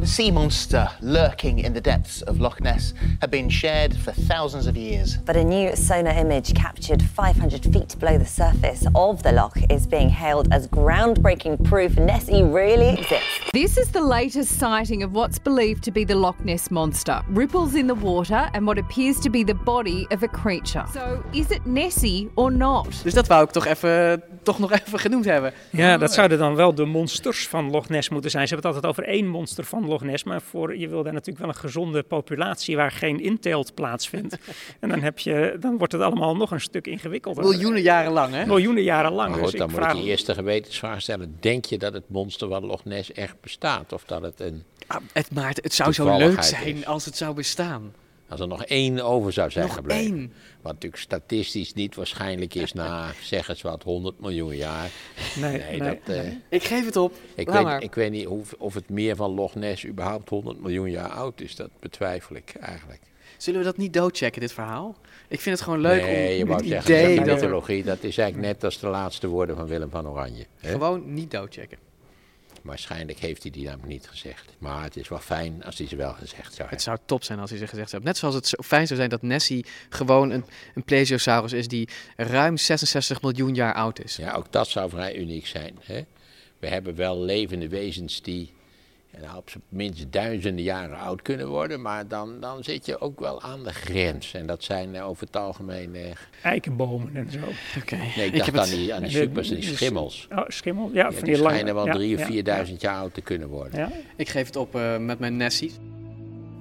The 0.00 0.06
sea 0.06 0.30
monster 0.30 0.88
lurking 1.02 1.58
in 1.58 1.74
the 1.74 1.80
depths 1.80 2.22
of 2.22 2.40
Loch 2.40 2.58
Ness 2.62 2.94
had 3.20 3.30
been 3.30 3.50
shared 3.50 3.94
for 3.94 4.12
thousands 4.12 4.66
of 4.66 4.74
years. 4.74 5.18
But 5.18 5.36
a 5.36 5.44
new 5.44 5.76
sonar 5.76 6.14
image 6.14 6.54
captured 6.54 7.02
500 7.02 7.64
feet 7.64 7.94
below 7.98 8.16
the 8.16 8.24
surface 8.24 8.86
of 8.94 9.22
the 9.22 9.32
loch 9.32 9.58
is 9.68 9.86
being 9.86 10.08
hailed 10.08 10.48
as 10.54 10.68
groundbreaking 10.68 11.62
proof 11.64 11.98
Nessie 11.98 12.42
really 12.42 12.94
exists. 12.98 13.50
This 13.52 13.76
is 13.76 13.90
the 13.90 14.00
latest 14.00 14.58
sighting 14.58 15.02
of 15.02 15.12
what's 15.12 15.38
believed 15.38 15.82
to 15.82 15.90
be 15.90 16.04
the 16.04 16.14
Loch 16.14 16.42
Ness 16.44 16.70
monster. 16.70 17.20
Ripples 17.28 17.74
in 17.74 17.86
the 17.86 17.94
water 17.94 18.48
and 18.54 18.64
what 18.64 18.78
appears 18.78 19.20
to 19.20 19.28
be 19.28 19.44
the 19.44 19.54
body 19.54 20.06
of 20.10 20.22
a 20.22 20.28
creature. 20.28 20.86
So, 20.94 21.22
is 21.32 21.50
it 21.50 21.66
Nessie 21.66 22.30
or 22.34 22.50
not? 22.50 23.02
Dus 23.02 23.14
dat 23.14 23.26
wou 23.26 23.44
ik 23.44 23.50
toch, 23.50 23.66
even, 23.66 24.22
toch 24.42 24.58
nog 24.58 24.72
even 24.72 24.98
genoemd 24.98 25.24
hebben. 25.24 25.52
Ja, 25.70 25.98
dat 25.98 26.12
zouden 26.12 26.38
dan 26.38 26.54
wel 26.54 26.74
de 26.74 26.84
monsters 26.84 27.48
van 27.48 27.70
Loch 27.70 27.88
Ness 27.88 28.08
moeten 28.08 28.30
zijn. 28.30 28.48
Ze 28.48 28.54
hebben 28.54 28.72
het 28.72 28.82
altijd 28.84 29.06
over 29.06 29.14
één 29.14 29.28
monster 29.28 29.64
van 29.64 29.88
Loch 29.90 30.02
Ness, 30.02 30.24
maar 30.24 30.42
voor, 30.42 30.76
je 30.76 30.88
wil 30.88 31.02
daar 31.02 31.12
natuurlijk 31.12 31.38
wel 31.38 31.48
een 31.48 31.60
gezonde 31.60 32.02
populatie 32.02 32.76
waar 32.76 32.90
geen 32.90 33.20
inteelt 33.20 33.74
plaatsvindt. 33.74 34.38
en 34.80 34.88
dan, 34.88 35.00
heb 35.00 35.18
je, 35.18 35.56
dan 35.60 35.78
wordt 35.78 35.92
het 35.92 36.02
allemaal 36.02 36.36
nog 36.36 36.50
een 36.50 36.60
stuk 36.60 36.86
ingewikkelder. 36.86 37.44
Miljoenen 37.44 37.82
jaren 37.82 38.12
lang, 38.12 38.34
hè? 38.34 38.46
Miljoenen 38.46 38.82
jaren 38.82 39.12
lang. 39.12 39.30
Maar 39.30 39.38
dus 39.40 39.48
goed, 39.48 39.58
dan 39.58 39.68
ik 39.68 39.74
moet 39.74 39.82
vraag... 39.82 39.94
ik 39.94 40.00
die 40.00 40.10
eerste 40.10 40.34
gewetensvraag 40.34 41.00
stellen. 41.00 41.36
Denk 41.40 41.64
je 41.64 41.78
dat 41.78 41.92
het 41.92 42.04
monster 42.06 42.48
van 42.48 42.64
Loch 42.64 42.84
Ness 42.84 43.12
echt 43.12 43.40
bestaat? 43.40 43.92
Of 43.92 44.04
dat 44.04 44.22
het 44.22 44.40
een 44.40 44.64
ah, 44.86 44.96
het, 45.12 45.34
maar 45.34 45.56
het 45.62 45.74
zou 45.74 45.92
zo 45.92 46.16
leuk 46.16 46.42
zijn 46.42 46.76
is. 46.76 46.86
als 46.86 47.04
het 47.04 47.16
zou 47.16 47.34
bestaan. 47.34 47.92
Als 48.30 48.40
er 48.40 48.48
nog 48.48 48.64
één 48.64 49.00
over 49.00 49.32
zou 49.32 49.50
zijn 49.50 49.66
nog 49.66 49.74
gebleven. 49.74 50.16
Één. 50.16 50.32
Wat 50.62 50.72
natuurlijk 50.72 51.02
statistisch 51.02 51.72
niet 51.72 51.94
waarschijnlijk 51.94 52.54
is 52.54 52.72
na, 52.72 53.12
zeg 53.22 53.48
eens 53.48 53.62
wat, 53.62 53.82
100 53.82 54.20
miljoen 54.20 54.56
jaar. 54.56 54.90
Nee, 55.40 55.58
nee, 55.58 55.78
dat, 55.78 55.96
nee. 56.06 56.26
uh, 56.26 56.32
Ik 56.48 56.62
geef 56.62 56.84
het 56.84 56.96
op. 56.96 57.12
ik, 57.34 57.46
Laat 57.46 57.56
weet, 57.56 57.64
maar. 57.64 57.82
ik 57.82 57.94
weet 57.94 58.10
niet 58.10 58.26
of, 58.26 58.54
of 58.58 58.74
het 58.74 58.88
meer 58.88 59.16
van 59.16 59.30
Loch 59.30 59.54
Ness 59.54 59.86
überhaupt 59.86 60.28
100 60.28 60.60
miljoen 60.60 60.90
jaar 60.90 61.08
oud 61.08 61.40
is. 61.40 61.56
Dat 61.56 61.70
betwijfel 61.80 62.36
ik 62.36 62.54
eigenlijk. 62.60 63.00
Zullen 63.36 63.60
we 63.60 63.66
dat 63.66 63.76
niet 63.76 63.92
doodchecken, 63.92 64.40
dit 64.40 64.52
verhaal? 64.52 64.96
Ik 65.28 65.40
vind 65.40 65.56
het 65.56 65.64
gewoon 65.64 65.80
leuk 65.80 66.02
nee, 66.02 66.32
om 66.32 66.38
je 66.38 66.46
wou 66.46 66.66
zeggen, 66.66 66.94
idee 66.94 67.16
dat, 67.16 67.26
dat 67.26 67.36
is 67.36 67.42
mythologie, 67.42 67.84
dat 67.84 68.02
is 68.02 68.18
eigenlijk 68.18 68.52
net 68.52 68.64
als 68.64 68.78
de 68.78 68.86
laatste 68.86 69.26
woorden 69.28 69.56
van 69.56 69.66
Willem 69.66 69.90
van 69.90 70.08
Oranje. 70.08 70.46
Hè? 70.58 70.70
Gewoon 70.70 71.14
niet 71.14 71.30
doodchecken. 71.30 71.78
Waarschijnlijk 72.62 73.18
heeft 73.18 73.42
hij 73.42 73.50
die 73.50 73.64
namelijk 73.64 73.88
niet 73.88 74.08
gezegd. 74.08 74.54
Maar 74.58 74.82
het 74.82 74.96
is 74.96 75.08
wel 75.08 75.18
fijn 75.18 75.64
als 75.64 75.78
hij 75.78 75.86
ze 75.86 75.96
wel 75.96 76.12
gezegd 76.12 76.34
zou 76.34 76.56
hebben. 76.56 76.70
Het 76.70 76.82
zou 76.82 76.98
top 77.06 77.24
zijn 77.24 77.38
als 77.38 77.50
hij 77.50 77.58
ze 77.58 77.66
gezegd 77.66 77.90
zou 77.90 78.02
hebben. 78.02 78.10
Net 78.10 78.18
zoals 78.18 78.34
het 78.34 78.46
zo 78.46 78.62
fijn 78.62 78.86
zou 78.86 78.98
zijn 78.98 79.10
dat 79.10 79.22
Nessie 79.22 79.64
gewoon 79.88 80.30
een, 80.30 80.44
een 80.74 80.84
plesiosaurus 80.84 81.52
is 81.52 81.68
die 81.68 81.88
ruim 82.16 82.56
66 82.56 83.22
miljoen 83.22 83.54
jaar 83.54 83.74
oud 83.74 84.04
is. 84.04 84.16
Ja, 84.16 84.32
ook 84.32 84.52
dat 84.52 84.68
zou 84.68 84.90
vrij 84.90 85.16
uniek 85.16 85.46
zijn. 85.46 85.78
Hè? 85.80 86.04
We 86.58 86.68
hebben 86.68 86.94
wel 86.94 87.20
levende 87.20 87.68
wezens 87.68 88.22
die 88.22 88.52
nou, 89.20 89.36
op 89.36 89.50
zijn 89.50 89.62
minst 89.68 90.12
duizenden 90.12 90.64
jaren 90.64 90.98
oud 90.98 91.22
kunnen 91.22 91.48
worden. 91.48 91.82
Maar 91.82 92.08
dan, 92.08 92.40
dan 92.40 92.64
zit 92.64 92.86
je 92.86 93.00
ook 93.00 93.20
wel 93.20 93.42
aan 93.42 93.64
de 93.64 93.72
grens. 93.72 94.34
En 94.34 94.46
dat 94.46 94.64
zijn 94.64 94.94
eh, 94.94 95.08
over 95.08 95.26
het 95.26 95.36
algemeen... 95.36 95.94
eh, 95.94 96.02
Eikenbomen 96.42 97.16
en 97.16 97.30
zo. 97.30 97.38
Oké. 97.80 97.96
nee, 97.96 98.06
ik 98.26 98.32
Ik 98.32 98.32
dacht 98.34 98.46
heb 98.46 98.56
aan 98.56 98.68
die, 98.68 98.94
aan 98.94 99.02
die 99.02 99.10
de- 99.10 99.16
supers, 99.18 99.48
die 99.48 99.62
schimmels. 99.62 100.28
Oh, 100.32 100.44
schimmel? 100.48 100.90
Ja, 100.92 101.04
Ja, 101.04 101.12
van 101.12 101.24
die 101.24 101.34
die 101.34 101.42
schijnen 101.44 101.74
wel 101.74 101.86
ja, 101.86 101.92
drie 101.92 102.14
of 102.14 102.20
ja, 102.20 102.26
vierduizend 102.26 102.80
jaar 102.80 102.96
oud 102.96 103.14
te 103.14 103.20
kunnen 103.20 103.48
worden. 103.48 103.78
Ja. 103.78 103.90
Ik 104.16 104.28
geef 104.28 104.46
het 104.46 104.56
op 104.56 104.74
eh, 104.74 104.96
met 104.98 105.18
mijn 105.18 105.36
Nessie. 105.36 105.72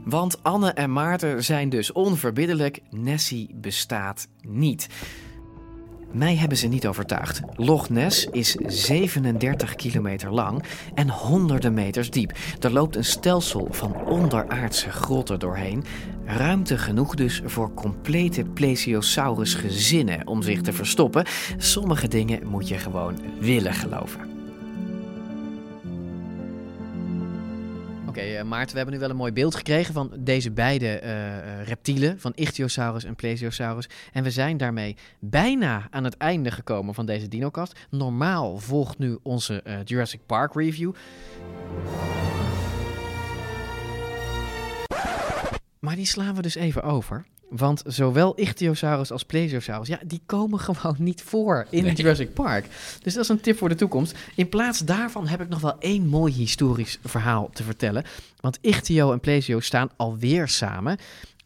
Want 0.05 0.43
Anne 0.43 0.71
en 0.71 0.93
Maarten 0.93 1.43
zijn 1.43 1.69
dus 1.69 1.91
onverbiddelijk. 1.91 2.79
Nessie 2.89 3.49
bestaat 3.53 4.27
niet. 4.41 4.88
Mij 6.12 6.36
hebben 6.36 6.58
ze 6.58 6.67
niet 6.67 6.88
overtuigd. 6.88 7.41
Loch 7.56 7.89
Ness 7.89 8.26
is 8.26 8.56
37 8.65 9.76
kilometer 9.76 10.34
lang 10.34 10.63
en 10.93 11.10
honderden 11.10 11.74
meters 11.74 12.10
diep. 12.10 12.32
Er 12.60 12.72
loopt 12.72 12.95
een 12.95 13.06
stelsel 13.06 13.67
van 13.72 13.95
onderaardse 14.06 14.91
grotten 14.91 15.39
doorheen. 15.39 15.84
Ruimte 16.26 16.78
genoeg 16.78 17.15
dus 17.15 17.41
voor 17.45 17.74
complete 17.74 18.43
plesiosaurus 18.43 19.53
gezinnen 19.53 20.28
om 20.28 20.41
zich 20.41 20.62
te 20.62 20.74
verstoppen. 20.74 21.26
Sommige 21.57 22.07
dingen 22.07 22.47
moet 22.47 22.68
je 22.68 22.78
gewoon 22.78 23.16
willen 23.39 23.74
geloven. 23.74 24.28
Oké, 28.20 28.28
eh, 28.28 28.43
Maarten, 28.43 28.72
we 28.72 28.76
hebben 28.76 28.93
nu 28.93 28.99
wel 28.99 29.09
een 29.09 29.15
mooi 29.15 29.32
beeld 29.32 29.55
gekregen 29.55 29.93
van 29.93 30.11
deze 30.20 30.51
beide 30.51 30.99
eh, 30.99 31.38
eh, 31.38 31.67
reptielen, 31.67 32.20
van 32.20 32.32
Ichthyosaurus 32.36 33.03
en 33.03 33.15
Plesiosaurus. 33.15 33.89
En 34.13 34.24
we 34.24 34.32
zijn 34.32 34.57
daarmee 34.57 34.95
bijna 35.20 35.88
aan 35.89 36.03
het 36.03 36.17
einde 36.17 36.51
gekomen 36.51 36.93
van 36.93 37.05
deze 37.05 37.28
dinokast. 37.28 37.80
Normaal 37.89 38.57
volgt 38.57 38.97
nu 38.97 39.17
onze 39.24 39.63
Jurassic 39.86 40.20
Park 40.26 40.53
review. 40.53 40.93
Maar 45.80 45.95
die 45.95 46.05
slaan 46.05 46.36
we 46.36 46.41
dus 46.41 46.55
even 46.55 46.84
over. 46.84 47.26
Want 47.50 47.84
zowel 47.86 48.39
Ichthyosaurus 48.39 49.12
als 49.12 49.24
Plesiosaurus, 49.24 49.88
ja, 49.88 50.00
die 50.06 50.22
komen 50.26 50.60
gewoon 50.70 50.95
niet 50.97 51.22
voor 51.22 51.68
in 51.70 51.84
Nee. 51.84 51.93
Jurassic 51.93 52.34
Park. 52.34 52.66
Dus 53.04 53.14
dat 53.14 53.24
is 53.24 53.30
een 53.30 53.41
tip 53.41 53.58
voor 53.58 53.70
de 53.70 53.76
toekomst. 53.76 54.18
In 54.36 54.50
plaats 54.50 54.80
daarvan 54.80 55.28
heb 55.28 55.41
ik 55.41 55.50
nog 55.50 55.62
wel 55.62 55.76
één 55.80 56.08
mooi 56.08 56.34
historisch 56.34 57.00
verhaal 57.04 57.50
te 57.54 57.64
vertellen. 57.64 58.04
Want 58.39 58.58
Ichthyo 58.62 59.12
en 59.12 59.20
Plesio 59.20 59.60
staan 59.60 59.89
alweer 59.95 60.47
samen. 60.47 60.97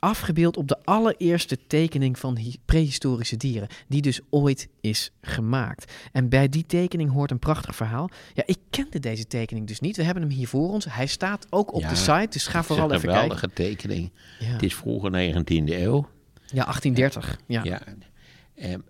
Afgebeeld 0.03 0.57
op 0.57 0.67
de 0.67 0.77
allereerste 0.83 1.57
tekening 1.67 2.19
van 2.19 2.37
hi- 2.37 2.55
prehistorische 2.65 3.37
dieren, 3.37 3.67
die 3.87 4.01
dus 4.01 4.19
ooit 4.29 4.67
is 4.81 5.11
gemaakt. 5.21 5.91
En 6.11 6.29
bij 6.29 6.49
die 6.49 6.65
tekening 6.65 7.11
hoort 7.11 7.31
een 7.31 7.39
prachtig 7.39 7.75
verhaal. 7.75 8.09
Ja, 8.33 8.43
ik 8.45 8.57
kende 8.69 8.99
deze 8.99 9.27
tekening 9.27 9.67
dus 9.67 9.79
niet. 9.79 9.97
We 9.97 10.03
hebben 10.03 10.23
hem 10.23 10.31
hier 10.31 10.47
voor 10.47 10.69
ons. 10.69 10.85
Hij 10.89 11.07
staat 11.07 11.47
ook 11.49 11.73
op 11.73 11.81
Ja, 11.81 11.89
de 11.89 11.95
site, 11.95 12.27
dus 12.29 12.47
ga 12.47 12.51
het 12.51 12.59
is 12.61 12.65
vooral 12.67 12.89
een 12.89 12.95
even 12.95 13.09
kijken. 13.09 13.21
geweldige 13.37 13.53
tekening. 13.53 14.11
Ja. 14.39 14.45
Het 14.45 14.63
is 14.63 14.75
vroeger 14.75 15.11
19e 15.11 15.73
eeuw. 15.73 16.07
Ja, 16.45 16.63
1830. 16.63 17.39
Ja. 17.47 17.63
Ja. 17.63 17.81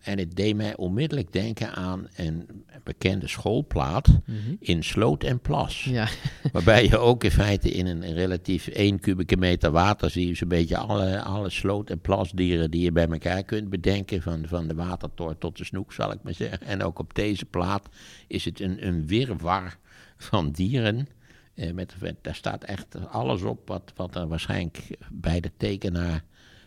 En 0.02 0.18
het 0.20 0.36
deed 0.36 0.56
mij 0.56 0.76
onmiddellijk 0.76 1.32
denken 1.34 1.74
aan 1.74 2.08
een 2.16 2.50
bekende 2.84 3.28
schoolplaat 3.28 4.08
Mhm. 4.26 4.56
in 4.60 4.84
Sloot 4.84 5.24
en 5.24 5.40
Plas. 5.40 5.84
Ja. 5.84 6.08
Waarbij 6.54 6.84
je 6.84 6.98
ook 6.98 7.24
in 7.24 7.32
feite 7.32 7.70
in 7.72 7.88
een, 7.88 8.14
relatief 8.14 8.68
1 8.68 9.00
kubieke 9.00 9.38
meter 9.38 9.72
water 9.72 10.10
zie 10.10 10.28
je 10.28 10.36
zo'n 10.36 10.48
beetje 10.48 10.78
alle, 10.78 11.22
alle 11.22 11.50
sloot- 11.50 11.90
en 11.90 12.00
plasdieren 12.02 12.72
die 12.72 12.82
je 12.84 12.92
bij 12.92 13.08
elkaar 13.08 13.44
kunt 13.44 13.70
bedenken. 13.70 14.22
Van, 14.22 14.44
van 14.48 14.68
de 14.68 14.74
watertoort 14.76 15.40
tot 15.40 15.58
de 15.58 15.64
snoek, 15.66 15.94
zal 15.94 16.12
ik 16.12 16.20
maar 16.24 16.34
zeggen. 16.34 16.62
En 16.68 16.84
ook 16.84 17.00
op 17.00 17.14
deze 17.14 17.46
plaat 17.46 17.90
is 18.28 18.46
het 18.46 18.60
een, 18.60 18.88
een 18.88 19.08
wirwar 19.08 19.78
van 20.18 20.52
dieren. 20.52 21.08
Eh, 21.56 21.72
met- 21.74 21.96
daar 22.22 22.36
staat 22.36 22.64
echt 22.64 23.08
alles 23.10 23.42
op 23.42 23.68
wat, 23.68 23.94
wat 23.96 24.16
er 24.16 24.28
waarschijnlijk 24.28 24.98
bij 25.12 25.40
de 25.40 25.52
tekenaar 25.58 26.24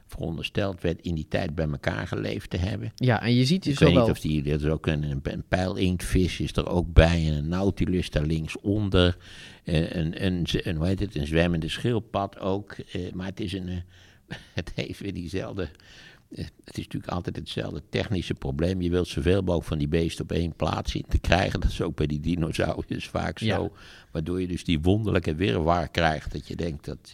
verondersteld 0.07 0.81
werd 0.81 1.01
in 1.01 1.15
die 1.15 1.27
tijd 1.29 1.55
bij 1.55 1.69
elkaar 1.69 2.07
geleefd 2.07 2.51
te 2.51 2.57
hebben. 2.57 2.93
Ja, 2.95 3.23
en 3.23 3.35
je 3.35 3.45
ziet 3.45 3.63
dus 3.63 3.73
Ik 3.73 3.79
weet 3.79 3.95
niet 3.95 4.11
of 4.11 4.21
die, 4.21 4.45
er 4.45 4.61
is 4.61 4.65
ook 4.65 4.87
een, 4.87 5.21
een, 5.23 5.45
pijlinktvis 5.49 6.41
is 6.41 6.53
er 6.53 6.69
ook 6.69 6.93
bij, 6.93 7.27
en 7.27 7.35
een 7.35 7.49
nautilus 7.49 8.11
daar 8.11 8.25
linksonder, 8.25 9.17
eh, 9.65 9.91
een, 9.91 10.25
een, 10.25 10.47
een, 10.53 10.77
hoe 10.77 10.87
heet 10.87 11.01
het, 11.01 11.15
een 11.15 11.27
zwemmende 11.27 11.69
schildpad 11.69 12.39
ook, 12.39 12.73
eh, 12.73 13.13
maar 13.13 13.27
het 13.27 13.41
is 13.41 13.53
een, 13.53 13.69
eh, 13.69 13.77
het 14.55 14.73
heeft 14.75 15.01
weer 15.01 15.15
diezelfde, 15.15 15.69
het 16.35 16.79
is 16.79 16.85
natuurlijk 16.85 17.13
altijd 17.13 17.37
hetzelfde 17.37 17.83
technische 17.89 18.35
probleem, 18.35 18.81
je 18.81 18.91
wilt 18.91 19.09
zoveel 19.09 19.41
mogelijk 19.41 19.69
van 19.69 19.79
die 19.79 19.89
beesten 19.89 20.25
op 20.25 20.33
één 20.33 20.55
plaats 20.57 20.93
zien 20.93 21.05
te 21.09 21.19
krijgen, 21.19 21.61
dat 21.61 21.71
is 21.71 21.83
ook 21.83 21.97
bij 21.97 22.07
die 22.07 22.21
dinosauriërs 22.21 23.09
vaak 23.09 23.39
zo, 23.39 23.47
Ja. 23.47 23.71
waardoor 24.11 24.41
je 24.41 24.47
dus 24.47 24.65
die 24.65 24.81
wonderlijke 24.81 25.35
wirwar 25.35 25.89
krijgt, 25.89 26.33
dat 26.33 26.49
je 26.49 26.57
denkt 26.57 26.85
dat... 26.85 27.13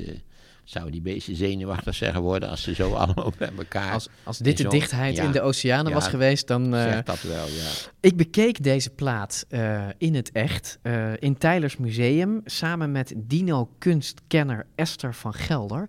Zouden 0.65 0.93
die 0.93 1.03
beesten 1.03 1.37
zenuwachtig 1.37 1.95
zeggen 1.95 2.21
worden 2.23 2.49
als 2.49 2.63
ze 2.63 2.75
zo 2.75 2.93
allemaal 2.95 3.33
bij 3.39 3.51
elkaar... 3.59 3.93
Als, 3.93 4.09
als 4.25 4.39
dit 4.39 4.57
de 4.57 4.69
dichtheid 4.69 5.17
Ja, 5.17 5.25
in 5.25 5.33
de 5.33 5.41
oceanen 5.41 5.89
ja, 5.89 5.95
was 5.95 6.09
geweest, 6.09 6.47
dan... 6.47 6.75
eh, 6.75 6.83
Zegt 6.83 7.07
dat 7.07 7.23
wel, 7.23 7.47
ja. 7.47 7.71
Ik 8.01 8.17
bekeek 8.17 8.63
deze 8.63 8.91
plaat 8.91 9.45
eh, 9.49 9.87
in 9.99 10.15
het 10.15 10.33
echt 10.33 10.79
eh, 10.83 11.13
in 11.19 11.39
Tylers 11.39 11.77
Museum 11.77 12.41
samen 12.45 12.93
met 12.93 13.13
dino-kunstkenner 13.17 14.67
Esther 14.75 15.15
van 15.15 15.35
Gelder. 15.35 15.89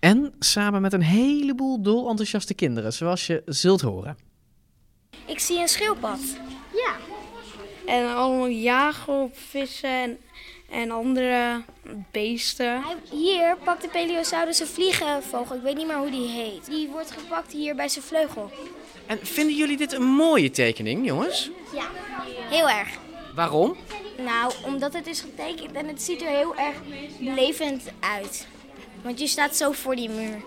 En 0.00 0.32
samen 0.38 0.80
met 0.82 0.92
een 0.92 1.02
heleboel 1.02 1.82
dolenthousiaste 1.82 2.54
kinderen, 2.54 2.92
zoals 2.92 3.26
je 3.26 3.42
zult 3.46 3.80
horen. 3.80 4.16
Ik 5.26 5.38
zie 5.38 5.60
een 5.60 5.68
schildpad. 5.68 6.18
Ja. 6.72 6.96
En 7.86 8.14
allemaal 8.14 8.48
jagen 8.48 9.22
op 9.22 9.36
vissen 9.36 10.02
en, 10.02 10.18
en 10.70 10.90
andere 10.90 11.62
beesten. 12.10 12.82
Hier 13.10 13.56
pakt 13.64 13.82
de 13.82 13.88
Peleosaurus 13.88 14.60
een 14.60 14.66
vliegenvogel. 14.66 15.56
Ik 15.56 15.62
weet 15.62 15.76
niet 15.76 15.86
meer 15.86 15.96
hoe 15.96 16.10
die 16.10 16.28
heet. 16.28 16.66
Die 16.66 16.88
wordt 16.88 17.10
gepakt 17.10 17.52
hier 17.52 17.74
bij 17.74 17.88
zijn 17.88 18.04
vleugel. 18.04 18.50
En 19.06 19.18
vinden 19.22 19.56
jullie 19.56 19.76
dit 19.76 19.92
een 19.92 20.02
mooie 20.02 20.50
tekening, 20.50 21.06
jongens? 21.06 21.50
Ja, 21.74 21.86
heel 22.50 22.68
erg. 22.68 22.88
Waarom? 23.34 23.76
Nou, 24.16 24.52
omdat 24.64 24.92
het 24.92 25.06
is 25.06 25.20
getekend 25.20 25.72
en 25.72 25.88
het 25.88 26.02
ziet 26.02 26.22
er 26.22 26.28
heel 26.28 26.56
erg 26.56 26.76
levend 27.20 27.82
uit. 28.00 28.46
Want 29.02 29.20
je 29.20 29.26
staat 29.26 29.56
zo 29.56 29.72
voor 29.72 29.96
die 29.96 30.08
muur. 30.08 30.42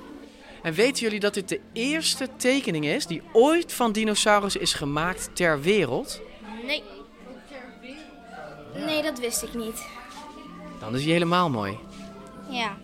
En 0.62 0.74
weten 0.74 1.02
jullie 1.04 1.20
dat 1.20 1.34
dit 1.34 1.50
de 1.50 1.60
eerste 1.74 2.30
tekening 2.38 2.86
is 2.86 3.06
die 3.06 3.22
ooit 3.32 3.74
van 3.74 3.92
dinosaurus 3.92 4.56
is 4.56 4.74
gemaakt 4.74 5.30
ter 5.34 5.62
wereld? 5.62 6.22
Nee. 6.66 6.84
Nee, 8.76 9.02
dat 9.02 9.20
wist 9.20 9.44
ik 9.44 9.54
niet. 9.54 9.86
Dan 10.82 10.96
is 10.96 11.04
hij 11.04 11.12
helemaal 11.12 11.50
mooi. 11.50 11.78
Ja. 12.50 12.78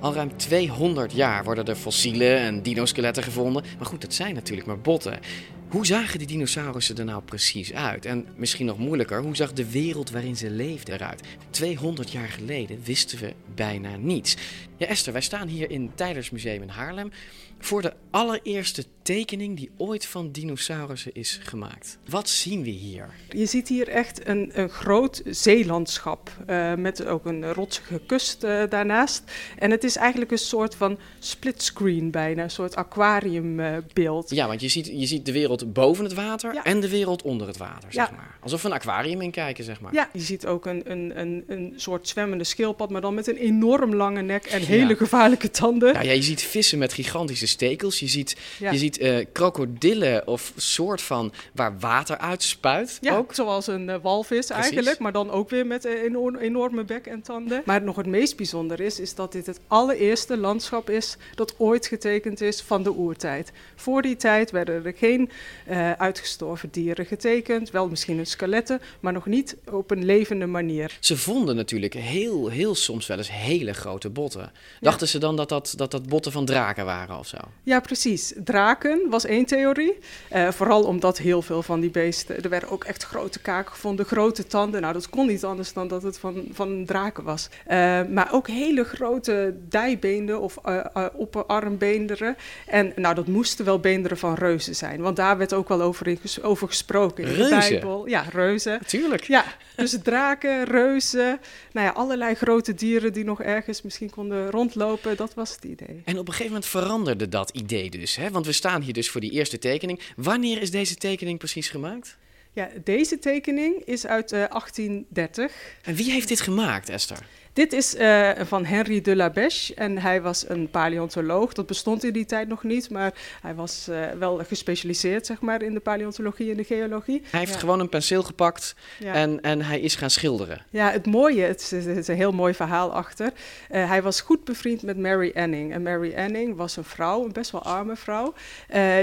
Al 0.00 0.14
ruim 0.14 0.36
200 0.36 1.12
jaar 1.12 1.44
worden 1.44 1.66
er 1.66 1.76
fossielen 1.76 2.38
en 2.38 2.62
dinoskeletten 2.62 3.22
gevonden. 3.22 3.64
Maar 3.78 3.86
goed, 3.86 4.00
dat 4.00 4.14
zijn 4.14 4.34
natuurlijk 4.34 4.66
maar 4.66 4.80
botten. 4.80 5.20
Hoe 5.68 5.86
zagen 5.86 6.18
die 6.18 6.26
dinosaurussen 6.26 6.96
er 6.96 7.04
nou 7.04 7.22
precies 7.22 7.72
uit? 7.72 8.04
En 8.04 8.26
misschien 8.36 8.66
nog 8.66 8.78
moeilijker, 8.78 9.22
hoe 9.22 9.36
zag 9.36 9.52
de 9.52 9.70
wereld 9.70 10.10
waarin 10.10 10.36
ze 10.36 10.50
leefden 10.50 10.94
eruit? 10.94 11.22
200 11.50 12.12
jaar 12.12 12.28
geleden 12.28 12.80
wisten 12.82 13.18
we 13.18 13.34
bijna 13.54 13.96
niets. 13.96 14.36
Ja, 14.76 14.86
Esther, 14.86 15.12
wij 15.12 15.22
staan 15.22 15.48
hier 15.48 15.70
in 15.70 15.82
het 15.82 15.96
Tylers 15.96 16.30
Museum 16.30 16.62
in 16.62 16.68
Haarlem 16.68 17.10
voor 17.58 17.82
de 17.82 17.92
allereerste 18.10 18.84
tekening 19.08 19.56
die 19.56 19.70
ooit 19.76 20.06
van 20.06 20.30
dinosaurussen 20.30 21.14
is 21.14 21.40
gemaakt. 21.42 21.98
Wat 22.08 22.28
zien 22.28 22.62
we 22.62 22.70
hier? 22.70 23.08
Je 23.28 23.46
ziet 23.46 23.68
hier 23.68 23.88
echt 23.88 24.26
een, 24.28 24.50
een 24.54 24.68
groot 24.68 25.22
zeelandschap 25.24 26.30
eh, 26.46 26.74
met 26.74 27.06
ook 27.06 27.24
een 27.26 27.52
rotsige 27.52 28.00
kust 28.06 28.44
eh, 28.44 28.62
daarnaast. 28.68 29.22
En 29.58 29.70
het 29.70 29.84
is 29.84 29.96
eigenlijk 29.96 30.30
een 30.30 30.38
soort 30.38 30.74
van 30.74 30.98
splitscreen 31.18 32.10
bijna, 32.10 32.42
een 32.42 32.50
soort 32.50 32.76
aquariumbeeld. 32.76 34.30
Ja, 34.30 34.46
want 34.46 34.60
je 34.60 34.68
ziet, 34.68 34.86
je 34.86 35.06
ziet 35.06 35.26
de 35.26 35.32
wereld 35.32 35.72
boven 35.72 36.04
het 36.04 36.14
water 36.14 36.56
en 36.62 36.80
de 36.80 36.88
wereld 36.88 37.22
onder 37.22 37.46
het 37.46 37.56
water, 37.56 37.92
zeg 37.92 38.08
Ja. 38.08 38.16
maar. 38.16 38.38
Alsof 38.40 38.62
we 38.62 38.68
een 38.68 38.74
aquarium 38.74 39.20
in 39.20 39.30
kijken, 39.30 39.64
zeg 39.64 39.80
maar. 39.80 39.94
Ja, 39.94 40.10
je 40.12 40.20
ziet 40.20 40.46
ook 40.46 40.66
een, 40.66 40.90
een, 40.90 41.18
een, 41.20 41.44
een 41.46 41.72
soort 41.76 42.08
zwemmende 42.08 42.44
schildpad, 42.44 42.90
maar 42.90 43.00
dan 43.00 43.14
met 43.14 43.26
een 43.26 43.36
enorm 43.36 43.94
lange 43.94 44.22
nek 44.22 44.44
en 44.44 44.62
hele 44.62 44.88
Ja. 44.88 44.94
gevaarlijke 44.96 45.50
tanden. 45.50 45.92
Ja, 45.92 46.12
je 46.12 46.22
ziet 46.22 46.42
vissen 46.42 46.78
met 46.78 46.92
gigantische 46.92 47.46
stekels. 47.46 48.00
Je 48.00 48.06
ziet, 48.08 48.36
je 48.58 48.78
ziet 48.78 48.93
eh, 48.98 49.26
krokodillen 49.32 50.26
of 50.26 50.52
soort 50.56 51.02
van 51.02 51.32
waar 51.52 51.78
water 51.78 52.18
uitspuit. 52.18 52.98
Ja, 53.00 53.16
ook. 53.16 53.34
zoals 53.34 53.66
een 53.66 53.88
eh, 53.88 53.96
walvis 54.02 54.50
eigenlijk, 54.50 54.98
maar 54.98 55.12
dan 55.12 55.30
ook 55.30 55.50
weer 55.50 55.66
met 55.66 55.84
een 55.84 55.96
enorm- 55.96 56.36
enorme 56.36 56.84
bek 56.84 57.06
en 57.06 57.22
tanden. 57.22 57.62
Maar 57.64 57.82
nog 57.82 57.96
het 57.96 58.06
meest 58.06 58.36
bijzonder 58.36 58.80
is, 58.80 59.00
is 59.00 59.14
dat 59.14 59.32
dit 59.32 59.46
het 59.46 59.60
allereerste 59.66 60.36
landschap 60.36 60.90
is 60.90 61.16
dat 61.34 61.54
ooit 61.58 61.86
getekend 61.86 62.40
is 62.40 62.60
van 62.60 62.82
de 62.82 62.92
oertijd. 62.92 63.52
Voor 63.74 64.02
die 64.02 64.16
tijd 64.16 64.50
werden 64.50 64.84
er 64.84 64.94
geen 64.96 65.30
eh, 65.66 65.92
uitgestorven 65.92 66.68
dieren 66.70 67.06
getekend, 67.06 67.70
wel 67.70 67.88
misschien 67.88 68.18
een 68.18 68.26
skeletten, 68.26 68.80
maar 69.00 69.12
nog 69.12 69.26
niet 69.26 69.56
op 69.70 69.90
een 69.90 70.04
levende 70.04 70.46
manier. 70.46 70.96
Ze 71.00 71.16
vonden 71.16 71.56
natuurlijk 71.56 71.94
heel, 71.94 72.48
heel 72.48 72.74
soms 72.74 73.06
wel 73.06 73.16
eens 73.18 73.30
hele 73.30 73.72
grote 73.72 74.10
botten. 74.10 74.52
Dachten 74.80 75.08
ze 75.08 75.18
dan 75.18 75.36
dat 75.36 75.48
dat, 75.48 75.74
dat 75.76 75.90
dat 75.90 76.08
botten 76.08 76.32
van 76.32 76.44
draken 76.44 76.84
waren 76.84 77.18
of 77.18 77.26
zo? 77.26 77.36
Ja, 77.62 77.80
precies. 77.80 78.32
Draken 78.44 78.83
was 79.10 79.24
één 79.24 79.44
theorie. 79.44 79.98
Uh, 80.34 80.50
vooral 80.50 80.84
omdat 80.84 81.18
heel 81.18 81.42
veel 81.42 81.62
van 81.62 81.80
die 81.80 81.90
beesten... 81.90 82.42
Er 82.42 82.48
werden 82.48 82.70
ook 82.70 82.84
echt 82.84 83.02
grote 83.02 83.40
kaken 83.40 83.72
gevonden, 83.72 84.06
grote 84.06 84.46
tanden. 84.46 84.80
Nou, 84.80 84.92
dat 84.92 85.08
kon 85.08 85.26
niet 85.26 85.44
anders 85.44 85.72
dan 85.72 85.88
dat 85.88 86.02
het 86.02 86.18
van, 86.18 86.44
van 86.52 86.84
draken 86.84 87.24
was. 87.24 87.48
Uh, 87.70 88.02
maar 88.10 88.28
ook 88.32 88.48
hele 88.48 88.84
grote 88.84 89.54
dijbeenden 89.68 90.40
of 90.40 90.58
uh, 90.68 91.06
opperarmbeenderen. 91.12 92.36
En 92.66 92.92
nou, 92.96 93.14
dat 93.14 93.26
moesten 93.26 93.64
wel 93.64 93.80
beenderen 93.80 94.18
van 94.18 94.34
reuzen 94.34 94.76
zijn. 94.76 95.00
Want 95.00 95.16
daar 95.16 95.38
werd 95.38 95.52
ook 95.52 95.68
wel 95.68 95.82
over, 95.82 96.06
in 96.06 96.18
over 96.42 96.68
gesproken 96.68 97.24
in 97.24 97.34
reuzen? 97.34 97.60
de 97.60 97.68
Bijbel. 97.68 98.08
Ja, 98.08 98.24
reuzen. 98.32 98.80
Tuurlijk. 98.86 99.24
Ja, 99.24 99.44
dus 99.76 99.96
draken, 100.02 100.64
reuzen. 100.64 101.40
Nou 101.72 101.86
ja, 101.86 101.92
allerlei 101.92 102.34
grote 102.34 102.74
dieren 102.74 103.12
die 103.12 103.24
nog 103.24 103.42
ergens 103.42 103.82
misschien 103.82 104.10
konden 104.10 104.50
rondlopen. 104.50 105.16
Dat 105.16 105.34
was 105.34 105.54
het 105.54 105.64
idee. 105.64 106.02
En 106.04 106.18
op 106.18 106.26
een 106.26 106.32
gegeven 106.32 106.52
moment 106.52 106.66
veranderde 106.66 107.28
dat 107.28 107.50
idee 107.50 107.90
dus. 107.90 108.16
Hè? 108.16 108.30
Want 108.30 108.46
we 108.46 108.52
staan 108.52 108.73
hier 108.82 108.92
dus 108.92 109.10
voor 109.10 109.20
die 109.20 109.30
eerste 109.30 109.58
tekening. 109.58 110.00
Wanneer 110.16 110.62
is 110.62 110.70
deze 110.70 110.94
tekening 110.94 111.38
precies 111.38 111.68
gemaakt? 111.68 112.16
Ja, 112.52 112.68
deze 112.84 113.18
tekening 113.18 113.82
is 113.84 114.06
uit 114.06 114.32
uh, 114.32 114.38
1830. 114.38 115.52
En 115.82 115.94
wie 115.94 116.10
heeft 116.10 116.28
dit 116.28 116.40
gemaakt, 116.40 116.88
Esther? 116.88 117.18
Dit 117.54 117.72
is 117.72 117.94
uh, 117.94 118.30
van 118.40 118.64
Henri 118.64 119.00
de 119.02 119.16
la 119.16 119.30
Beche 119.30 119.74
en 119.74 119.98
hij 119.98 120.22
was 120.22 120.48
een 120.48 120.70
paleontoloog. 120.70 121.52
Dat 121.52 121.66
bestond 121.66 122.04
in 122.04 122.12
die 122.12 122.24
tijd 122.24 122.48
nog 122.48 122.62
niet, 122.62 122.90
maar 122.90 123.14
hij 123.42 123.54
was 123.54 123.86
uh, 123.90 124.10
wel 124.18 124.40
gespecialiseerd 124.46 125.26
zeg 125.26 125.40
maar, 125.40 125.62
in 125.62 125.74
de 125.74 125.80
paleontologie 125.80 126.50
en 126.50 126.56
de 126.56 126.64
geologie. 126.64 127.22
Hij 127.30 127.40
heeft 127.40 127.52
ja. 127.52 127.58
gewoon 127.58 127.80
een 127.80 127.88
penseel 127.88 128.22
gepakt 128.22 128.74
ja. 128.98 129.14
en, 129.14 129.40
en 129.40 129.62
hij 129.62 129.80
is 129.80 129.94
gaan 129.94 130.10
schilderen. 130.10 130.62
Ja, 130.70 130.90
het 130.90 131.06
mooie, 131.06 131.42
het 131.42 131.60
is, 131.60 131.70
het 131.70 131.96
is 131.96 132.08
een 132.08 132.16
heel 132.16 132.32
mooi 132.32 132.54
verhaal 132.54 132.92
achter. 132.92 133.32
Uh, 133.70 133.88
hij 133.88 134.02
was 134.02 134.20
goed 134.20 134.44
bevriend 134.44 134.82
met 134.82 134.98
Mary 134.98 135.32
Anning. 135.34 135.72
En 135.72 135.82
Mary 135.82 136.14
Anning 136.16 136.56
was 136.56 136.76
een 136.76 136.84
vrouw, 136.84 137.24
een 137.24 137.32
best 137.32 137.50
wel 137.50 137.62
arme 137.62 137.96
vrouw. 137.96 138.34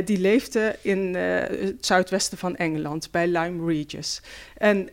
die 0.06 0.20
leefde 0.20 0.76
in 0.82 1.16
het 1.16 1.86
zuidwesten 1.86 2.38
van 2.38 2.56
Engeland, 2.56 3.12
bij 3.12 3.28
Lyme 3.28 3.74
Regis. 3.74 4.22
En 4.58 4.90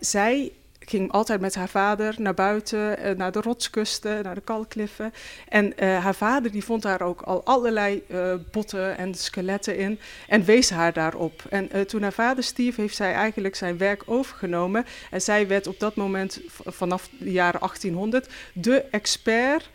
zij 0.00 0.52
ging 0.90 1.12
altijd 1.12 1.40
met 1.40 1.54
haar 1.54 1.68
vader 1.68 2.14
naar 2.18 2.34
buiten, 2.34 3.06
uh, 3.06 3.16
naar 3.16 3.32
de 3.32 3.40
rotskusten, 3.40 4.22
naar 4.22 4.34
de 4.34 4.40
kalkkliffen. 4.40 5.12
En 5.48 5.66
uh, 5.66 5.98
haar 6.04 6.14
vader 6.14 6.50
die 6.50 6.64
vond 6.64 6.82
daar 6.82 7.02
ook 7.02 7.22
al 7.22 7.44
allerlei 7.44 8.02
uh, 8.08 8.34
botten 8.50 8.98
en 8.98 9.14
skeletten 9.14 9.76
in 9.76 9.98
en 10.28 10.44
wees 10.44 10.70
haar 10.70 10.92
daarop. 10.92 11.42
En 11.48 11.86
toen 11.86 12.02
haar 12.02 12.12
vader 12.12 12.44
stierf, 12.44 12.76
heeft 12.76 12.96
zij 12.96 13.12
eigenlijk 13.12 13.54
zijn 13.54 13.78
werk 13.78 14.02
overgenomen. 14.06 14.86
En 15.10 15.20
zij 15.20 15.48
werd 15.48 15.66
op 15.66 15.80
dat 15.80 15.96
moment, 15.96 16.40
vanaf 16.64 17.08
de 17.18 17.32
jaren 17.32 17.60
1800, 17.60 18.28
de 18.52 18.84
expert 18.90 19.68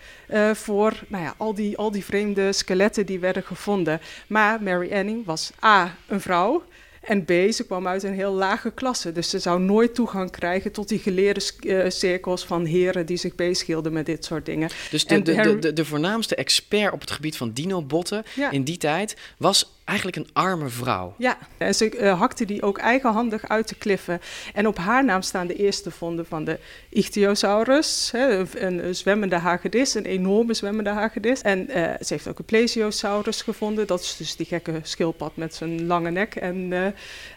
voor 0.54 1.04
nou 1.08 1.24
ja, 1.24 1.34
al, 1.38 1.54
die, 1.54 1.78
al 1.78 1.92
die 1.92 2.06
vreemde 2.06 2.54
skeletten 2.54 3.06
die 3.06 3.20
werden 3.20 3.44
gevonden. 3.44 4.02
Maar 4.28 4.64
Mary 4.64 4.94
Anning 4.94 5.26
was 5.26 5.52
A, 5.64 5.96
een 6.08 6.22
vrouw. 6.22 6.64
En 7.06 7.26
B, 7.26 7.32
ze 7.52 7.64
kwam 7.66 7.88
uit 7.88 8.04
een 8.04 8.14
heel 8.14 8.34
lage 8.34 8.72
klasse. 8.72 9.12
Dus 9.12 9.30
ze 9.30 9.40
zou 9.40 9.60
nooit 9.60 9.96
toegang 9.96 10.32
krijgen 10.32 10.72
tot 10.72 10.88
die 10.88 11.00
geleerde 11.00 11.42
uh, 11.60 11.90
cirkels 11.90 12.46
van 12.46 12.66
heren 12.66 13.06
die 13.06 13.18
zich 13.18 13.36
bezighielden 13.36 13.94
met 13.94 14.06
dit 14.06 14.26
soort 14.26 14.46
dingen. 14.46 14.70
Dus 14.92 15.06
de, 15.06 15.22
de, 15.22 15.34
de, 15.36 15.60
de, 15.60 15.74
de 15.74 15.86
voornaamste 15.86 16.36
expert 16.36 16.94
op 16.94 17.02
het 17.02 17.12
gebied 17.12 17.38
van 17.38 17.52
dinobotten 17.52 18.24
ja. 18.36 18.52
in 18.52 18.64
die 18.64 18.78
tijd 18.78 19.16
was 19.38 19.75
eigenlijk 19.86 20.18
een 20.18 20.30
arme 20.34 20.70
vrouw. 20.70 21.14
Ja, 21.18 21.38
en 21.58 21.76
ze 21.76 21.98
uh, 22.00 22.20
hakte 22.20 22.46
die 22.46 22.62
ook 22.62 22.78
eigenhandig 22.78 23.48
uit 23.48 23.70
de 23.70 23.76
kliffen. 23.76 24.22
En 24.54 24.68
op 24.68 24.78
haar 24.78 25.06
naam 25.06 25.22
staan 25.22 25.48
de 25.48 25.56
eerste 25.56 25.92
vonden 25.92 26.26
van 26.26 26.44
de 26.44 26.60
Ichthyosaurus, 26.90 28.10
hè, 28.12 28.38
een, 28.38 28.86
een, 28.86 28.96
zwemmende 28.96 29.36
hagedis, 29.36 29.94
een 29.94 30.06
enorme 30.06 30.54
zwemmende 30.54 30.90
hagedis. 30.90 31.42
En 31.42 31.60
uh, 31.60 31.74
ze 31.76 32.06
heeft 32.14 32.28
ook 32.28 32.40
een 32.40 32.46
Plesiosaurus 32.46 33.42
gevonden, 33.42 33.88
dat 33.88 34.02
is 34.02 34.16
dus 34.18 34.36
die 34.36 34.46
gekke 34.46 34.80
schildpad 34.84 35.36
met 35.36 35.56
zijn 35.56 35.86
lange 35.86 36.12
nek 36.12 36.36
en, 36.36 36.56
uh, 36.56 36.86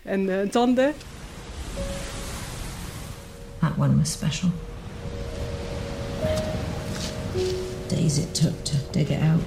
en 0.02 0.50
tanden. 0.50 0.94
That 3.60 3.72
one 3.78 3.96
was 3.96 4.12
special. 4.12 4.50
Days 7.88 8.18
it 8.18 8.34
took 8.34 8.64
to 8.64 8.74
dig 8.90 9.08
it 9.10 9.20
out, 9.20 9.42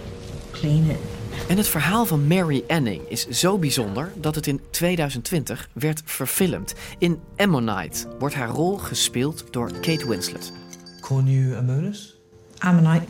clean 0.52 0.90
it, 0.90 1.21
en 1.48 1.58
het 1.58 1.68
verhaal 1.68 2.06
van 2.06 2.28
Mary 2.28 2.64
Anning 2.68 3.02
is 3.08 3.28
zo 3.28 3.58
bijzonder 3.58 4.12
dat 4.16 4.36
het 4.36 4.48
in 4.48 4.62
2020 4.70 5.70
werd 5.74 6.02
verfilmd. 6.06 6.76
In 6.98 7.20
Ammonite 7.38 8.08
wordt 8.20 8.36
haar 8.36 8.50
rol 8.50 8.78
gespeeld 8.78 9.54
door 9.54 9.72
Kate 9.72 10.08
Winslet. 10.08 10.52
Cornu 11.02 11.56
Ammonus? 11.56 12.20
Ammonite. 12.60 13.06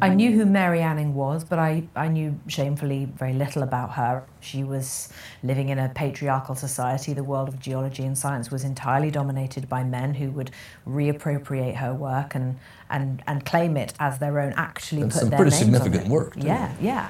I 0.00 0.08
knew 0.08 0.32
who 0.32 0.46
Mary 0.46 0.80
Anning 0.80 1.14
was, 1.14 1.44
but 1.44 1.58
I, 1.58 1.88
I 1.96 2.08
knew 2.08 2.34
shamefully 2.46 3.08
very 3.16 3.32
little 3.32 3.62
about 3.62 3.90
her. 3.90 4.22
She 4.40 4.64
was 4.64 5.08
living 5.42 5.68
in 5.68 5.78
a 5.78 5.88
patriarchal 5.88 6.54
society. 6.54 7.14
The 7.14 7.24
world 7.24 7.48
of 7.48 7.58
geology 7.58 8.04
and 8.04 8.16
science 8.16 8.50
was 8.50 8.64
entirely 8.64 9.10
dominated 9.10 9.68
by 9.68 9.84
men 9.84 10.14
who 10.14 10.30
would 10.30 10.50
reappropriate 10.86 11.76
her 11.76 11.94
work 11.94 12.34
and, 12.34 12.56
and, 12.90 13.22
and 13.26 13.44
claim 13.44 13.76
it 13.76 13.92
as 13.98 14.18
their 14.18 14.40
own, 14.40 14.52
actually 14.56 15.02
That's 15.02 15.14
put 15.14 15.20
some 15.20 15.30
their 15.30 15.38
pretty 15.38 15.56
significant 15.56 16.08
work, 16.08 16.34
too. 16.34 16.46
Yeah, 16.46 16.74
yeah. 16.80 17.08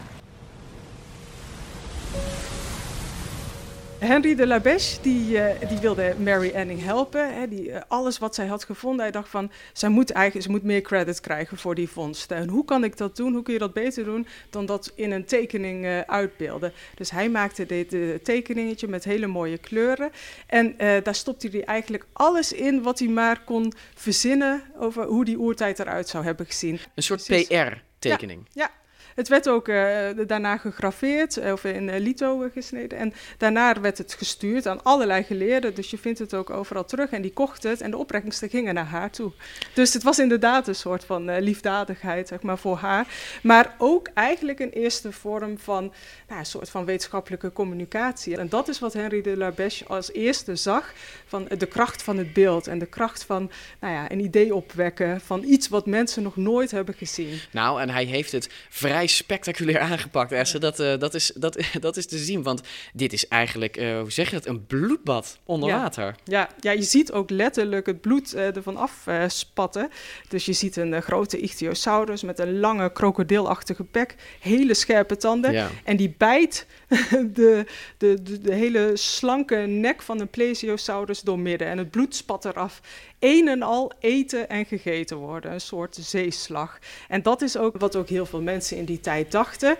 Henry 3.98 4.34
de 4.34 4.46
la 4.46 4.60
Beche, 4.60 5.00
die, 5.02 5.30
uh, 5.30 5.68
die 5.68 5.78
wilde 5.78 6.14
Mary 6.18 6.52
Anning 6.54 6.82
helpen. 6.82 7.34
Hè, 7.34 7.48
die, 7.48 7.68
uh, 7.68 7.80
alles 7.88 8.18
wat 8.18 8.34
zij 8.34 8.46
had 8.46 8.64
gevonden, 8.64 9.00
hij 9.00 9.10
dacht 9.10 9.28
van... 9.28 9.50
zij 9.72 9.88
moet, 9.88 10.10
eigenlijk, 10.10 10.46
ze 10.46 10.50
moet 10.50 10.62
meer 10.62 10.80
credit 10.80 11.20
krijgen 11.20 11.58
voor 11.58 11.74
die 11.74 11.88
vondsten. 11.88 12.36
En 12.36 12.48
hoe 12.48 12.64
kan 12.64 12.84
ik 12.84 12.96
dat 12.96 13.16
doen? 13.16 13.32
Hoe 13.32 13.42
kun 13.42 13.52
je 13.52 13.58
dat 13.58 13.72
beter 13.72 14.04
doen 14.04 14.26
dan 14.50 14.66
dat 14.66 14.92
in 14.94 15.10
een 15.10 15.24
tekening 15.24 15.84
uh, 15.84 16.00
uitbeelden? 16.00 16.72
Dus 16.94 17.10
hij 17.10 17.28
maakte 17.28 17.66
dit 17.66 18.24
tekeningetje 18.24 18.88
met 18.88 19.04
hele 19.04 19.26
mooie 19.26 19.58
kleuren. 19.58 20.10
En 20.46 20.74
daar 20.78 21.14
stopte 21.14 21.48
hij 21.48 21.64
eigenlijk 21.64 22.06
alles 22.12 22.52
in 22.52 22.82
wat 22.82 22.98
hij 22.98 23.08
maar 23.08 23.40
kon 23.44 23.72
verzinnen... 23.94 24.62
over 24.78 25.04
hoe 25.04 25.24
die 25.24 25.38
oertijd 25.38 25.78
eruit 25.78 26.08
zou 26.08 26.24
hebben 26.24 26.46
gezien. 26.46 26.78
Een 26.94 27.02
soort 27.02 27.24
PR-tekening. 27.26 28.46
Ja, 28.52 28.62
ja. 28.62 28.70
Het 29.18 29.28
werd 29.28 29.48
ook 29.48 29.68
uh, 29.68 30.08
daarna 30.26 30.56
gegraveerd 30.56 31.52
of 31.52 31.64
in 31.64 31.88
uh, 31.88 31.98
lito 31.98 32.48
gesneden. 32.52 32.98
En 32.98 33.14
daarna 33.38 33.80
werd 33.80 33.98
het 33.98 34.14
gestuurd 34.14 34.66
aan 34.66 34.82
allerlei 34.82 35.22
geleerden. 35.22 35.74
Dus 35.74 35.90
je 35.90 35.98
vindt 35.98 36.18
het 36.18 36.34
ook 36.34 36.50
overal 36.50 36.84
terug. 36.84 37.10
En 37.10 37.22
die 37.22 37.32
kochten 37.32 37.70
het 37.70 37.80
en 37.80 37.90
de 37.90 37.96
opbrengsten 37.96 38.48
gingen 38.48 38.74
naar 38.74 38.84
haar 38.84 39.10
toe. 39.10 39.32
Dus 39.74 39.92
het 39.94 40.02
was 40.02 40.18
inderdaad 40.18 40.68
een 40.68 40.74
soort 40.74 41.04
van 41.04 41.38
liefdadigheid 41.38 42.28
zeg 42.28 42.42
maar, 42.42 42.58
voor 42.58 42.76
haar. 42.76 43.06
Maar 43.42 43.74
ook 43.78 44.08
eigenlijk 44.14 44.60
een 44.60 44.70
eerste 44.70 45.12
vorm 45.12 45.58
van 45.58 45.92
nou, 46.28 46.40
een 46.40 46.46
soort 46.46 46.70
van 46.70 46.84
wetenschappelijke 46.84 47.52
communicatie. 47.52 48.36
En 48.36 48.48
dat 48.48 48.68
is 48.68 48.78
wat 48.78 48.92
Henri 48.92 49.22
de 49.22 49.36
la 49.36 49.50
Beche 49.50 49.86
als 49.86 50.12
eerste 50.12 50.56
zag. 50.56 50.92
Van 51.26 51.48
de 51.58 51.66
kracht 51.66 52.02
van 52.02 52.16
het 52.16 52.32
beeld. 52.32 52.66
En 52.66 52.78
de 52.78 52.86
kracht 52.86 53.24
van 53.24 53.50
nou 53.80 53.94
ja, 53.94 54.10
een 54.10 54.20
idee 54.20 54.54
opwekken. 54.54 55.20
Van 55.20 55.42
iets 55.44 55.68
wat 55.68 55.86
mensen 55.86 56.22
nog 56.22 56.36
nooit 56.36 56.70
hebben 56.70 56.94
gezien. 56.94 57.40
Nou, 57.50 57.80
en 57.80 57.90
hij 57.90 58.04
heeft 58.04 58.32
het 58.32 58.50
vrij 58.68 59.06
spectaculair 59.08 59.80
aangepakt, 59.80 60.32
Esther. 60.32 60.60
Dat, 60.60 60.80
uh, 60.80 60.98
dat, 60.98 61.14
is, 61.14 61.32
dat, 61.34 61.58
dat 61.80 61.96
is 61.96 62.06
te 62.06 62.18
zien, 62.18 62.42
want 62.42 62.60
dit 62.92 63.12
is 63.12 63.28
eigenlijk, 63.28 63.76
uh, 63.76 64.00
hoe 64.00 64.12
zeg 64.12 64.30
je 64.30 64.36
dat, 64.36 64.46
een 64.46 64.66
bloedbad 64.66 65.38
onder 65.44 65.68
ja. 65.68 65.80
water. 65.80 66.14
Ja, 66.24 66.48
ja, 66.60 66.70
je 66.70 66.82
ziet 66.82 67.12
ook 67.12 67.30
letterlijk 67.30 67.86
het 67.86 68.00
bloed 68.00 68.34
uh, 68.34 68.56
ervan 68.56 68.76
afspatten. 68.76 69.90
dus 70.28 70.44
je 70.44 70.52
ziet 70.52 70.76
een 70.76 71.02
grote 71.02 71.38
ichthyosaurus 71.38 72.22
met 72.22 72.38
een 72.38 72.58
lange 72.58 72.92
krokodilachtige 72.92 73.86
bek, 73.90 74.14
hele 74.40 74.74
scherpe 74.74 75.16
tanden. 75.16 75.52
Ja. 75.52 75.70
En 75.84 75.96
die 75.96 76.14
bijt 76.18 76.66
de, 77.10 77.66
de, 77.98 78.22
de, 78.22 78.40
de, 78.40 78.54
hele 78.54 78.90
slanke 78.94 79.56
nek 79.56 80.02
van 80.02 80.20
een 80.20 80.28
plesiosaurus 80.28 81.20
doormidden. 81.20 81.68
En 81.68 81.78
het 81.78 81.90
bloed 81.90 82.14
spat 82.14 82.44
eraf. 82.44 82.80
Een 83.18 83.48
en 83.48 83.62
al 83.62 83.92
eten 84.00 84.48
en 84.48 84.64
gegeten 84.64 85.16
worden. 85.16 85.52
Een 85.52 85.60
soort 85.60 85.96
zeeslag. 86.00 86.78
En 87.08 87.22
dat 87.22 87.42
is 87.42 87.56
ook 87.56 87.76
wat 87.78 87.96
ook 87.96 88.08
heel 88.08 88.26
veel 88.26 88.42
mensen 88.42 88.76
in 88.76 88.84
die 88.84 89.00
tijd 89.00 89.32
dachten. 89.32 89.76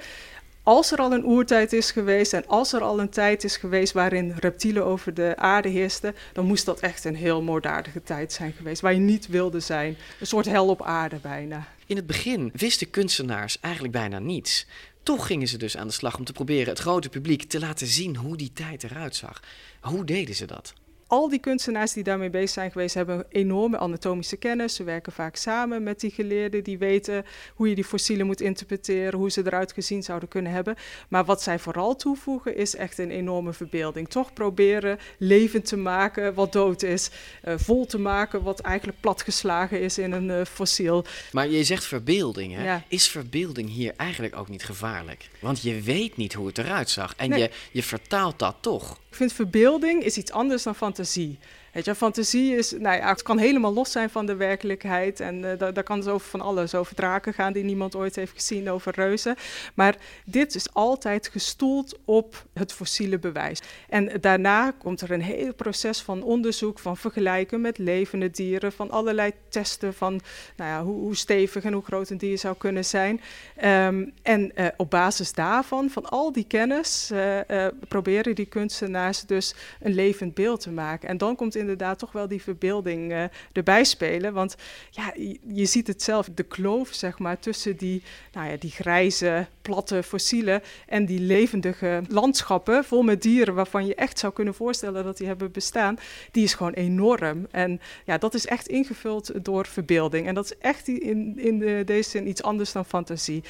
Als 0.62 0.92
er 0.92 0.98
al 0.98 1.12
een 1.12 1.24
oertijd 1.24 1.72
is 1.72 1.90
geweest 1.90 2.32
en 2.32 2.46
als 2.46 2.72
er 2.72 2.80
al 2.80 3.00
een 3.00 3.08
tijd 3.08 3.44
is 3.44 3.56
geweest 3.56 3.92
waarin 3.92 4.34
reptielen 4.38 4.84
over 4.84 5.14
de 5.14 5.36
aarde 5.36 5.68
heersten, 5.68 6.14
dan 6.32 6.46
moest 6.46 6.64
dat 6.64 6.80
echt 6.80 7.04
een 7.04 7.16
heel 7.16 7.42
moorddadige 7.42 8.02
tijd 8.02 8.32
zijn 8.32 8.52
geweest, 8.52 8.80
waar 8.80 8.92
je 8.92 9.00
niet 9.00 9.26
wilde 9.26 9.60
zijn. 9.60 9.96
Een 10.20 10.26
soort 10.26 10.46
hel 10.46 10.68
op 10.68 10.82
aarde 10.82 11.16
bijna. 11.16 11.68
In 11.86 11.96
het 11.96 12.06
begin 12.06 12.50
wisten 12.54 12.90
kunstenaars 12.90 13.60
eigenlijk 13.60 13.94
bijna 13.94 14.18
niets. 14.18 14.66
Toch 15.02 15.26
gingen 15.26 15.48
ze 15.48 15.56
dus 15.56 15.76
aan 15.76 15.86
de 15.86 15.92
slag 15.92 16.18
om 16.18 16.24
te 16.24 16.32
proberen 16.32 16.68
het 16.68 16.78
grote 16.78 17.08
publiek 17.08 17.42
te 17.42 17.58
laten 17.58 17.86
zien 17.86 18.16
hoe 18.16 18.36
die 18.36 18.52
tijd 18.52 18.84
eruit 18.84 19.16
zag. 19.16 19.42
Hoe 19.80 20.04
deden 20.04 20.34
ze 20.34 20.46
dat? 20.46 20.74
Al 21.08 21.28
die 21.28 21.38
kunstenaars 21.38 21.92
die 21.92 22.02
daarmee 22.02 22.30
bezig 22.30 22.50
zijn 22.50 22.70
geweest, 22.70 22.94
hebben 22.94 23.26
enorme 23.28 23.78
anatomische 23.78 24.36
kennis. 24.36 24.74
Ze 24.74 24.84
werken 24.84 25.12
vaak 25.12 25.36
samen 25.36 25.82
met 25.82 26.00
die 26.00 26.10
geleerden 26.10 26.64
die 26.64 26.78
weten 26.78 27.24
hoe 27.54 27.68
je 27.68 27.74
die 27.74 27.84
fossielen 27.84 28.26
moet 28.26 28.40
interpreteren, 28.40 29.18
hoe 29.18 29.30
ze 29.30 29.42
eruit 29.44 29.72
gezien 29.72 30.02
zouden 30.02 30.28
kunnen 30.28 30.52
hebben. 30.52 30.76
Maar 31.08 31.24
wat 31.24 31.42
zij 31.42 31.58
vooral 31.58 31.96
toevoegen 31.96 32.56
is 32.56 32.76
echt 32.76 32.98
een 32.98 33.10
enorme 33.10 33.52
verbeelding. 33.52 34.08
Toch 34.08 34.32
proberen 34.32 34.98
levend 35.18 35.64
te 35.64 35.76
maken 35.76 36.34
wat 36.34 36.52
dood 36.52 36.82
is, 36.82 37.10
uh, 37.44 37.54
vol 37.56 37.86
te 37.86 37.98
maken 37.98 38.42
wat 38.42 38.60
eigenlijk 38.60 39.00
platgeslagen 39.00 39.80
is 39.80 39.98
in 39.98 40.12
een 40.12 40.28
uh, 40.28 40.44
fossiel. 40.44 41.04
Maar 41.32 41.48
je 41.48 41.64
zegt 41.64 41.84
verbeelding, 41.84 42.54
hè? 42.54 42.64
Ja. 42.64 42.82
Is 42.88 43.08
verbeelding 43.08 43.70
hier 43.70 43.92
eigenlijk 43.96 44.36
ook 44.36 44.48
niet 44.48 44.64
gevaarlijk? 44.64 45.28
Want 45.40 45.62
je 45.62 45.80
weet 45.80 46.16
niet 46.16 46.32
hoe 46.32 46.46
het 46.46 46.58
eruit 46.58 46.90
zag 46.90 47.14
en 47.16 47.38
je, 47.38 47.50
je 47.72 47.82
vertaalt 47.82 48.38
dat 48.38 48.56
toch. 48.60 48.98
Ik 49.18 49.24
vind 49.24 49.36
verbeelding 49.36 50.04
is 50.04 50.16
iets 50.16 50.32
anders 50.32 50.62
dan 50.62 50.74
fantasie. 50.74 51.38
Weet 51.72 51.96
fantasie 51.96 52.56
is, 52.56 52.70
nou 52.70 52.96
ja, 52.96 53.08
het 53.08 53.22
kan 53.22 53.38
helemaal 53.38 53.72
los 53.72 53.92
zijn 53.92 54.10
van 54.10 54.26
de 54.26 54.36
werkelijkheid. 54.36 55.20
En 55.20 55.42
uh, 55.42 55.58
daar, 55.58 55.82
kan 55.82 56.02
zo 56.02 56.18
van 56.18 56.40
alles 56.40 56.74
over 56.74 56.94
draken 56.94 57.34
gaan 57.34 57.52
die 57.52 57.64
niemand 57.64 57.96
ooit 57.96 58.16
heeft 58.16 58.32
gezien, 58.32 58.70
over 58.70 58.94
reuzen. 58.94 59.36
Maar 59.74 59.96
dit 60.24 60.54
is 60.54 60.72
altijd 60.72 61.28
gestoeld 61.28 61.98
op 62.04 62.44
het 62.52 62.72
fossiele 62.72 63.18
bewijs. 63.18 63.60
En 63.88 64.20
daarna 64.20 64.70
komt 64.70 65.00
er 65.00 65.10
een 65.10 65.22
heel 65.22 65.54
proces 65.54 66.00
van 66.00 66.22
onderzoek, 66.22 66.78
van 66.78 66.96
vergelijken 66.96 67.60
met 67.60 67.78
levende 67.78 68.30
dieren, 68.30 68.72
van 68.72 68.90
allerlei 68.90 69.32
testen 69.48 69.94
van 69.94 70.20
nou 70.56 70.70
ja, 70.70 70.82
hoe, 70.82 71.00
hoe 71.00 71.16
stevig 71.16 71.64
en 71.64 71.72
hoe 71.72 71.84
groot 71.84 72.10
een 72.10 72.18
dier 72.18 72.38
zou 72.38 72.56
kunnen 72.56 72.84
zijn. 72.84 73.20
Um, 73.64 74.12
en 74.22 74.52
uh, 74.54 74.66
op 74.76 74.90
basis 74.90 75.32
daarvan, 75.32 75.90
van 75.90 76.06
al 76.06 76.32
die 76.32 76.44
kennis, 76.44 77.10
uh, 77.12 77.66
proberen 77.88 78.34
die 78.34 78.46
kunstenaars 78.46 79.20
dus 79.20 79.54
een 79.80 79.94
levend 79.94 80.34
beeld 80.34 80.60
te 80.60 80.70
maken. 80.70 81.08
En 81.08 81.18
dan 81.18 81.36
komt 81.36 81.56
inderdaad 81.58 81.98
toch 81.98 82.12
wel 82.12 82.28
die 82.28 82.42
verbeelding 82.42 83.12
uh, 83.12 83.24
erbij 83.52 83.84
spelen. 83.84 84.32
Want 84.32 84.56
ja, 84.90 85.12
je, 85.52 85.66
ziet 85.66 85.86
het 85.86 86.02
zelf, 86.02 86.28
de 86.34 86.42
kloof 86.42 86.88
zeg 86.92 87.18
maar, 87.18 87.38
tussen 87.38 87.76
die, 87.76 88.02
nou 88.32 88.50
ja, 88.50 88.56
die 88.56 88.70
grijze, 88.70 89.46
platte 89.62 90.02
fossielen 90.02 90.62
en 90.86 91.06
die 91.06 91.20
levendige 91.20 92.02
landschappen 92.08 92.84
vol 92.84 93.02
met 93.02 93.22
dieren 93.22 93.54
waarvan 93.54 93.86
je 93.86 93.94
echt 93.94 94.18
zou 94.18 94.32
kunnen 94.32 94.54
voorstellen 94.54 95.04
dat 95.04 95.16
die 95.16 95.26
hebben 95.26 95.52
bestaan, 95.52 95.98
die 96.30 96.44
is 96.44 96.54
gewoon 96.54 96.72
enorm. 96.72 97.46
En 97.50 97.80
ja, 98.04 98.18
dat 98.18 98.34
is 98.34 98.46
echt 98.46 98.68
ingevuld 98.68 99.44
door 99.44 99.66
verbeelding. 99.66 100.26
En 100.26 100.34
dat 100.34 100.44
is 100.44 100.58
echt 100.58 100.88
in, 100.88 101.38
in 101.38 101.58
de, 101.58 101.82
deze 101.84 102.10
zin 102.10 102.28
iets 102.28 102.42
anders 102.42 102.72
dan 102.72 102.84
fantasie. 102.84 103.42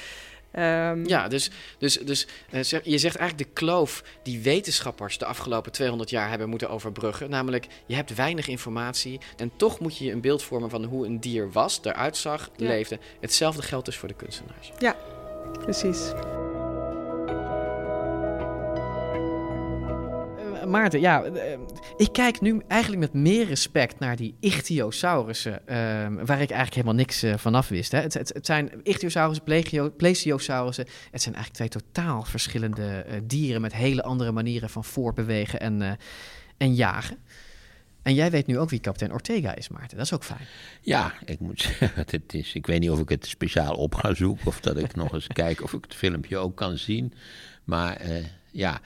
Um, 0.52 1.06
ja, 1.06 1.28
dus, 1.28 1.50
dus, 1.78 1.98
dus 1.98 2.26
uh, 2.50 2.62
je 2.62 2.98
zegt 2.98 3.16
eigenlijk 3.16 3.38
de 3.38 3.54
kloof 3.60 4.02
die 4.22 4.40
wetenschappers 4.40 5.18
de 5.18 5.24
afgelopen 5.24 5.72
200 5.72 6.10
jaar 6.10 6.28
hebben 6.28 6.48
moeten 6.48 6.70
overbruggen. 6.70 7.30
Namelijk, 7.30 7.66
je 7.86 7.94
hebt 7.94 8.14
weinig 8.14 8.48
informatie 8.48 9.20
en 9.36 9.52
toch 9.56 9.80
moet 9.80 9.98
je 9.98 10.04
je 10.04 10.12
een 10.12 10.20
beeld 10.20 10.42
vormen 10.42 10.70
van 10.70 10.84
hoe 10.84 11.06
een 11.06 11.20
dier 11.20 11.52
was, 11.52 11.80
eruit 11.82 12.16
zag, 12.16 12.50
ja. 12.56 12.66
leefde. 12.66 12.98
Hetzelfde 13.20 13.62
geldt 13.62 13.86
dus 13.86 13.96
voor 13.96 14.08
de 14.08 14.14
kunstenaars. 14.14 14.72
Ja, 14.78 14.96
precies. 15.52 16.12
Maarten, 20.68 21.00
ja, 21.00 21.22
eh, 21.22 21.58
ik 21.96 22.12
kijk 22.12 22.40
nu 22.40 22.62
eigenlijk 22.66 23.00
met 23.12 23.22
meer 23.22 23.46
respect 23.46 23.98
naar 23.98 24.16
die 24.16 24.34
ichthyosaurussen, 24.40 25.52
uh, 25.52 25.76
waar 26.24 26.40
ik 26.40 26.50
eigenlijk 26.50 26.74
helemaal 26.74 26.94
niks 26.94 27.24
uh, 27.24 27.36
vanaf 27.36 27.68
wist. 27.68 27.92
Hè. 27.92 28.00
Het, 28.00 28.14
het, 28.14 28.28
het, 28.34 28.46
zijn 28.46 28.70
ichthyosaurussen, 28.82 29.96
plesiosaurussen. 29.96 30.86
Het 31.10 31.22
zijn 31.22 31.34
eigenlijk 31.34 31.70
twee 31.70 31.82
totaal 31.82 32.22
verschillende 32.22 33.04
uh, 33.08 33.14
dieren 33.24 33.60
met 33.60 33.74
hele 33.74 34.02
andere 34.02 34.32
manieren 34.32 34.70
van 34.70 34.84
voortbewegen 34.84 35.60
en, 35.60 35.98
en 36.56 36.74
jagen. 36.74 37.16
En 38.02 38.14
jij 38.14 38.30
weet 38.30 38.46
nu 38.46 38.58
ook 38.58 38.70
wie 38.70 38.80
kapitein 38.80 39.12
Ortega 39.12 39.54
is, 39.54 39.68
Maarten. 39.68 39.96
Dat 39.96 40.06
is 40.06 40.14
ook 40.14 40.24
fijn. 40.24 40.46
Ja, 40.80 41.14
ik 41.24 41.40
moet 41.40 41.62
zeggen, 41.78 42.04
het 42.06 42.34
is, 42.34 42.54
ik 42.54 42.66
weet 42.66 42.80
niet 42.80 42.90
of 42.90 43.00
ik 43.00 43.08
het 43.08 43.26
speciaal 43.26 43.74
op 43.74 43.94
ga 43.94 44.14
zoeken 44.14 44.46
of 44.46 44.60
dat 44.60 44.76
ik 44.76 44.94
nog 44.94 45.12
eens 45.12 45.26
kijk 45.42 45.62
of 45.62 45.72
ik 45.72 45.84
het 45.84 45.94
filmpje 45.94 46.36
ook 46.36 46.56
kan 46.56 46.78
zien. 46.78 47.12
Maar 47.64 48.00
ja, 48.50 48.80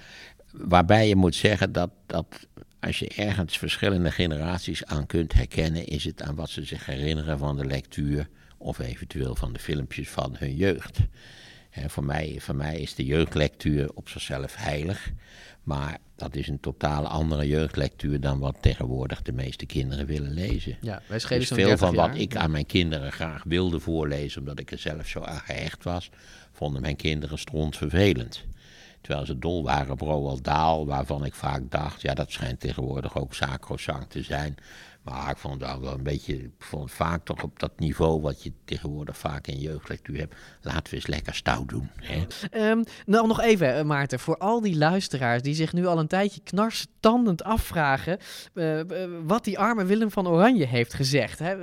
Waarbij 0.53 1.09
je 1.09 1.17
moet 1.17 1.35
zeggen 1.35 1.73
dat, 1.73 1.91
dat 2.07 2.47
als 2.81 2.99
je 2.99 3.09
ergens 3.09 3.59
verschillende 3.59 4.11
generaties 4.11 4.85
aan 4.85 5.07
kunt 5.07 5.33
herkennen, 5.33 5.87
is 5.87 6.05
het 6.05 6.23
aan 6.23 6.35
wat 6.35 6.51
ze 6.51 6.65
zich 6.65 6.87
herinneren 6.87 7.39
van 7.39 7.57
de 7.57 7.65
lectuur 7.65 8.29
of 8.59 8.79
eventueel 8.79 9.35
van 9.35 9.53
de 9.53 9.59
filmpjes 9.59 10.09
van 10.09 10.37
hun 10.39 10.57
jeugd. 10.57 10.99
voor, 11.87 12.05
mij, 12.05 12.37
voor 12.41 12.55
mij 12.55 12.81
is 12.81 12.95
de 12.95 13.05
jeugdlectuur 13.05 13.91
op 13.95 14.09
zichzelf 14.09 14.57
heilig, 14.57 15.11
maar 15.63 15.99
dat 16.17 16.37
is 16.37 16.49
een 16.49 16.61
totaal 16.61 17.07
andere 17.07 17.49
jeugdlectuur 17.49 18.21
dan 18.21 18.39
wat 18.39 18.57
tegenwoordig 18.61 19.23
de 19.23 19.33
meeste 19.33 19.67
kinderen 19.67 20.07
willen 20.07 20.33
lezen. 20.33 20.77
Ja, 20.81 21.03
wij 21.07 21.19
dus 21.29 21.49
veel 21.49 21.77
van 21.77 21.95
wat 21.95 22.15
ik 22.15 22.37
aan 22.37 22.51
mijn 22.51 22.67
kinderen 22.67 23.13
graag 23.13 23.43
wilde 23.45 23.81
voorlezen, 23.81 24.41
omdat 24.41 24.59
ik 24.59 24.71
er 24.71 24.79
zelf 24.79 25.07
zo 25.07 25.21
aan 25.21 25.41
gehecht 25.41 25.85
was, 25.85 26.11
vonden 26.53 26.83
mijn 26.83 26.97
kinderen 26.97 27.39
strontvervelend. 27.39 28.45
Terwijl 29.03 29.27
ze 29.27 29.39
dol 29.39 29.63
waren 29.63 29.93
op 29.93 30.01
Roald 30.01 30.45
Dahl, 30.45 30.87
waarvan 30.87 31.25
ik 31.25 31.35
vaak 31.35 31.63
dacht, 31.69 32.03
ja, 32.03 32.15
dat 32.15 32.31
schijnt 32.31 32.61
tegenwoordig 32.61 33.17
ook 33.17 33.35
sacrosanct 33.35 34.11
te 34.11 34.23
zijn. 34.23 34.57
Maar 35.03 35.31
ik 35.31 35.37
vond 35.37 35.61
het 35.61 35.81
wel 35.81 35.93
een 35.93 36.03
beetje, 36.03 36.35
ik 36.35 36.51
vond 36.59 36.85
het 36.85 36.93
vaak 36.93 37.25
toch 37.25 37.43
op 37.43 37.59
dat 37.59 37.73
niveau 37.79 38.21
wat 38.21 38.43
je 38.43 38.53
tegenwoordig 38.65 39.19
vaak 39.19 39.47
in 39.47 39.59
jeugdlectuur 39.59 40.19
hebt. 40.19 40.35
Laten 40.61 40.91
we 40.91 40.97
eens 40.97 41.07
lekker 41.07 41.35
stout 41.35 41.69
doen. 41.69 41.91
Hè? 41.97 42.71
Um, 42.71 42.85
nou, 43.07 43.27
nog 43.27 43.41
even, 43.41 43.77
eh, 43.77 43.85
Maarten, 43.85 44.19
voor 44.19 44.37
al 44.37 44.61
die 44.61 44.77
luisteraars 44.77 45.43
die 45.43 45.55
zich 45.55 45.73
nu 45.73 45.87
al 45.87 45.99
een 45.99 46.07
tijdje 46.07 46.41
knarstandend 46.41 47.43
afvragen 47.43 48.19
uh, 48.55 48.81
wat 49.25 49.45
die 49.45 49.59
arme 49.59 49.85
Willem 49.85 50.11
van 50.11 50.29
Oranje 50.29 50.67
heeft 50.67 50.95
gezegd. 50.95 51.39
Hè? 51.39 51.55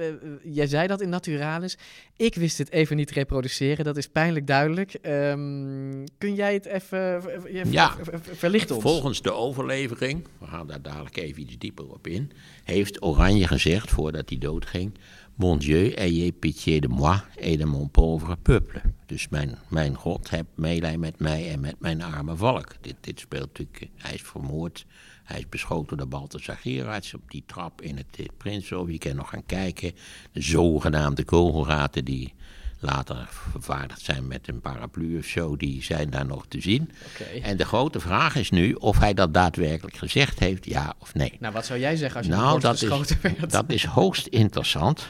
jij 0.44 0.68
zei 0.68 0.88
dat 0.88 1.02
in 1.02 1.10
Naturalis. 1.10 1.78
Ik 2.16 2.36
wist 2.36 2.58
het 2.58 2.72
even 2.72 2.96
niet 2.96 3.12
reproduceren, 3.12 3.86
dat 3.86 3.98
is 3.98 4.08
pijnlijk 4.08 4.48
duidelijk. 4.48 4.98
Um, 5.02 6.04
kun 6.18 6.36
jij 6.36 6.54
het 6.54 6.66
even 6.66 7.24
ja, 7.72 7.96
verlichten 8.22 8.76
ons? 8.76 8.84
Volgens 8.84 9.22
de 9.22 9.32
overlevering, 9.32 10.28
we 10.38 10.46
gaan 10.46 10.68
daar 10.68 10.82
dadelijk 10.82 11.18
even 11.18 11.42
iets 11.42 11.58
dieper 11.58 11.90
op 11.90 12.08
in, 12.08 12.32
heeft 12.64 13.02
Oranje 13.02 13.29
gezegd 13.38 13.90
voordat 13.90 14.30
hij 14.30 14.38
doodging: 14.38 14.98
Mon 15.36 15.58
Dieu, 15.58 15.96
ayez 15.96 16.32
pitié 16.40 16.80
de 16.80 16.88
moi 16.88 17.20
et 17.36 17.58
de 17.58 17.66
mon 17.66 17.90
pauvre 17.90 18.36
peuple. 18.36 18.82
Dus 19.06 19.30
mijn, 19.30 19.58
mijn 19.68 19.96
God, 19.96 20.30
heb 20.30 20.46
meelij 20.56 20.98
met 20.98 21.20
mij 21.20 21.52
en 21.52 21.60
met 21.60 21.76
mijn 21.80 22.02
arme 22.02 22.36
volk. 22.36 22.76
Dit, 22.82 22.96
dit 23.02 23.20
speelt 23.20 23.48
natuurlijk, 23.48 23.90
hij 23.96 24.14
is 24.14 24.22
vermoord. 24.22 24.86
Hij 25.24 25.40
is 25.40 25.50
beschoten 25.50 25.98
door 25.98 26.08
Balthasar 26.08 26.56
Gerards 26.56 27.14
op 27.14 27.32
die 27.32 27.44
trap 27.46 27.82
in 27.82 27.98
het 27.98 28.38
Prinsenhof. 28.38 28.90
Je 28.90 28.98
kan 28.98 29.16
nog 29.16 29.30
gaan 29.30 29.46
kijken. 29.46 29.92
De 30.32 30.42
zogenaamde 30.42 31.24
kogelraten 31.24 32.06
die 32.06 32.34
later 32.80 33.28
vervaardigd 33.30 34.02
zijn 34.02 34.28
met 34.28 34.48
een 34.48 34.62
paraplu 34.62 35.18
of 35.18 35.26
zo, 35.26 35.58
die 35.58 35.84
zijn 35.84 36.10
daar 36.10 36.26
nog 36.26 36.46
te 36.48 36.62
zien. 36.62 36.92
Okay. 37.14 37.42
En 37.42 37.58
de 37.58 37.66
grote 37.66 38.00
vraag 38.00 38.36
is 38.36 38.50
nu 38.50 38.74
of 38.74 39.00
hij 39.00 39.14
dat 39.14 39.34
daadwerkelijk 39.34 39.98
gezegd 39.98 40.40
heeft, 40.40 40.66
ja 40.66 40.94
of 41.00 41.14
nee. 41.14 41.38
Nou, 41.40 41.54
wat 41.54 41.66
zou 41.66 41.80
jij 41.80 41.96
zeggen 41.96 42.18
als 42.18 42.26
je 42.26 42.32
nou, 42.32 42.60
dat 42.60 42.82
is, 42.82 43.18
werd? 43.22 43.52
Dat 43.52 43.72
is 43.72 43.86
hoogst 43.86 44.28
interessant. 44.28 45.10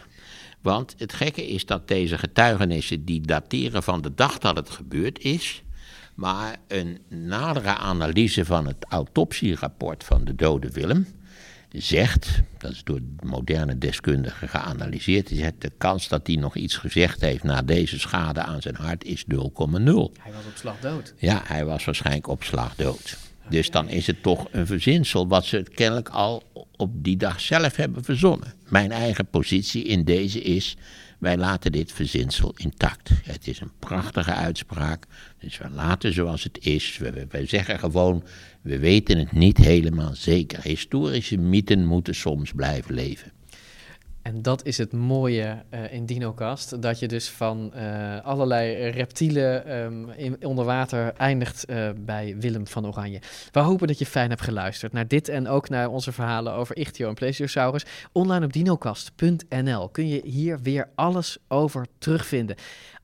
Want 0.61 0.95
het 0.97 1.13
gekke 1.13 1.47
is 1.47 1.65
dat 1.65 1.87
deze 1.87 2.17
getuigenissen 2.17 3.05
die 3.05 3.21
dateren 3.21 3.83
van 3.83 4.01
de 4.01 4.13
dag 4.13 4.37
dat 4.37 4.57
het 4.57 4.69
gebeurd 4.69 5.19
is, 5.19 5.63
maar 6.15 6.55
een 6.67 6.99
nadere 7.07 7.75
analyse 7.75 8.45
van 8.45 8.67
het 8.67 8.85
autopsierapport 8.89 10.03
van 10.03 10.23
de 10.23 10.35
dode 10.35 10.71
Willem 10.71 11.07
zegt, 11.71 12.41
dat 12.57 12.71
is 12.71 12.83
door 12.83 12.99
moderne 13.23 13.77
deskundigen 13.77 14.49
geanalyseerd, 14.49 15.27
die 15.27 15.37
zegt 15.37 15.61
de 15.61 15.71
kans 15.77 16.07
dat 16.07 16.27
hij 16.27 16.35
nog 16.35 16.55
iets 16.55 16.77
gezegd 16.77 17.21
heeft 17.21 17.43
na 17.43 17.61
deze 17.61 17.99
schade 17.99 18.41
aan 18.41 18.61
zijn 18.61 18.75
hart 18.75 19.03
is 19.03 19.23
0,0. 19.23 19.27
Hij 19.27 20.31
was 20.33 20.45
op 20.47 20.55
slag 20.55 20.79
dood. 20.79 21.13
Ja, 21.17 21.41
hij 21.45 21.65
was 21.65 21.85
waarschijnlijk 21.85 22.27
op 22.27 22.43
slag 22.43 22.75
dood. 22.75 23.17
Dus 23.49 23.71
dan 23.71 23.89
is 23.89 24.07
het 24.07 24.23
toch 24.23 24.47
een 24.51 24.67
verzinsel 24.67 25.27
wat 25.27 25.45
ze 25.45 25.65
kennelijk 25.73 26.09
al 26.09 26.43
op 26.75 27.03
die 27.03 27.17
dag 27.17 27.41
zelf 27.41 27.75
hebben 27.75 28.03
verzonnen. 28.03 28.53
Mijn 28.67 28.91
eigen 28.91 29.25
positie 29.25 29.83
in 29.83 30.03
deze 30.03 30.41
is, 30.41 30.77
wij 31.19 31.37
laten 31.37 31.71
dit 31.71 31.91
verzinsel 31.91 32.53
intact. 32.55 33.09
Het 33.23 33.47
is 33.47 33.59
een 33.59 33.71
prachtige 33.79 34.33
uitspraak, 34.33 35.05
dus 35.39 35.57
we 35.57 35.69
laten 35.69 36.13
zoals 36.13 36.43
het 36.43 36.57
is. 36.61 36.99
Wij 37.29 37.45
zeggen 37.45 37.79
gewoon, 37.79 38.23
we 38.61 38.79
weten 38.79 39.17
het 39.17 39.31
niet 39.31 39.57
helemaal 39.57 40.15
zeker. 40.15 40.63
Historische 40.63 41.37
mythen 41.37 41.85
moeten 41.85 42.15
soms 42.15 42.51
blijven 42.51 42.93
leven. 42.93 43.31
En 44.21 44.41
dat 44.41 44.65
is 44.65 44.77
het 44.77 44.93
mooie 44.93 45.63
uh, 45.73 45.93
in 45.93 46.05
DinoCast, 46.05 46.81
dat 46.81 46.99
je 46.99 47.07
dus 47.07 47.29
van 47.29 47.71
uh, 47.75 48.25
allerlei 48.25 48.89
reptielen 48.89 49.77
um, 49.77 50.09
in, 50.09 50.45
onder 50.45 50.65
water 50.65 51.13
eindigt 51.13 51.69
uh, 51.69 51.89
bij 51.97 52.35
Willem 52.39 52.67
van 52.67 52.87
Oranje. 52.87 53.21
We 53.51 53.59
hopen 53.59 53.87
dat 53.87 53.99
je 53.99 54.05
fijn 54.05 54.29
hebt 54.29 54.41
geluisterd 54.41 54.93
naar 54.93 55.07
dit 55.07 55.29
en 55.29 55.47
ook 55.47 55.69
naar 55.69 55.89
onze 55.89 56.11
verhalen 56.11 56.53
over 56.53 56.77
Ichtio 56.77 57.07
en 57.07 57.13
Plesiosaurus. 57.13 57.85
Online 58.11 58.45
op 58.45 58.53
dinocast.nl 58.53 59.89
kun 59.89 60.07
je 60.07 60.21
hier 60.23 60.59
weer 60.61 60.89
alles 60.95 61.37
over 61.47 61.85
terugvinden. 61.97 62.55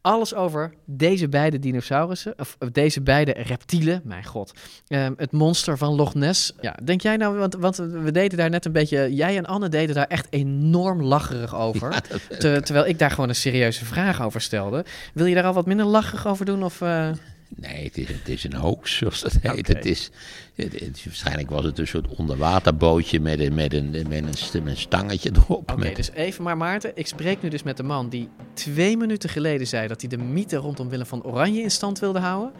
Alles 0.05 0.33
over 0.33 0.73
deze 0.85 1.29
beide 1.29 1.59
dinosaurussen, 1.59 2.33
of 2.37 2.57
deze 2.71 3.01
beide 3.01 3.31
reptielen, 3.31 4.01
mijn 4.03 4.23
god. 4.23 4.53
Ehm, 4.87 5.13
het 5.17 5.31
monster 5.31 5.77
van 5.77 5.95
Loch 5.95 6.13
Ness. 6.13 6.53
Ja, 6.61 6.77
denk 6.83 7.01
jij 7.01 7.17
nou, 7.17 7.37
want, 7.37 7.55
want 7.55 7.75
we 7.77 8.11
deden 8.11 8.37
daar 8.37 8.49
net 8.49 8.65
een 8.65 8.71
beetje, 8.71 9.13
jij 9.13 9.37
en 9.37 9.45
Anne 9.45 9.69
deden 9.69 9.95
daar 9.95 10.07
echt 10.07 10.27
enorm 10.29 11.01
lacherig 11.01 11.55
over. 11.55 12.01
terwijl 12.39 12.85
ik 12.85 12.99
daar 12.99 13.11
gewoon 13.11 13.29
een 13.29 13.35
serieuze 13.35 13.85
vraag 13.85 14.21
over 14.21 14.41
stelde. 14.41 14.85
Wil 15.13 15.25
je 15.25 15.35
daar 15.35 15.43
al 15.43 15.53
wat 15.53 15.65
minder 15.65 15.85
lacherig 15.85 16.27
over 16.27 16.45
doen? 16.45 16.63
Of, 16.63 16.81
uh... 16.81 17.09
Nee, 17.47 17.83
het 17.83 17.97
is, 17.97 18.07
het 18.07 18.29
is 18.29 18.43
een 18.43 18.53
hoax, 18.53 18.97
zoals 18.97 19.21
dat 19.21 19.33
heet. 19.41 19.67
Het 19.67 19.85
is, 19.85 20.09
het, 20.55 21.03
waarschijnlijk 21.05 21.49
was 21.49 21.63
het 21.63 21.79
een 21.79 21.87
soort 21.87 22.07
onderwaterbootje 22.07 23.19
met 23.19 23.39
een, 23.39 23.53
met 23.53 23.73
een, 23.73 23.89
met 23.89 24.53
een, 24.53 24.67
een 24.67 24.77
stangetje 24.77 25.31
erop. 25.35 25.71
Oké, 25.71 25.91
dus 25.93 26.11
even 26.11 26.43
maar 26.43 26.57
Maarten. 26.57 26.91
Ik 26.95 27.07
spreek 27.07 27.41
nu 27.41 27.49
dus 27.49 27.63
met 27.63 27.77
de 27.77 27.83
man 27.83 28.09
die 28.09 28.29
twee 28.53 28.97
minuten 28.97 29.29
geleden 29.29 29.67
zei 29.67 29.87
dat 29.87 30.01
hij 30.01 30.09
de 30.09 30.17
mythe 30.17 30.57
rondom 30.57 30.89
Willem 30.89 31.05
van 31.05 31.23
Oranje 31.23 31.61
in 31.61 31.71
stand 31.71 31.99
wilde 31.99 32.19
houden. 32.19 32.53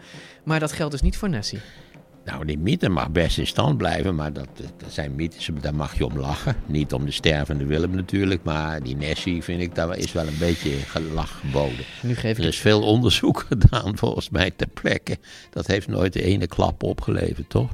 Maar 0.44 0.60
dat 0.60 0.72
geldt 0.72 0.92
dus 0.92 1.02
niet 1.02 1.16
voor 1.16 1.28
Nessie. 1.28 1.60
Nou, 2.26 2.44
die 2.44 2.58
mythe 2.58 2.88
mag 2.88 3.10
best 3.10 3.38
in 3.38 3.46
stand 3.46 3.78
blijven, 3.78 4.14
maar 4.14 4.32
dat, 4.32 4.48
dat 4.56 4.92
zijn 4.92 5.14
mythes, 5.14 5.50
daar 5.60 5.74
mag 5.74 5.98
je 5.98 6.06
om 6.06 6.18
lachen. 6.18 6.56
Niet 6.66 6.92
om 6.92 7.04
de 7.04 7.10
stervende 7.10 7.64
Willem 7.64 7.90
natuurlijk, 7.90 8.42
maar 8.42 8.82
die 8.82 8.96
Nessie 8.96 9.42
vind 9.42 9.60
ik, 9.60 9.74
daar 9.74 9.98
is 9.98 10.12
wel 10.12 10.26
een 10.26 10.38
beetje 10.38 10.70
gelach 10.70 11.40
geboden. 11.40 11.84
Nu 12.02 12.14
geef 12.14 12.38
ik 12.38 12.42
er 12.42 12.48
is 12.48 12.58
veel 12.58 12.82
onderzoek 12.82 13.44
gedaan 13.48 13.96
volgens 13.96 14.30
mij 14.30 14.50
ter 14.50 14.66
plekke. 14.66 15.18
Dat 15.50 15.66
heeft 15.66 15.88
nooit 15.88 16.12
de 16.12 16.22
ene 16.22 16.46
klap 16.46 16.82
opgeleverd, 16.82 17.50
toch? 17.50 17.70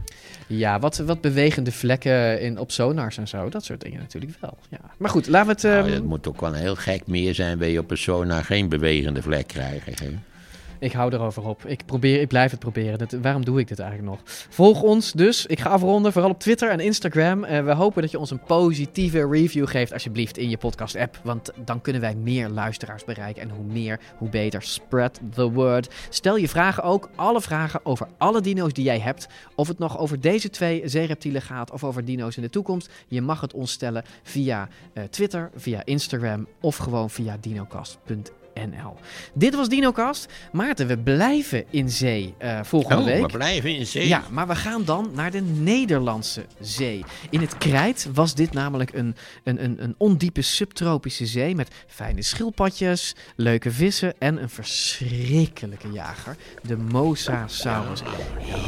Ja, 0.47 0.79
wat, 0.79 0.97
wat 0.97 1.21
bewegende 1.21 1.73
vlekken 1.73 2.41
in, 2.41 2.59
op 2.59 2.71
sonars 2.71 3.19
en 3.19 3.29
zo, 3.29 3.49
dat 3.49 3.65
soort 3.65 3.81
dingen 3.81 3.99
natuurlijk 3.99 4.33
wel. 4.41 4.59
Ja. 4.69 4.81
Maar 4.99 5.11
goed, 5.11 5.27
laten 5.27 5.47
we 5.47 5.53
het... 5.53 5.63
Nou, 5.63 5.91
het 5.91 6.01
ehm, 6.01 6.09
moet 6.09 6.29
ook 6.29 6.41
wel 6.41 6.55
een 6.55 6.61
heel 6.61 6.77
gek 6.77 7.07
meer 7.07 7.35
zijn, 7.35 7.59
wil 7.59 7.69
je 7.69 7.79
op 7.79 7.91
een 7.91 7.99
sonar 7.99 8.45
geen 8.45 8.69
bewegende 8.69 9.23
vlek 9.23 9.47
krijgen. 9.47 10.23
Ik 10.83 10.93
hou 10.93 11.15
erover 11.15 11.47
op. 11.49 11.65
Ik, 11.67 11.87
probeer, 11.87 12.21
ik 12.21 12.29
blijf 12.29 12.51
het 12.51 12.61
proberen. 12.61 12.99
Dat, 12.99 13.13
waarom 13.13 13.45
doe 13.45 13.61
ik 13.61 13.69
dit 13.69 13.79
eigenlijk 13.79 14.11
nog? 14.11 14.21
Volg 14.49 14.83
ons 14.83 15.13
dus. 15.13 15.47
Ik 15.47 15.61
ga 15.61 15.71
afronden, 15.71 16.13
vooral 16.13 16.31
op 16.31 16.39
Twitter 16.39 16.71
en 16.71 16.81
Instagram. 16.81 17.45
Uh, 17.45 17.65
we 17.65 17.73
hopen 17.73 18.03
dat 18.03 18.11
je 18.11 18.19
ons 18.19 18.31
een 18.31 18.43
positieve 18.43 19.29
review 19.31 19.69
geeft, 19.69 19.93
alsjeblieft, 19.93 20.39
in 20.39 20.51
je 20.51 20.57
podcast-app. 20.57 21.21
Want 21.25 21.51
dan 21.65 21.81
kunnen 21.81 22.03
wij 22.03 22.15
meer 22.15 22.49
luisteraars 22.49 23.05
bereiken. 23.05 23.43
En 23.43 23.51
hoe 23.51 23.65
meer, 23.65 24.01
hoe 24.17 24.29
beter. 24.29 24.63
Spread 24.63 25.21
the 25.35 25.51
word. 25.51 25.95
Stel 26.09 26.37
je 26.37 26.49
vragen 26.49 26.83
ook. 26.83 27.11
Alle 27.15 27.41
vragen 27.41 27.81
over 27.83 28.09
alle 28.19 28.41
dino's 28.41 28.73
die 28.73 28.85
jij 28.85 29.01
hebt. 29.01 29.27
Of 29.55 29.69
het 29.69 29.79
nog 29.79 29.99
over 29.99 30.21
deze 30.21 30.51
twee 30.51 30.83
zeereptielen 30.85 31.43
gaat 31.43 31.71
of 31.71 31.85
over 31.85 32.05
dino's 32.05 32.37
in 32.37 32.43
de 32.43 32.51
toekomst. 32.51 32.91
Je 33.07 33.21
mag 33.21 33.41
het 33.41 33.53
ons 33.53 33.73
stellen 33.73 34.05
via 34.23 34.69
uh, 34.95 35.05
Twitter, 35.05 35.51
via 35.55 35.85
Instagram 35.85 36.47
of 36.61 36.77
gewoon 36.77 37.11
via 37.11 37.37
dinocast.nl. 37.41 38.42
NL. 38.55 38.97
Dit 39.35 39.55
was 39.55 39.69
DinoCast. 39.69 40.33
Maarten, 40.53 40.87
we 40.87 40.99
blijven 40.99 41.65
in 41.71 41.91
zee 41.91 42.35
uh, 42.43 42.61
volgende 42.63 43.03
oh, 43.03 43.05
week. 43.05 43.21
we 43.21 43.37
blijven 43.39 43.77
in 43.77 43.87
zee? 43.87 44.09
Ja, 44.09 44.23
maar 44.31 44.47
we 44.47 44.55
gaan 44.55 44.85
dan 44.85 45.11
naar 45.15 45.31
de 45.31 45.41
Nederlandse 45.41 46.47
zee. 46.61 47.05
In 47.31 47.41
het 47.41 47.59
Krijt 47.59 48.09
was 48.15 48.35
dit 48.35 48.53
namelijk 48.53 48.93
een, 48.93 49.17
een, 49.45 49.65
een, 49.65 49.83
een 49.83 49.95
ondiepe 49.99 50.43
subtropische 50.43 51.27
zee 51.27 51.55
met 51.55 51.69
fijne 51.87 52.23
schildpadjes, 52.23 53.15
leuke 53.37 53.71
vissen 53.71 54.15
en 54.19 54.43
een 54.43 54.51
verschrikkelijke 54.51 55.93
jager, 55.93 56.37
de 56.63 56.77
Mosasaurus. 56.77 58.01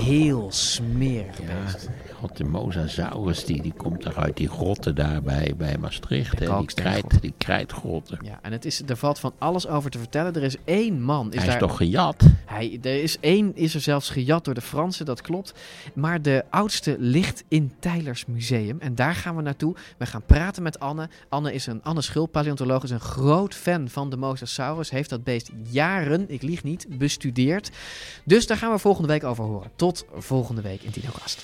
Heel 0.04 0.52
smerig 0.52 1.38
ja, 1.38 1.44
beest. 1.44 1.88
God, 2.24 2.36
de 2.36 2.44
Mosasaurus 2.44 3.44
die, 3.44 3.62
die 3.62 3.72
komt 3.76 4.00
toch 4.00 4.16
uit 4.16 4.36
die 4.36 4.48
grotten 4.48 4.94
daar 4.94 5.22
bij, 5.22 5.54
bij 5.56 5.76
Maastricht. 5.78 6.38
Hè? 6.38 6.56
Die, 6.58 6.66
krijt, 6.66 7.20
die 7.20 7.34
krijtgrotten. 7.38 8.18
Ja, 8.22 8.38
en 8.42 8.52
het 8.52 8.64
is, 8.64 8.82
er 8.86 8.96
valt 8.96 9.18
van 9.18 9.32
alles 9.38 9.66
over 9.66 9.90
te 9.90 9.98
vertellen. 9.98 10.34
Er 10.34 10.42
is 10.42 10.56
één 10.64 11.02
man. 11.02 11.32
Is 11.32 11.42
hij 11.42 11.54
is 11.54 11.60
toch 11.60 11.76
gejat? 11.76 12.24
Hij, 12.44 12.78
er 12.82 13.02
is 13.02 13.16
één, 13.20 13.56
is 13.56 13.74
er 13.74 13.80
zelfs 13.80 14.10
gejat 14.10 14.44
door 14.44 14.54
de 14.54 14.60
Fransen, 14.60 15.06
dat 15.06 15.20
klopt. 15.20 15.54
Maar 15.94 16.22
de 16.22 16.44
oudste 16.50 16.96
ligt 16.98 17.44
in 17.48 17.72
Tylers 17.78 18.26
Museum. 18.26 18.80
En 18.80 18.94
daar 18.94 19.14
gaan 19.14 19.36
we 19.36 19.42
naartoe. 19.42 19.74
We 19.96 20.06
gaan 20.06 20.22
praten 20.26 20.62
met 20.62 20.80
Anne. 20.80 21.08
Anne 21.28 21.52
is 21.52 21.66
een 21.66 21.82
Anne 21.82 22.02
Schul, 22.02 22.26
paleontoloog, 22.26 22.82
is 22.82 22.90
een 22.90 23.00
groot 23.00 23.54
fan 23.54 23.88
van 23.88 24.10
de 24.10 24.16
Mosasaurus. 24.16 24.90
Heeft 24.90 25.10
dat 25.10 25.24
beest 25.24 25.50
jaren, 25.70 26.24
ik 26.30 26.42
lieg 26.42 26.62
niet, 26.62 26.86
bestudeerd. 26.88 27.70
Dus 28.24 28.46
daar 28.46 28.56
gaan 28.56 28.72
we 28.72 28.78
volgende 28.78 29.08
week 29.08 29.24
over 29.24 29.44
horen. 29.44 29.70
Tot 29.76 30.04
volgende 30.14 30.62
week 30.62 30.82
in 30.82 30.90
Tinocast. 30.90 31.42